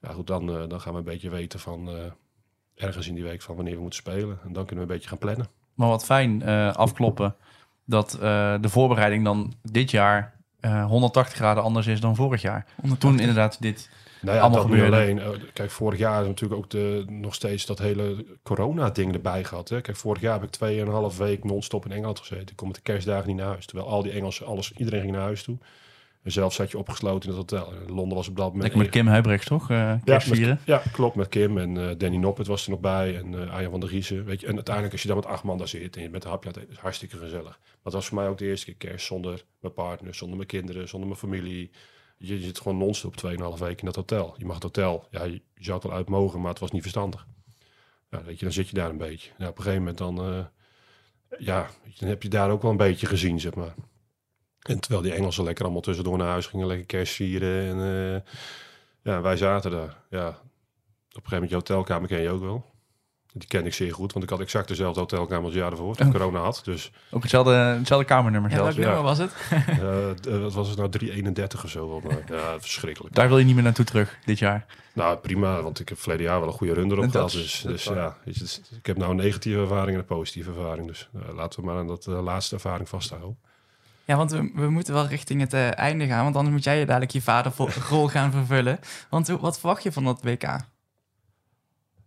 [0.01, 1.89] Ja, goed, dan, dan gaan we een beetje weten van
[2.75, 4.39] ergens in die week van wanneer we moeten spelen.
[4.43, 5.47] En dan kunnen we een beetje gaan plannen.
[5.73, 7.35] Maar wat fijn afkloppen
[7.85, 8.11] dat
[8.61, 10.35] de voorbereiding dan dit jaar
[10.87, 12.65] 180 graden anders is dan vorig jaar.
[12.75, 13.09] 180.
[13.09, 13.89] Toen inderdaad dit
[14.21, 14.95] nou ja, allemaal dat gebeurde.
[14.95, 15.51] alleen.
[15.53, 19.69] Kijk, vorig jaar is natuurlijk ook de, nog steeds dat hele corona-ding erbij gehad.
[19.69, 19.81] Hè?
[19.81, 22.47] Kijk, vorig jaar heb ik tweeënhalf week non-stop in Engeland gezeten.
[22.47, 23.65] Ik kom met de kerstdagen niet naar huis.
[23.65, 25.57] Terwijl al die Engelsen, alles, iedereen ging naar huis toe.
[26.25, 27.73] En zelf zat je opgesloten in het hotel.
[27.73, 28.63] En Londen was op dat moment...
[28.63, 29.69] Lekker met Kim Huibrechts, toch?
[29.69, 31.15] Uh, ja, met, ja, klopt.
[31.15, 33.17] Met Kim en uh, Danny Noppet was er nog bij.
[33.17, 34.25] En uh, Arjan van der Giezen.
[34.25, 36.23] Weet je, en uiteindelijk als je dan met acht man daar zit en je met
[36.23, 37.43] een hapje is hartstikke gezellig.
[37.43, 40.49] Maar het was voor mij ook de eerste keer kerst zonder mijn partner, zonder mijn
[40.49, 41.71] kinderen, zonder mijn familie.
[42.17, 44.35] Je, zit gewoon non-stop 2,5 weken in dat hotel.
[44.37, 46.71] Je mag het hotel, ja, je, je, zou het wel uit mogen, maar het was
[46.71, 47.27] niet verstandig.
[48.11, 49.31] Ja, weet je, dan zit je daar een beetje.
[49.37, 50.47] Ja, op een gegeven moment dan,
[51.37, 51.69] ja,
[51.99, 53.75] dan heb je daar ook wel een beetje gezien, zeg maar.
[54.67, 57.69] En terwijl die Engelsen lekker allemaal tussendoor naar huis gingen, lekker kerst vieren.
[57.69, 58.21] En uh,
[59.01, 59.97] ja, wij zaten daar.
[60.09, 62.73] Ja, op een gegeven moment je hotelkamer ken je ook wel.
[63.33, 65.95] Die ken ik zeer goed, want ik had exact dezelfde hotelkamer als het jaar ervoor,
[65.95, 66.61] toen ik corona had.
[66.63, 68.75] Dus, ook hetzelfde, hetzelfde kamernummer ja, zelfs.
[68.75, 69.31] Ja, was het?
[70.27, 72.01] uh, wat was het nou, 331 of zo?
[72.03, 73.15] Maar, ja, verschrikkelijk.
[73.15, 74.65] Daar wil je niet meer naartoe terug, dit jaar?
[74.93, 77.31] Nou, prima, want ik heb verleden jaar wel een goede run erop gehad.
[77.31, 80.87] Dus, dus ja, je, ik heb nou een negatieve ervaring en een positieve ervaring.
[80.87, 83.37] Dus uh, laten we maar aan dat uh, laatste ervaring vasthouden.
[84.05, 86.23] Ja, want we, we moeten wel richting het uh, einde gaan.
[86.23, 88.79] Want anders moet jij je dadelijk je vaderrol gaan vervullen.
[89.09, 90.59] Want wat verwacht je van dat WK?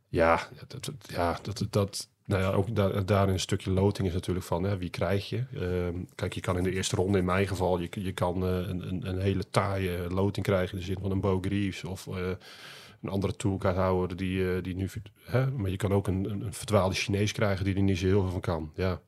[0.09, 4.47] Ja, dat, ja, dat, dat, nou ja, ook daar, daar een stukje loting is natuurlijk
[4.47, 5.45] van hè, wie krijg je.
[5.53, 8.51] Uh, kijk, je kan in de eerste ronde, in mijn geval, je, je kan uh,
[8.51, 12.07] een, een, een, hele taaie loting krijgen in de zin van een Bo Greaves of
[12.07, 12.15] uh,
[13.03, 14.89] een andere toolkaarthouder die, die nu.
[15.23, 18.07] Hè, maar je kan ook een, een, een verdwaalde Chinees krijgen die er niet zo
[18.07, 18.73] heel veel van kan.
[18.75, 19.01] Ja.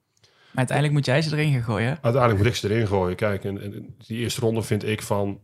[0.50, 1.98] Maar uiteindelijk moet jij ze erin gaan gooien.
[2.02, 3.16] Uiteindelijk moet ik ze erin gooien.
[3.16, 5.40] Kijk, en, die eerste ronde vind ik van.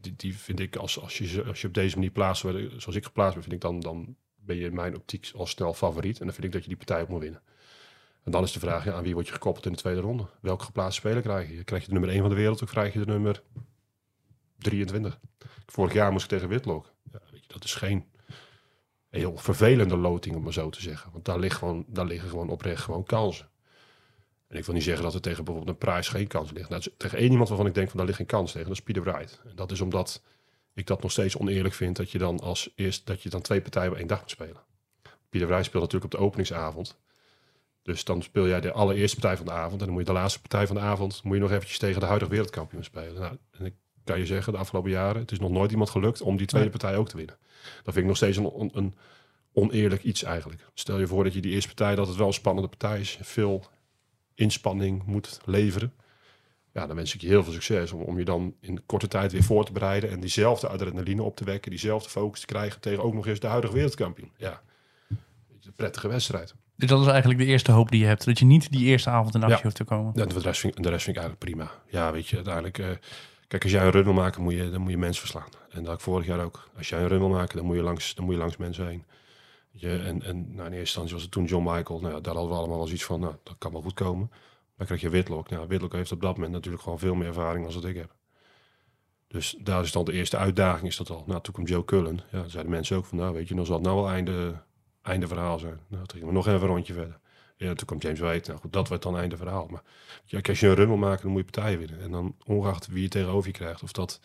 [0.00, 2.40] Die, die vind ik als, als, je, als je op deze manier plaatst,
[2.76, 5.74] zoals ik geplaatst ben, vind ik dan, dan ben je in mijn optiek al snel
[5.74, 6.18] favoriet.
[6.18, 7.42] En dan vind ik dat je die partij ook moet winnen.
[8.24, 10.26] En dan is de vraag, ja, aan wie word je gekoppeld in de tweede ronde?
[10.40, 11.64] Welke geplaatste speler krijg je?
[11.64, 13.42] Krijg je de nummer 1 van de wereld of krijg je de nummer
[14.58, 15.18] 23?
[15.66, 16.92] Vorig jaar moest ik tegen Whitlock.
[17.12, 18.04] Ja, weet je, dat is geen
[19.08, 21.12] heel vervelende loting, om maar zo te zeggen.
[21.12, 23.48] Want daar, ligt gewoon, daar liggen gewoon oprecht gewoon kansen.
[24.52, 26.68] En ik wil niet zeggen dat er tegen bijvoorbeeld een prijs geen kans ligt.
[26.68, 28.82] Nou, tegen één iemand waarvan ik denk van daar ligt geen kans tegen, dat is
[28.82, 29.40] Peter Wright.
[29.44, 30.22] En dat is omdat
[30.74, 33.60] ik dat nog steeds oneerlijk vind dat je dan als eerst dat je dan twee
[33.60, 34.62] partijen op één dag moet spelen.
[35.28, 36.98] Pieter Vrij speelt natuurlijk op de openingsavond.
[37.82, 39.80] Dus dan speel jij de allereerste partij van de avond.
[39.80, 42.00] En dan moet je de laatste partij van de avond moet je nog eventjes tegen
[42.00, 43.20] de huidige wereldkampioen spelen.
[43.20, 43.74] Nou, en ik
[44.04, 46.70] kan je zeggen, de afgelopen jaren, het is nog nooit iemand gelukt om die tweede
[46.70, 47.38] partij ook te winnen.
[47.62, 48.94] Dat vind ik nog steeds een, een
[49.52, 50.62] oneerlijk iets eigenlijk.
[50.74, 53.18] Stel je voor dat je die eerste partij, dat het wel een spannende partij is,
[53.22, 53.64] veel
[54.34, 55.92] inspanning moet leveren
[56.72, 59.32] ja, dan wens ik je heel veel succes om, om je dan in korte tijd
[59.32, 63.02] weer voor te bereiden en diezelfde adrenaline op te wekken, diezelfde focus te krijgen tegen
[63.02, 64.30] ook nog eens de huidige wereldkampioen.
[64.36, 64.60] Ja,
[65.08, 66.54] een prettige wedstrijd.
[66.76, 69.10] Dus dat is eigenlijk de eerste hoop die je hebt, dat je niet die eerste
[69.10, 69.62] avond in actie ja.
[69.62, 70.12] hoeft te komen.
[70.14, 71.70] Ja, de rest, vind, de rest vind ik eigenlijk prima.
[71.88, 72.86] Ja, weet je, uiteindelijk, uh,
[73.48, 75.48] kijk, als jij een run wil maken, moet je, dan moet je mensen verslaan.
[75.70, 76.68] En dat ik vorig jaar ook.
[76.76, 78.86] Als jij een run wil maken, dan moet je langs, dan moet je langs mensen
[78.86, 79.04] heen.
[79.80, 82.00] En en nou, in eerste instantie was het toen John Michael.
[82.00, 84.30] Nou, daar hadden we allemaal wel iets van, nou, dat kan wel goed komen.
[84.76, 85.50] Dan krijg je Whitlock.
[85.50, 88.14] Nou, Whitlock heeft op dat moment natuurlijk gewoon veel meer ervaring dan ik heb.
[89.28, 91.24] Dus daar is dan de eerste uitdaging is dat al.
[91.26, 92.20] Nou, toen komt Joe Cullen.
[92.30, 94.62] Ja, zeiden mensen ook van, nou weet je, dan zal het nou wel einde,
[95.02, 95.80] einde verhaal zijn.
[95.88, 97.18] Nou, toen gingen we nog even een rondje verder.
[97.56, 98.48] Ja, toen kwam James White.
[98.48, 99.66] Nou goed, dat werd dan einde verhaal.
[99.66, 99.82] Maar
[100.24, 102.00] ja, als je een wil maken, dan moet je partijen winnen.
[102.00, 103.82] En dan ongeacht wie je tegenover je krijgt.
[103.82, 104.20] Of dat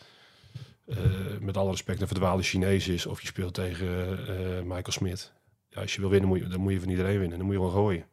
[0.86, 0.96] uh,
[1.40, 3.06] met alle respect een verdwaalde Chinees is.
[3.06, 5.32] Of je speelt tegen uh, Michael Smith.
[5.80, 7.38] Als je wil winnen, moet je, dan moet je van iedereen winnen.
[7.38, 8.06] Dan moet je wel gooien.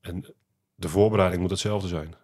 [0.00, 0.24] En
[0.74, 2.14] de voorbereiding moet hetzelfde zijn.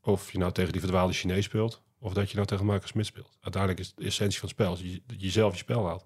[0.00, 3.06] Of je nou tegen die verdwaalde Chinees speelt, of dat je nou tegen Michael Smit
[3.06, 3.38] speelt.
[3.40, 6.04] Uiteindelijk is de essentie van het spel, dat je, je zelf je spel haalt.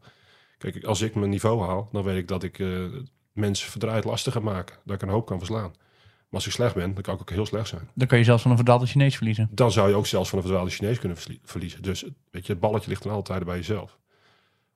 [0.58, 3.02] Kijk, als ik mijn niveau haal, dan weet ik dat ik uh,
[3.32, 4.76] mensen verdraaid lastiger maken.
[4.84, 5.70] Dat ik een hoop kan verslaan.
[5.70, 7.90] Maar als ik slecht ben, dan kan ik ook heel slecht zijn.
[7.94, 9.48] Dan kan je zelfs van een verdwaalde Chinees verliezen.
[9.50, 11.82] Dan zou je ook zelfs van een verdwaalde Chinees kunnen verliezen.
[11.82, 13.98] Dus weet je, het balletje ligt dan altijd bij jezelf.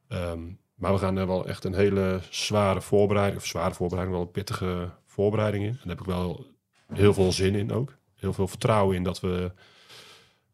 [0.09, 4.27] Um, maar we gaan er wel echt een hele zware voorbereiding, of zware voorbereiding, wel
[4.27, 5.71] een pittige voorbereiding in.
[5.71, 6.47] En daar heb ik wel
[6.93, 7.97] heel veel zin in ook.
[8.15, 9.53] Heel veel vertrouwen in dat we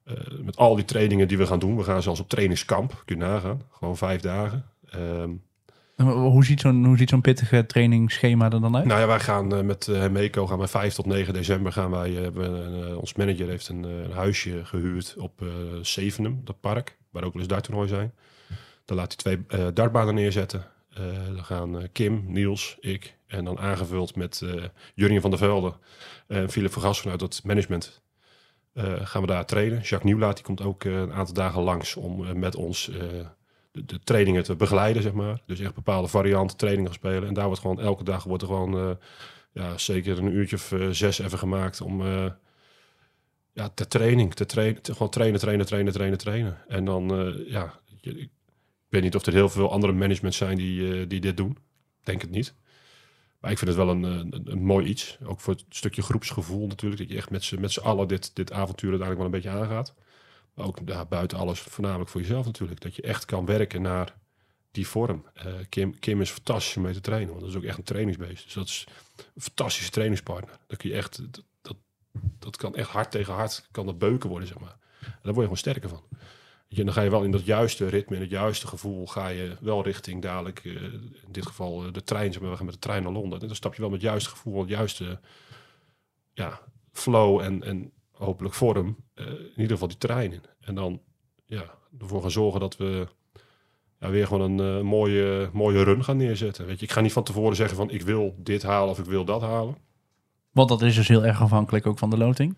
[0.04, 0.14] uh,
[0.44, 1.76] met al die trainingen die we gaan doen.
[1.76, 3.62] We gaan zelfs op trainingskamp, kun je nagaan.
[3.70, 4.64] Gewoon vijf dagen.
[4.94, 5.42] Um,
[6.04, 8.84] hoe ziet zo'n hoe ziet zo'n pittige trainingsschema er dan uit?
[8.84, 11.90] Nou ja, wij gaan uh, met uh, Meco gaan we 5 tot 9 december gaan
[11.90, 12.30] wij.
[12.94, 15.42] Ons manager heeft een, een huisje gehuurd op
[15.82, 18.12] Zevenum, dat park, waar ook wel eens darttoernooi zijn.
[18.88, 20.64] Dan laat hij twee dartbanen neerzetten.
[21.34, 24.42] dan gaan Kim, Niels, ik en dan aangevuld met
[24.94, 25.74] Jurgen van der Velde
[26.26, 28.02] en Philip van vanuit het management.
[29.02, 29.78] gaan we daar trainen.
[29.78, 32.90] Jacques Nieuwlaat die komt ook een aantal dagen langs om met ons
[33.72, 35.40] de, de, trainingen te begeleiden, zeg maar.
[35.46, 37.28] Dus echt bepaalde varianten trainingen spelen.
[37.28, 38.90] En daar wordt gewoon elke dag wordt er gewoon uh,
[39.52, 42.30] ja, zeker een uurtje of uh, zes even gemaakt om uh,
[43.52, 46.58] ja, te training, te trainen, gewoon trainen, trainen, trainen, trainen, trainen.
[46.68, 47.80] En dan ja,
[48.88, 51.58] weet niet of er heel veel andere managements zijn die, die dit doen.
[52.02, 52.54] Denk het niet.
[53.40, 55.18] Maar ik vind het wel een, een, een, mooi iets.
[55.24, 57.00] Ook voor het stukje groepsgevoel natuurlijk.
[57.00, 57.30] Dat je echt
[57.60, 59.94] met z'n allen dit, dit avontuur uiteindelijk wel een beetje aangaat.
[60.54, 62.80] Maar ook buiten alles, voornamelijk voor jezelf natuurlijk.
[62.80, 64.14] Dat je echt kan werken naar
[64.70, 65.24] die vorm.
[65.36, 67.28] Uh, Kim, Kim is fantastisch om mee te trainen.
[67.28, 68.44] Want dat is ook echt een trainingsbeest.
[68.44, 68.86] Dus dat is
[69.16, 70.58] een fantastische trainingspartner.
[70.66, 71.76] Dat kun je echt, dat, dat,
[72.38, 74.76] dat kan echt hard tegen hard, kan dat beuken worden, zeg maar.
[75.00, 76.02] En daar word je gewoon sterker van.
[76.68, 79.56] Je, dan ga je wel in dat juiste ritme, in het juiste gevoel, ga je
[79.60, 82.74] wel richting dadelijk, uh, in dit geval uh, de trein, zeg maar, we gaan met
[82.74, 83.40] de trein naar Londen.
[83.40, 85.20] En dan stap je wel met het juiste gevoel, het juiste,
[86.32, 86.60] ja,
[86.92, 90.42] flow en, en hopelijk vorm eh, in ieder geval die trein in.
[90.60, 91.00] En dan
[91.46, 93.06] ja, ervoor gaan zorgen dat we
[94.00, 96.66] ja, weer gewoon een eh, mooie, mooie run gaan neerzetten.
[96.66, 99.04] Weet je, ik ga niet van tevoren zeggen van ik wil dit halen of ik
[99.04, 99.76] wil dat halen.
[100.50, 102.56] Want dat is dus heel erg afhankelijk ook van de loting.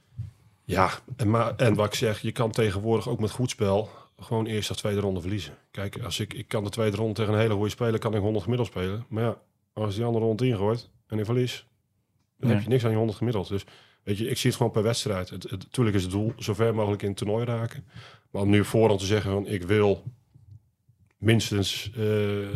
[0.65, 3.91] Ja, en, maar, en wat ik zeg, je kan tegenwoordig ook met goed spel
[4.21, 5.55] gewoon eerst of tweede ronde verliezen.
[5.71, 8.21] Kijk, als ik, ik kan de tweede ronde tegen een hele goede speler, kan ik
[8.21, 9.05] 100 gemiddeld spelen.
[9.09, 9.39] Maar ja,
[9.73, 11.67] als die andere ronde ingooit en ik verlies,
[12.39, 12.55] dan Ja.
[12.55, 13.49] heb je niks aan je 100 gemiddeld.
[13.49, 13.65] Dus
[14.03, 15.31] weet je, ik zie het gewoon per wedstrijd.
[15.31, 17.85] Het, het, natuurlijk is het doel zo ver mogelijk in het toernooi raken.
[18.31, 20.05] Maar om nu voorhand te zeggen van ik wil
[21.19, 22.49] minstens eh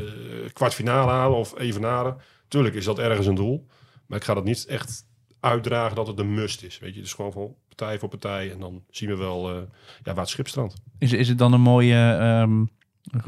[0.52, 2.16] kwartfinale halen of evenaren.
[2.48, 3.66] Tuurlijk is dat ergens een doel.
[4.06, 5.06] Maar ik ga dat niet echt
[5.44, 6.78] uitdragen dat het een must is.
[6.78, 8.52] Weet je, dus gewoon van partij voor partij.
[8.52, 9.56] En dan zien we wel eh,
[10.02, 10.74] ja, waar het schip strandt.
[10.98, 12.64] Is, is het dan een mooie ehm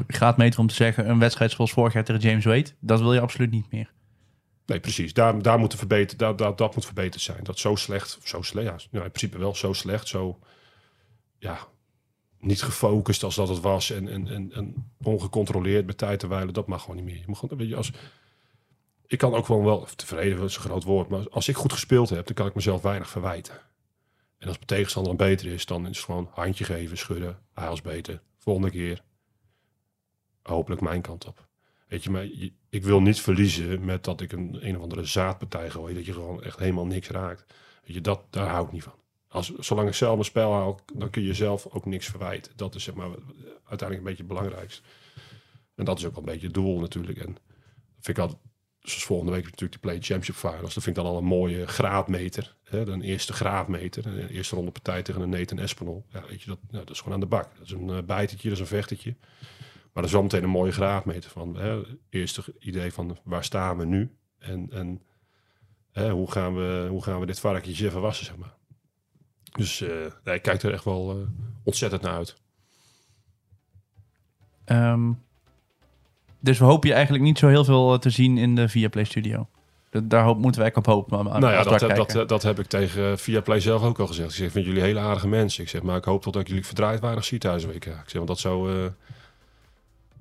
[0.07, 1.09] graadmeter om te zeggen...
[1.09, 2.69] een wedstrijd zoals vorig jaar tegen James Wade...
[2.79, 3.91] dat wil je absoluut niet meer.
[4.65, 5.13] Nee, precies.
[5.13, 7.43] Daar, daar moet verbeterd, daar, daar, dat moet verbeterd zijn.
[7.43, 10.39] Dat zo slecht, zo slecht, ja, nou, in principe wel zo slecht, zo
[11.39, 11.57] ja,
[12.39, 16.53] niet gefocust als dat het was en, en, en, en ongecontroleerd met tijd te wijlen,
[16.53, 17.15] dat mag gewoon niet meer.
[17.17, 17.91] Je moet gewoon, weet je, als,
[19.07, 22.09] ik kan ook gewoon wel, tevreden is een groot woord, maar als ik goed gespeeld
[22.09, 23.53] heb, dan kan ik mezelf weinig verwijten.
[24.37, 27.81] En als mijn tegenstander beter is, dan is het gewoon handje geven, schudden, hij was
[27.81, 29.01] beter, volgende keer
[30.47, 31.47] hopelijk mijn kant op.
[31.87, 32.27] Weet je, maar
[32.69, 35.93] ik wil niet verliezen met dat ik een een of andere zaadpartij gooi.
[35.93, 37.53] Dat je gewoon echt helemaal niks raakt.
[37.83, 38.93] Weet je, dat, daar hou ik niet van.
[39.27, 42.51] Als, zolang ik zelf mijn spel hou, dan kun je jezelf ook niks verwijten.
[42.55, 43.09] Dat is zeg maar
[43.63, 44.81] uiteindelijk een beetje het belangrijkste.
[45.75, 47.17] En dat is ook wel een beetje het doel natuurlijk.
[47.17, 47.37] En
[47.99, 48.39] vind ik altijd,
[48.89, 50.73] zoals volgende week natuurlijk de Play Championship Finals.
[50.73, 52.55] Dat vind ik dan al een mooie graadmeter.
[52.63, 52.87] Hè?
[52.87, 54.05] Een eerste graadmeter.
[54.05, 56.05] Een eerste ronde partij tegen een Nathan Espinol.
[56.09, 57.49] Ja, weet je, dat, nou, dat is gewoon aan de bak.
[57.57, 59.15] Dat is een uh, bijtertje, dat is een vechtertje.
[59.97, 61.55] Maar dat is wel meteen een mooie graadmeter van.
[61.55, 64.15] Hè, eerste idee van waar staan we nu?
[64.39, 65.01] En, en
[65.91, 68.55] hè, hoe, gaan we, hoe gaan we dit varkentje even wassen, zeg maar.
[69.51, 71.27] Dus eh nee, ik kijk er echt wel eh,
[71.63, 72.35] ontzettend naar uit.
[74.65, 75.13] Ehm,
[76.47, 79.03] dus we hopen je eigenlijk niet zo heel veel eh, te zien in de Viaplay
[79.03, 79.47] Studio.
[79.89, 81.23] Da- Daar hoop, moeten wij op hopen.
[81.23, 82.13] nou ja, dat, daar dat, kijken.
[82.15, 84.29] dat, dat heb ik tegen Viaplay zelf ook al gezegd.
[84.29, 85.63] Ik zeg, ik vind jullie hele aardige mensen.
[85.63, 87.73] Ik zeg, maar ik hoop toch dat ik jullie verdraaid weinig zie thuis een.
[87.75, 88.85] Ik zeg, want dat zou eh,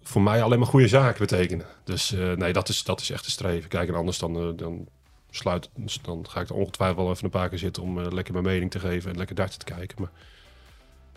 [0.02, 1.66] voor mij alleen maar goede zaken betekenen.
[1.84, 3.68] Dus eh, nee, dat is, dat is echt te streven.
[3.68, 4.86] Kijk, en anders dan, eh, dan
[5.30, 5.70] sluit,
[6.02, 8.44] dan ga ik er ongetwijfeld wel even een paar keer zitten om eh, lekker mijn
[8.44, 9.96] mening te geven en lekker darten te kijken.
[10.00, 10.10] Maar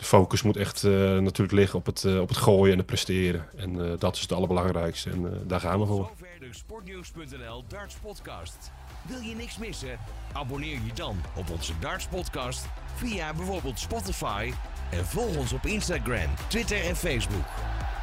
[0.00, 2.86] de focus moet echt eh, natuurlijk liggen op het, eh, op het gooien en het
[2.86, 3.46] presteren.
[3.56, 5.10] En eh, dat is het allerbelangrijkste.
[5.10, 6.10] En daar gaan we voor.
[6.18, 8.70] Zover Darts Podcast.
[9.08, 9.98] Wil je niks missen?
[10.32, 14.52] Abonneer je dan op onze Darts Podcast via bijvoorbeeld Spotify
[14.90, 17.46] en volg ons op Instagram, Twitter en Facebook.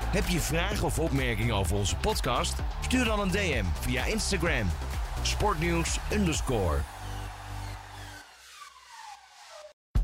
[0.06, 2.56] Heb je vragen of opmerkingen over onze podcast?
[2.82, 4.68] Stuur dan een DM via Instagram.
[5.22, 6.97] Sportnieuws underscore.